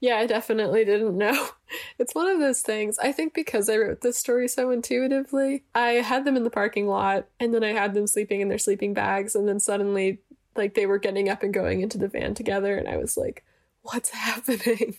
Yeah, 0.00 0.18
I 0.18 0.26
definitely 0.26 0.84
didn't 0.84 1.16
know. 1.16 1.48
It's 1.98 2.14
one 2.14 2.28
of 2.28 2.38
those 2.38 2.60
things. 2.60 2.98
I 2.98 3.12
think 3.12 3.32
because 3.32 3.70
I 3.70 3.78
wrote 3.78 4.02
this 4.02 4.18
story 4.18 4.46
so 4.46 4.70
intuitively, 4.70 5.64
I 5.74 5.92
had 5.92 6.26
them 6.26 6.36
in 6.36 6.44
the 6.44 6.50
parking 6.50 6.86
lot 6.86 7.28
and 7.40 7.54
then 7.54 7.64
I 7.64 7.72
had 7.72 7.94
them 7.94 8.06
sleeping 8.06 8.42
in 8.42 8.48
their 8.48 8.58
sleeping 8.58 8.92
bags 8.92 9.34
and 9.34 9.48
then 9.48 9.58
suddenly 9.58 10.18
like 10.54 10.74
they 10.74 10.84
were 10.84 10.98
getting 10.98 11.30
up 11.30 11.42
and 11.42 11.54
going 11.54 11.80
into 11.80 11.96
the 11.96 12.08
van 12.08 12.34
together 12.34 12.76
and 12.76 12.88
I 12.88 12.98
was 12.98 13.16
like, 13.16 13.44
what's 13.82 14.10
happening? 14.14 14.96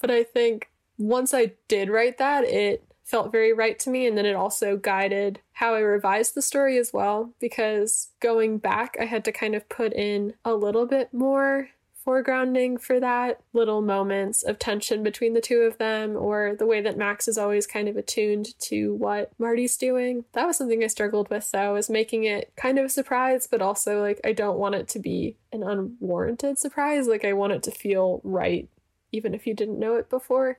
but 0.00 0.10
I 0.10 0.24
think 0.24 0.70
once 0.98 1.32
I 1.32 1.52
did 1.68 1.88
write 1.88 2.18
that, 2.18 2.44
it 2.44 2.84
felt 3.04 3.32
very 3.32 3.52
right 3.52 3.78
to 3.80 3.90
me. 3.90 4.06
And 4.06 4.16
then 4.16 4.26
it 4.26 4.36
also 4.36 4.76
guided 4.76 5.40
how 5.52 5.74
I 5.74 5.80
revised 5.80 6.34
the 6.34 6.42
story 6.42 6.78
as 6.78 6.92
well, 6.92 7.32
because 7.40 8.10
going 8.20 8.58
back, 8.58 8.96
I 9.00 9.04
had 9.04 9.24
to 9.24 9.32
kind 9.32 9.54
of 9.54 9.68
put 9.68 9.92
in 9.92 10.34
a 10.44 10.54
little 10.54 10.86
bit 10.86 11.12
more 11.12 11.70
foregrounding 12.06 12.80
for 12.80 12.98
that, 13.00 13.40
little 13.52 13.82
moments 13.82 14.42
of 14.42 14.58
tension 14.58 15.02
between 15.02 15.34
the 15.34 15.40
two 15.40 15.60
of 15.60 15.78
them, 15.78 16.16
or 16.16 16.54
the 16.58 16.66
way 16.66 16.80
that 16.80 16.96
Max 16.96 17.28
is 17.28 17.38
always 17.38 17.66
kind 17.66 17.88
of 17.88 17.96
attuned 17.96 18.58
to 18.60 18.94
what 18.94 19.30
Marty's 19.38 19.76
doing. 19.76 20.24
That 20.32 20.46
was 20.46 20.56
something 20.56 20.82
I 20.82 20.88
struggled 20.88 21.30
with, 21.30 21.50
though, 21.50 21.76
is 21.76 21.90
making 21.90 22.24
it 22.24 22.52
kind 22.56 22.78
of 22.78 22.86
a 22.86 22.90
surprise, 22.90 23.46
but 23.46 23.62
also 23.62 24.00
like 24.00 24.20
I 24.24 24.32
don't 24.32 24.58
want 24.58 24.74
it 24.74 24.88
to 24.88 24.98
be 24.98 25.36
an 25.52 25.62
unwarranted 25.62 26.58
surprise. 26.58 27.06
Like 27.06 27.24
I 27.24 27.32
want 27.32 27.52
it 27.52 27.62
to 27.64 27.70
feel 27.70 28.20
right, 28.24 28.68
even 29.12 29.34
if 29.34 29.46
you 29.46 29.54
didn't 29.54 29.78
know 29.78 29.96
it 29.96 30.08
before. 30.08 30.58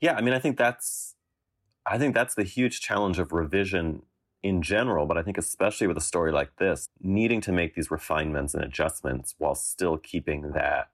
Yeah, 0.00 0.14
I 0.14 0.20
mean, 0.20 0.34
I 0.34 0.38
think 0.38 0.58
that's, 0.58 1.14
I 1.86 1.98
think 1.98 2.14
that's 2.14 2.34
the 2.34 2.44
huge 2.44 2.80
challenge 2.80 3.18
of 3.18 3.32
revision 3.32 4.02
in 4.42 4.62
general, 4.62 5.06
but 5.06 5.18
I 5.18 5.22
think 5.22 5.38
especially 5.38 5.86
with 5.86 5.96
a 5.96 6.02
story 6.02 6.32
like 6.32 6.56
this, 6.56 6.88
needing 7.00 7.40
to 7.42 7.52
make 7.52 7.74
these 7.74 7.90
refinements 7.90 8.54
and 8.54 8.62
adjustments 8.62 9.34
while 9.38 9.54
still 9.54 9.96
keeping 9.96 10.52
that 10.52 10.90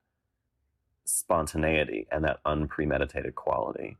spontaneity 1.04 2.06
and 2.10 2.24
that 2.24 2.40
unpremeditated 2.46 3.34
quality. 3.34 3.96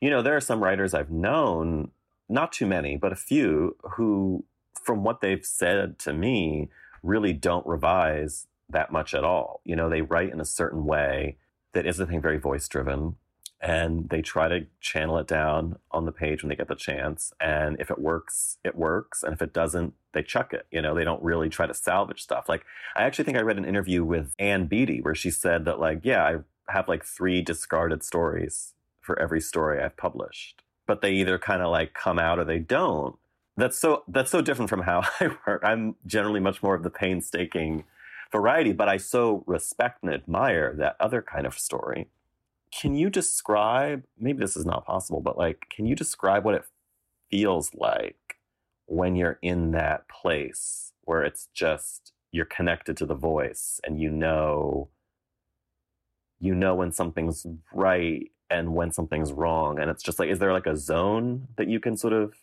You 0.00 0.10
know, 0.10 0.22
there 0.22 0.36
are 0.36 0.40
some 0.40 0.62
writers 0.62 0.94
I've 0.94 1.10
known, 1.10 1.90
not 2.28 2.52
too 2.52 2.66
many, 2.66 2.96
but 2.96 3.12
a 3.12 3.16
few, 3.16 3.76
who, 3.92 4.44
from 4.82 5.02
what 5.02 5.20
they've 5.20 5.44
said 5.44 5.98
to 6.00 6.12
me, 6.12 6.68
really 7.02 7.32
don't 7.32 7.66
revise 7.66 8.46
that 8.68 8.92
much 8.92 9.14
at 9.14 9.24
all. 9.24 9.60
You 9.64 9.76
know, 9.76 9.88
they 9.88 10.02
write 10.02 10.32
in 10.32 10.40
a 10.40 10.44
certain 10.44 10.84
way 10.84 11.36
that 11.72 11.86
isn't 11.86 12.20
very 12.20 12.38
voice 12.38 12.68
driven 12.68 13.16
and 13.60 14.08
they 14.08 14.22
try 14.22 14.48
to 14.48 14.66
channel 14.80 15.18
it 15.18 15.26
down 15.26 15.78
on 15.90 16.06
the 16.06 16.12
page 16.12 16.42
when 16.42 16.48
they 16.48 16.56
get 16.56 16.68
the 16.68 16.74
chance. 16.74 17.32
And 17.40 17.76
if 17.78 17.90
it 17.90 17.98
works, 17.98 18.56
it 18.64 18.74
works. 18.74 19.22
And 19.22 19.34
if 19.34 19.42
it 19.42 19.52
doesn't, 19.52 19.92
they 20.12 20.22
chuck 20.22 20.54
it. 20.54 20.66
You 20.70 20.80
know, 20.80 20.94
they 20.94 21.04
don't 21.04 21.22
really 21.22 21.50
try 21.50 21.66
to 21.66 21.74
salvage 21.74 22.22
stuff. 22.22 22.48
Like, 22.48 22.64
I 22.96 23.02
actually 23.02 23.26
think 23.26 23.36
I 23.36 23.42
read 23.42 23.58
an 23.58 23.66
interview 23.66 24.02
with 24.02 24.34
Ann 24.38 24.66
Beattie 24.66 25.02
where 25.02 25.14
she 25.14 25.30
said 25.30 25.66
that, 25.66 25.78
like, 25.78 26.00
yeah, 26.04 26.24
I 26.24 26.36
have 26.72 26.88
like 26.88 27.04
three 27.04 27.42
discarded 27.42 28.02
stories 28.02 28.74
for 29.00 29.18
every 29.18 29.40
story 29.40 29.82
I've 29.82 29.96
published, 29.96 30.62
but 30.86 31.02
they 31.02 31.12
either 31.12 31.38
kind 31.38 31.62
of 31.62 31.70
like 31.70 31.92
come 31.92 32.18
out 32.18 32.38
or 32.38 32.44
they 32.44 32.58
don't. 32.58 33.16
That's 33.56 33.78
so 33.78 34.04
that's 34.08 34.30
so 34.30 34.40
different 34.40 34.70
from 34.70 34.82
how 34.82 35.02
I 35.20 35.30
work. 35.46 35.62
I'm 35.64 35.96
generally 36.06 36.40
much 36.40 36.62
more 36.62 36.74
of 36.74 36.82
the 36.82 36.90
painstaking 36.90 37.84
variety, 38.32 38.72
but 38.72 38.88
I 38.88 38.96
so 38.96 39.42
respect 39.46 40.02
and 40.02 40.14
admire 40.14 40.74
that 40.78 40.96
other 41.00 41.20
kind 41.20 41.46
of 41.46 41.58
story 41.58 42.08
can 42.72 42.94
you 42.94 43.10
describe 43.10 44.04
maybe 44.18 44.40
this 44.40 44.56
is 44.56 44.66
not 44.66 44.86
possible 44.86 45.20
but 45.20 45.38
like 45.38 45.66
can 45.74 45.86
you 45.86 45.94
describe 45.94 46.44
what 46.44 46.54
it 46.54 46.64
feels 47.30 47.72
like 47.74 48.36
when 48.86 49.16
you're 49.16 49.38
in 49.42 49.70
that 49.72 50.08
place 50.08 50.92
where 51.02 51.22
it's 51.22 51.48
just 51.54 52.12
you're 52.32 52.44
connected 52.44 52.96
to 52.96 53.06
the 53.06 53.14
voice 53.14 53.80
and 53.84 54.00
you 54.00 54.10
know 54.10 54.88
you 56.40 56.54
know 56.54 56.74
when 56.74 56.90
something's 56.92 57.46
right 57.72 58.30
and 58.48 58.74
when 58.74 58.90
something's 58.90 59.32
wrong 59.32 59.78
and 59.78 59.90
it's 59.90 60.02
just 60.02 60.18
like 60.18 60.28
is 60.28 60.38
there 60.38 60.52
like 60.52 60.66
a 60.66 60.76
zone 60.76 61.48
that 61.56 61.68
you 61.68 61.78
can 61.78 61.96
sort 61.96 62.12
of 62.12 62.34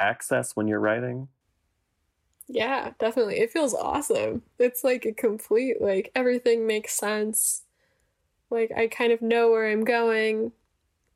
access 0.00 0.56
when 0.56 0.68
you're 0.68 0.80
writing? 0.80 1.28
Yeah 2.48 2.92
definitely. 2.98 3.38
It 3.40 3.52
feels 3.52 3.74
awesome. 3.74 4.42
It's 4.58 4.84
like 4.84 5.06
a 5.06 5.12
complete 5.12 5.80
like 5.80 6.10
everything 6.14 6.66
makes 6.66 6.94
sense 6.94 7.63
like 8.50 8.70
I 8.76 8.86
kind 8.86 9.12
of 9.12 9.22
know 9.22 9.50
where 9.50 9.70
I'm 9.70 9.84
going, 9.84 10.52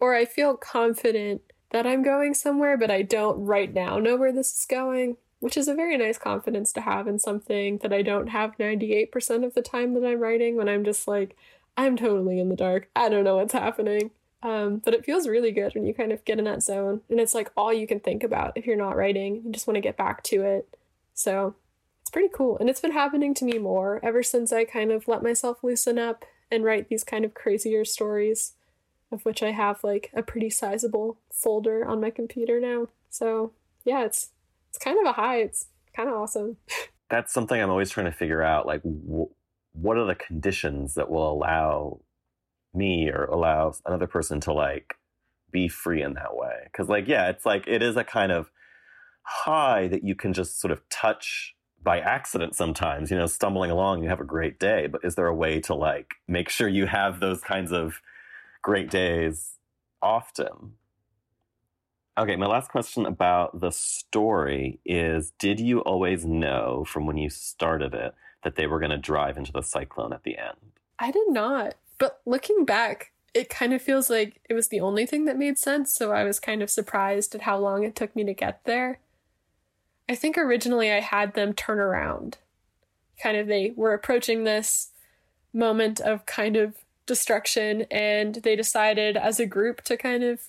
or 0.00 0.14
I 0.14 0.24
feel 0.24 0.56
confident 0.56 1.42
that 1.70 1.86
I'm 1.86 2.02
going 2.02 2.34
somewhere, 2.34 2.76
but 2.76 2.90
I 2.90 3.02
don't 3.02 3.44
right 3.44 3.72
now 3.72 3.98
know 3.98 4.16
where 4.16 4.32
this 4.32 4.52
is 4.52 4.66
going, 4.66 5.16
which 5.40 5.56
is 5.56 5.68
a 5.68 5.74
very 5.74 5.96
nice 5.98 6.18
confidence 6.18 6.72
to 6.72 6.80
have 6.80 7.06
in 7.06 7.18
something 7.18 7.78
that 7.78 7.92
I 7.92 8.02
don't 8.02 8.28
have 8.28 8.56
98% 8.58 9.44
of 9.44 9.54
the 9.54 9.62
time 9.62 9.94
that 9.94 10.06
I'm 10.06 10.20
writing 10.20 10.56
when 10.56 10.68
I'm 10.68 10.84
just 10.84 11.06
like, 11.06 11.36
I'm 11.76 11.96
totally 11.96 12.40
in 12.40 12.48
the 12.48 12.56
dark. 12.56 12.88
I 12.96 13.08
don't 13.08 13.24
know 13.24 13.36
what's 13.36 13.52
happening. 13.52 14.10
Um, 14.42 14.80
but 14.84 14.94
it 14.94 15.04
feels 15.04 15.28
really 15.28 15.50
good 15.50 15.74
when 15.74 15.84
you 15.84 15.92
kind 15.92 16.12
of 16.12 16.24
get 16.24 16.38
in 16.38 16.44
that 16.44 16.62
zone. 16.62 17.02
And 17.10 17.20
it's 17.20 17.34
like 17.34 17.50
all 17.56 17.72
you 17.72 17.86
can 17.86 18.00
think 18.00 18.22
about 18.22 18.52
if 18.56 18.66
you're 18.66 18.76
not 18.76 18.96
writing. 18.96 19.42
You 19.44 19.52
just 19.52 19.66
want 19.66 19.76
to 19.76 19.80
get 19.80 19.96
back 19.96 20.22
to 20.24 20.42
it. 20.42 20.76
So 21.14 21.56
it's 22.00 22.10
pretty 22.10 22.30
cool. 22.32 22.56
And 22.58 22.70
it's 22.70 22.80
been 22.80 22.92
happening 22.92 23.34
to 23.34 23.44
me 23.44 23.58
more 23.58 24.00
ever 24.02 24.22
since 24.22 24.52
I 24.52 24.64
kind 24.64 24.92
of 24.92 25.08
let 25.08 25.22
myself 25.22 25.58
loosen 25.62 25.98
up 25.98 26.24
and 26.50 26.64
write 26.64 26.88
these 26.88 27.04
kind 27.04 27.24
of 27.24 27.34
crazier 27.34 27.84
stories, 27.84 28.52
of 29.10 29.24
which 29.24 29.42
I 29.42 29.52
have 29.52 29.82
like 29.84 30.10
a 30.14 30.22
pretty 30.22 30.50
sizable 30.50 31.18
folder 31.32 31.84
on 31.84 32.00
my 32.00 32.10
computer 32.10 32.60
now. 32.60 32.88
So 33.10 33.52
yeah, 33.84 34.04
it's 34.04 34.30
it's 34.70 34.78
kind 34.78 34.98
of 34.98 35.06
a 35.06 35.12
high. 35.12 35.38
It's 35.38 35.66
kind 35.94 36.08
of 36.08 36.14
awesome. 36.14 36.56
That's 37.10 37.32
something 37.32 37.60
I'm 37.60 37.70
always 37.70 37.90
trying 37.90 38.06
to 38.06 38.12
figure 38.12 38.42
out. 38.42 38.66
Like, 38.66 38.82
wh- 38.82 39.32
what 39.74 39.96
are 39.96 40.06
the 40.06 40.14
conditions 40.14 40.94
that 40.94 41.10
will 41.10 41.32
allow 41.32 42.00
me 42.74 43.08
or 43.08 43.24
allow 43.24 43.72
another 43.86 44.06
person 44.06 44.40
to 44.40 44.52
like 44.52 44.94
be 45.50 45.68
free 45.68 46.02
in 46.02 46.14
that 46.14 46.36
way? 46.36 46.64
Because 46.64 46.88
like, 46.88 47.08
yeah, 47.08 47.28
it's 47.30 47.46
like 47.46 47.64
it 47.66 47.82
is 47.82 47.96
a 47.96 48.04
kind 48.04 48.30
of 48.30 48.50
high 49.22 49.88
that 49.88 50.04
you 50.04 50.14
can 50.14 50.32
just 50.32 50.60
sort 50.60 50.70
of 50.70 50.86
touch 50.88 51.54
by 51.82 52.00
accident 52.00 52.54
sometimes, 52.54 53.10
you 53.10 53.16
know, 53.16 53.26
stumbling 53.26 53.70
along, 53.70 54.02
you 54.02 54.08
have 54.08 54.20
a 54.20 54.24
great 54.24 54.58
day. 54.58 54.86
But 54.86 55.04
is 55.04 55.14
there 55.14 55.26
a 55.26 55.34
way 55.34 55.60
to 55.60 55.74
like 55.74 56.14
make 56.26 56.48
sure 56.48 56.68
you 56.68 56.86
have 56.86 57.20
those 57.20 57.40
kinds 57.40 57.72
of 57.72 58.00
great 58.62 58.90
days 58.90 59.54
often? 60.02 60.74
Okay, 62.18 62.34
my 62.34 62.46
last 62.46 62.70
question 62.70 63.06
about 63.06 63.60
the 63.60 63.70
story 63.70 64.80
is 64.84 65.32
Did 65.38 65.60
you 65.60 65.80
always 65.80 66.24
know 66.24 66.84
from 66.84 67.06
when 67.06 67.16
you 67.16 67.30
started 67.30 67.94
it 67.94 68.14
that 68.42 68.56
they 68.56 68.66
were 68.66 68.80
going 68.80 68.90
to 68.90 68.98
drive 68.98 69.36
into 69.36 69.52
the 69.52 69.62
cyclone 69.62 70.12
at 70.12 70.24
the 70.24 70.36
end? 70.36 70.72
I 70.98 71.10
did 71.10 71.28
not. 71.28 71.74
But 71.98 72.20
looking 72.26 72.64
back, 72.64 73.12
it 73.34 73.48
kind 73.48 73.72
of 73.72 73.82
feels 73.82 74.10
like 74.10 74.40
it 74.48 74.54
was 74.54 74.68
the 74.68 74.80
only 74.80 75.06
thing 75.06 75.26
that 75.26 75.38
made 75.38 75.58
sense. 75.58 75.92
So 75.92 76.12
I 76.12 76.24
was 76.24 76.40
kind 76.40 76.62
of 76.62 76.70
surprised 76.70 77.34
at 77.34 77.42
how 77.42 77.58
long 77.58 77.84
it 77.84 77.94
took 77.94 78.16
me 78.16 78.24
to 78.24 78.34
get 78.34 78.64
there. 78.64 78.98
I 80.08 80.14
think 80.14 80.38
originally 80.38 80.90
I 80.90 81.00
had 81.00 81.34
them 81.34 81.52
turn 81.52 81.78
around. 81.78 82.38
Kind 83.22 83.36
of, 83.36 83.46
they 83.46 83.72
were 83.76 83.92
approaching 83.92 84.44
this 84.44 84.90
moment 85.52 86.00
of 86.00 86.24
kind 86.24 86.56
of 86.56 86.76
destruction, 87.06 87.82
and 87.90 88.36
they 88.36 88.56
decided 88.56 89.16
as 89.16 89.38
a 89.38 89.46
group 89.46 89.82
to 89.84 89.96
kind 89.96 90.24
of 90.24 90.40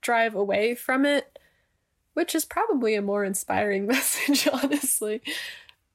drive 0.00 0.34
away 0.34 0.74
from 0.74 1.04
it, 1.04 1.38
which 2.14 2.34
is 2.34 2.44
probably 2.44 2.94
a 2.94 3.02
more 3.02 3.24
inspiring 3.24 3.86
message, 3.88 4.48
honestly. 4.50 5.20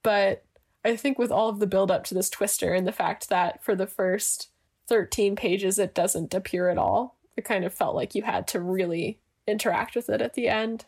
But 0.02 0.44
I 0.84 0.94
think 0.96 1.18
with 1.18 1.32
all 1.32 1.48
of 1.48 1.58
the 1.58 1.66
build 1.66 1.90
up 1.90 2.04
to 2.04 2.14
this 2.14 2.30
twister 2.30 2.72
and 2.72 2.86
the 2.86 2.92
fact 2.92 3.28
that 3.28 3.64
for 3.64 3.74
the 3.74 3.88
first 3.88 4.50
13 4.86 5.34
pages 5.34 5.80
it 5.80 5.94
doesn't 5.94 6.34
appear 6.34 6.68
at 6.68 6.78
all, 6.78 7.16
it 7.36 7.44
kind 7.44 7.64
of 7.64 7.74
felt 7.74 7.96
like 7.96 8.14
you 8.14 8.22
had 8.22 8.46
to 8.48 8.60
really 8.60 9.18
interact 9.48 9.96
with 9.96 10.08
it 10.08 10.20
at 10.20 10.34
the 10.34 10.48
end 10.48 10.84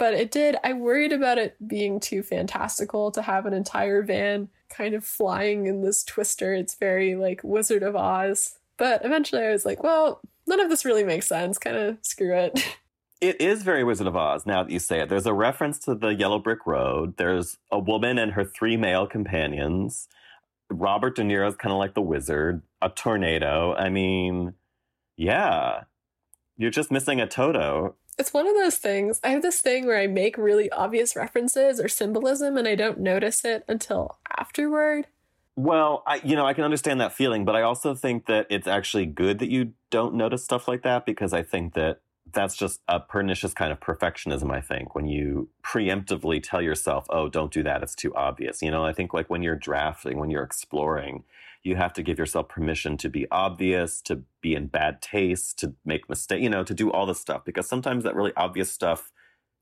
but 0.00 0.14
it 0.14 0.30
did. 0.30 0.56
I 0.64 0.72
worried 0.72 1.12
about 1.12 1.36
it 1.36 1.56
being 1.68 2.00
too 2.00 2.22
fantastical 2.22 3.10
to 3.10 3.20
have 3.20 3.44
an 3.44 3.52
entire 3.52 4.02
van 4.02 4.48
kind 4.70 4.94
of 4.94 5.04
flying 5.04 5.66
in 5.66 5.82
this 5.82 6.02
twister. 6.02 6.54
It's 6.54 6.74
very 6.74 7.16
like 7.16 7.42
Wizard 7.44 7.82
of 7.82 7.94
Oz. 7.94 8.58
But 8.78 9.04
eventually 9.04 9.42
I 9.42 9.52
was 9.52 9.66
like, 9.66 9.82
well, 9.82 10.22
none 10.46 10.58
of 10.58 10.70
this 10.70 10.86
really 10.86 11.04
makes 11.04 11.28
sense. 11.28 11.58
Kind 11.58 11.76
of 11.76 11.98
screw 12.00 12.34
it. 12.34 12.66
It 13.20 13.38
is 13.38 13.62
very 13.62 13.84
Wizard 13.84 14.06
of 14.06 14.16
Oz 14.16 14.46
now 14.46 14.62
that 14.62 14.72
you 14.72 14.78
say 14.78 15.00
it. 15.00 15.10
There's 15.10 15.26
a 15.26 15.34
reference 15.34 15.78
to 15.80 15.94
the 15.94 16.14
Yellow 16.14 16.38
Brick 16.38 16.66
Road. 16.66 17.18
There's 17.18 17.58
a 17.70 17.78
woman 17.78 18.16
and 18.16 18.32
her 18.32 18.46
three 18.46 18.78
male 18.78 19.06
companions. 19.06 20.08
Robert 20.70 21.16
De 21.16 21.22
Niro's 21.22 21.54
kind 21.54 21.70
of 21.70 21.78
like 21.78 21.92
the 21.92 22.00
wizard, 22.00 22.62
a 22.80 22.88
tornado. 22.88 23.74
I 23.74 23.90
mean, 23.90 24.54
yeah. 25.18 25.82
You're 26.56 26.70
just 26.70 26.90
missing 26.90 27.20
a 27.20 27.26
Toto 27.26 27.96
it's 28.20 28.34
one 28.34 28.46
of 28.46 28.54
those 28.54 28.76
things. 28.76 29.18
I 29.24 29.30
have 29.30 29.42
this 29.42 29.60
thing 29.60 29.86
where 29.86 29.98
I 29.98 30.06
make 30.06 30.36
really 30.36 30.70
obvious 30.70 31.16
references 31.16 31.80
or 31.80 31.88
symbolism 31.88 32.56
and 32.58 32.68
I 32.68 32.74
don't 32.74 33.00
notice 33.00 33.44
it 33.44 33.64
until 33.66 34.18
afterward. 34.38 35.06
Well, 35.56 36.02
I 36.06 36.20
you 36.22 36.36
know, 36.36 36.46
I 36.46 36.54
can 36.54 36.64
understand 36.64 37.00
that 37.00 37.12
feeling, 37.12 37.44
but 37.44 37.56
I 37.56 37.62
also 37.62 37.94
think 37.94 38.26
that 38.26 38.46
it's 38.50 38.66
actually 38.66 39.06
good 39.06 39.38
that 39.40 39.50
you 39.50 39.72
don't 39.90 40.14
notice 40.14 40.44
stuff 40.44 40.68
like 40.68 40.82
that 40.82 41.06
because 41.06 41.32
I 41.32 41.42
think 41.42 41.74
that 41.74 42.00
that's 42.32 42.56
just 42.56 42.80
a 42.86 43.00
pernicious 43.00 43.54
kind 43.54 43.72
of 43.72 43.80
perfectionism, 43.80 44.52
I 44.52 44.60
think, 44.60 44.94
when 44.94 45.06
you 45.06 45.48
preemptively 45.64 46.40
tell 46.42 46.62
yourself, 46.62 47.06
oh, 47.10 47.28
don't 47.28 47.52
do 47.52 47.62
that, 47.64 47.82
it's 47.82 47.94
too 47.94 48.14
obvious. 48.14 48.62
You 48.62 48.70
know, 48.70 48.84
I 48.84 48.92
think 48.92 49.12
like 49.12 49.28
when 49.28 49.42
you're 49.42 49.56
drafting, 49.56 50.18
when 50.18 50.30
you're 50.30 50.44
exploring, 50.44 51.24
you 51.62 51.76
have 51.76 51.92
to 51.92 52.02
give 52.02 52.18
yourself 52.18 52.48
permission 52.48 52.96
to 52.98 53.08
be 53.08 53.26
obvious, 53.30 54.00
to 54.02 54.22
be 54.40 54.54
in 54.54 54.66
bad 54.66 55.02
taste, 55.02 55.58
to 55.58 55.74
make 55.84 56.08
mistakes, 56.08 56.42
you 56.42 56.50
know, 56.50 56.64
to 56.64 56.74
do 56.74 56.90
all 56.90 57.06
this 57.06 57.20
stuff 57.20 57.44
because 57.44 57.68
sometimes 57.68 58.04
that 58.04 58.14
really 58.14 58.32
obvious 58.36 58.72
stuff 58.72 59.12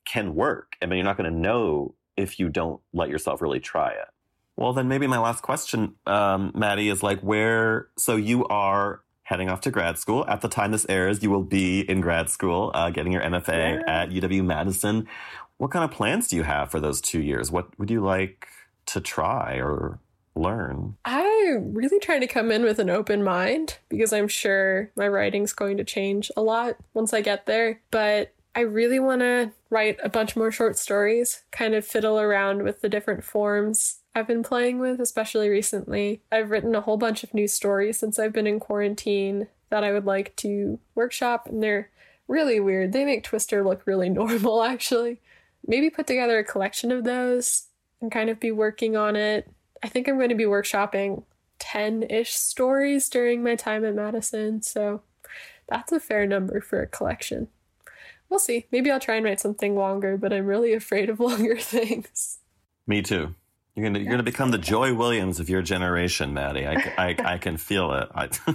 can 0.04 0.34
work. 0.34 0.76
I 0.80 0.86
mean, 0.86 0.98
you're 0.98 1.04
not 1.04 1.16
going 1.16 1.32
to 1.32 1.38
know 1.38 1.94
if 2.16 2.38
you 2.38 2.48
don't 2.48 2.80
let 2.92 3.08
yourself 3.08 3.42
really 3.42 3.60
try 3.60 3.90
it. 3.90 4.08
Well, 4.56 4.72
then 4.72 4.88
maybe 4.88 5.06
my 5.06 5.18
last 5.18 5.42
question, 5.42 5.94
um, 6.06 6.52
Maddie, 6.54 6.88
is 6.88 7.02
like 7.02 7.20
where, 7.20 7.88
so 7.96 8.16
you 8.16 8.44
are 8.46 9.02
heading 9.22 9.48
off 9.48 9.60
to 9.60 9.70
grad 9.70 9.98
school. 9.98 10.24
At 10.26 10.40
the 10.40 10.48
time 10.48 10.72
this 10.72 10.86
airs, 10.88 11.22
you 11.22 11.30
will 11.30 11.44
be 11.44 11.80
in 11.80 12.00
grad 12.00 12.30
school, 12.30 12.72
uh, 12.74 12.90
getting 12.90 13.12
your 13.12 13.22
MFA 13.22 13.82
yeah. 13.86 14.02
at 14.02 14.10
UW 14.10 14.44
Madison. 14.44 15.06
What 15.58 15.70
kind 15.70 15.84
of 15.84 15.90
plans 15.90 16.28
do 16.28 16.36
you 16.36 16.44
have 16.44 16.70
for 16.70 16.80
those 16.80 17.00
two 17.00 17.20
years? 17.20 17.52
What 17.52 17.78
would 17.78 17.90
you 17.90 18.02
like 18.02 18.48
to 18.86 19.00
try 19.00 19.56
or 19.60 20.00
learn? 20.38 20.96
I'm 21.04 21.74
really 21.74 21.98
trying 21.98 22.20
to 22.20 22.26
come 22.26 22.50
in 22.50 22.62
with 22.62 22.78
an 22.78 22.90
open 22.90 23.22
mind 23.22 23.78
because 23.88 24.12
I'm 24.12 24.28
sure 24.28 24.90
my 24.96 25.08
writing's 25.08 25.52
going 25.52 25.76
to 25.76 25.84
change 25.84 26.30
a 26.36 26.42
lot 26.42 26.76
once 26.94 27.12
I 27.12 27.20
get 27.20 27.46
there. 27.46 27.80
But 27.90 28.34
I 28.54 28.60
really 28.60 28.98
want 28.98 29.20
to 29.20 29.52
write 29.70 29.98
a 30.02 30.08
bunch 30.08 30.34
more 30.34 30.50
short 30.50 30.76
stories, 30.76 31.42
kind 31.50 31.74
of 31.74 31.86
fiddle 31.86 32.18
around 32.18 32.62
with 32.62 32.80
the 32.80 32.88
different 32.88 33.22
forms 33.22 34.00
I've 34.14 34.26
been 34.26 34.42
playing 34.42 34.80
with, 34.80 35.00
especially 35.00 35.48
recently. 35.48 36.22
I've 36.32 36.50
written 36.50 36.74
a 36.74 36.80
whole 36.80 36.96
bunch 36.96 37.22
of 37.22 37.32
new 37.32 37.46
stories 37.46 37.98
since 37.98 38.18
I've 38.18 38.32
been 38.32 38.46
in 38.48 38.58
quarantine 38.58 39.46
that 39.70 39.84
I 39.84 39.92
would 39.92 40.06
like 40.06 40.34
to 40.36 40.80
workshop, 40.94 41.46
and 41.46 41.62
they're 41.62 41.90
really 42.26 42.58
weird. 42.58 42.92
They 42.92 43.04
make 43.04 43.22
Twister 43.22 43.62
look 43.62 43.86
really 43.86 44.08
normal, 44.08 44.62
actually. 44.64 45.20
Maybe 45.66 45.90
put 45.90 46.06
together 46.06 46.38
a 46.38 46.44
collection 46.44 46.90
of 46.90 47.04
those 47.04 47.66
and 48.00 48.10
kind 48.10 48.30
of 48.30 48.40
be 48.40 48.50
working 48.50 48.96
on 48.96 49.16
it. 49.16 49.48
I 49.82 49.88
think 49.88 50.08
I'm 50.08 50.16
going 50.16 50.28
to 50.30 50.34
be 50.34 50.44
workshopping 50.44 51.24
10 51.58 52.04
ish 52.04 52.34
stories 52.34 53.08
during 53.08 53.42
my 53.42 53.56
time 53.56 53.84
at 53.84 53.94
Madison, 53.94 54.62
so 54.62 55.02
that's 55.68 55.92
a 55.92 56.00
fair 56.00 56.26
number 56.26 56.60
for 56.60 56.82
a 56.82 56.86
collection. 56.86 57.48
We'll 58.28 58.40
see. 58.40 58.66
Maybe 58.70 58.90
I'll 58.90 59.00
try 59.00 59.16
and 59.16 59.24
write 59.24 59.40
something 59.40 59.74
longer, 59.74 60.16
but 60.16 60.32
I'm 60.32 60.46
really 60.46 60.72
afraid 60.72 61.08
of 61.08 61.20
longer 61.20 61.56
things. 61.56 62.38
Me 62.86 63.02
too. 63.02 63.34
You're 63.74 63.86
gonna 63.86 64.00
you're 64.00 64.10
gonna 64.10 64.24
become 64.24 64.50
the 64.50 64.58
Joy 64.58 64.92
Williams 64.92 65.38
of 65.38 65.48
your 65.48 65.62
generation, 65.62 66.34
Maddie. 66.34 66.66
I, 66.66 66.74
I, 66.98 67.16
I 67.34 67.38
can 67.38 67.56
feel 67.56 67.92
it. 67.92 68.08
I, 68.12 68.28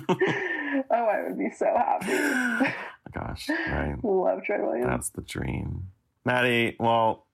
oh, 0.92 1.06
I 1.06 1.24
would 1.24 1.38
be 1.38 1.50
so 1.50 1.66
happy. 1.66 2.74
gosh, 3.14 3.48
right. 3.48 3.96
Love 4.04 4.44
Joy 4.44 4.58
Williams. 4.60 4.88
That's 4.88 5.10
the 5.12 5.22
dream. 5.22 5.92
Maddie, 6.26 6.76
well, 6.78 7.26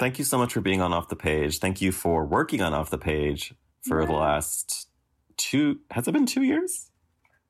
thank 0.00 0.18
you 0.18 0.24
so 0.24 0.38
much 0.38 0.54
for 0.54 0.62
being 0.62 0.80
on 0.80 0.92
Off 0.92 1.08
the 1.08 1.14
Page. 1.14 1.58
Thank 1.58 1.80
you 1.80 1.92
for 1.92 2.24
working 2.24 2.62
on 2.62 2.72
Off 2.72 2.90
the 2.90 2.98
Page 2.98 3.54
for 3.86 4.04
the 4.04 4.12
last 4.12 4.88
two. 5.36 5.80
Has 5.90 6.08
it 6.08 6.12
been 6.12 6.26
two 6.26 6.42
years? 6.42 6.90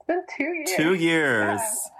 It's 0.00 0.06
been 0.06 0.22
two 0.36 0.44
years. 0.44 0.70
Two 0.76 0.94
years. 0.94 1.60
Yeah. 1.60 1.90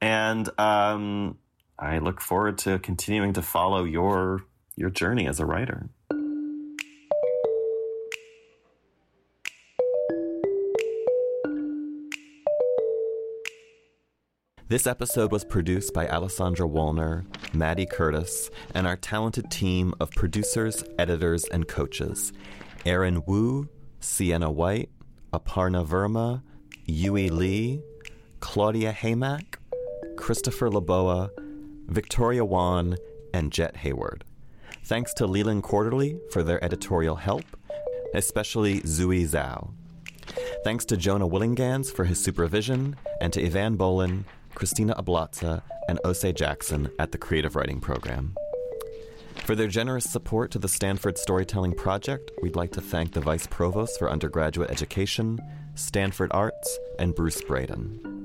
And 0.00 0.60
um, 0.60 1.38
I 1.78 1.98
look 1.98 2.20
forward 2.20 2.58
to 2.58 2.78
continuing 2.78 3.32
to 3.34 3.42
follow 3.42 3.84
your 3.84 4.44
your 4.76 4.90
journey 4.90 5.26
as 5.26 5.40
a 5.40 5.44
writer. 5.44 5.90
This 14.68 14.86
episode 14.86 15.32
was 15.32 15.46
produced 15.46 15.94
by 15.94 16.06
Alessandra 16.08 16.68
Wollner, 16.68 17.24
Maddie 17.54 17.86
Curtis, 17.86 18.50
and 18.74 18.86
our 18.86 18.96
talented 18.96 19.50
team 19.50 19.94
of 19.98 20.10
producers, 20.10 20.84
editors, 20.98 21.44
and 21.46 21.66
coaches 21.66 22.34
Aaron 22.84 23.22
Wu, 23.24 23.70
Sienna 24.00 24.50
White, 24.50 24.90
Aparna 25.32 25.86
Verma, 25.86 26.42
Yui 26.84 27.30
Lee, 27.30 27.80
Claudia 28.40 28.92
Haymack, 28.92 29.58
Christopher 30.18 30.68
Laboa, 30.68 31.30
Victoria 31.86 32.44
Wan, 32.44 32.98
and 33.32 33.50
Jet 33.50 33.74
Hayward. 33.78 34.22
Thanks 34.84 35.14
to 35.14 35.26
Leland 35.26 35.62
Quarterly 35.62 36.20
for 36.30 36.42
their 36.42 36.62
editorial 36.62 37.16
help, 37.16 37.44
especially 38.12 38.82
Zui 38.82 39.26
Zhao. 39.26 39.70
Thanks 40.62 40.84
to 40.84 40.98
Jonah 40.98 41.26
Willihnganz 41.26 41.90
for 41.90 42.04
his 42.04 42.22
supervision, 42.22 42.96
and 43.22 43.32
to 43.32 43.42
Ivan 43.42 43.78
Bolin, 43.78 44.24
Christina 44.58 44.92
Ablaza, 44.96 45.62
and 45.88 46.00
Ose 46.04 46.32
Jackson 46.34 46.90
at 46.98 47.12
the 47.12 47.18
Creative 47.18 47.54
Writing 47.54 47.80
Program. 47.80 48.34
For 49.44 49.54
their 49.54 49.68
generous 49.68 50.10
support 50.10 50.50
to 50.50 50.58
the 50.58 50.66
Stanford 50.66 51.16
Storytelling 51.16 51.74
Project, 51.74 52.32
we'd 52.42 52.56
like 52.56 52.72
to 52.72 52.80
thank 52.80 53.12
the 53.12 53.20
Vice 53.20 53.46
Provost 53.46 54.00
for 54.00 54.10
Undergraduate 54.10 54.68
Education, 54.68 55.38
Stanford 55.76 56.32
Arts, 56.34 56.76
and 56.98 57.14
Bruce 57.14 57.40
Braden. 57.40 58.17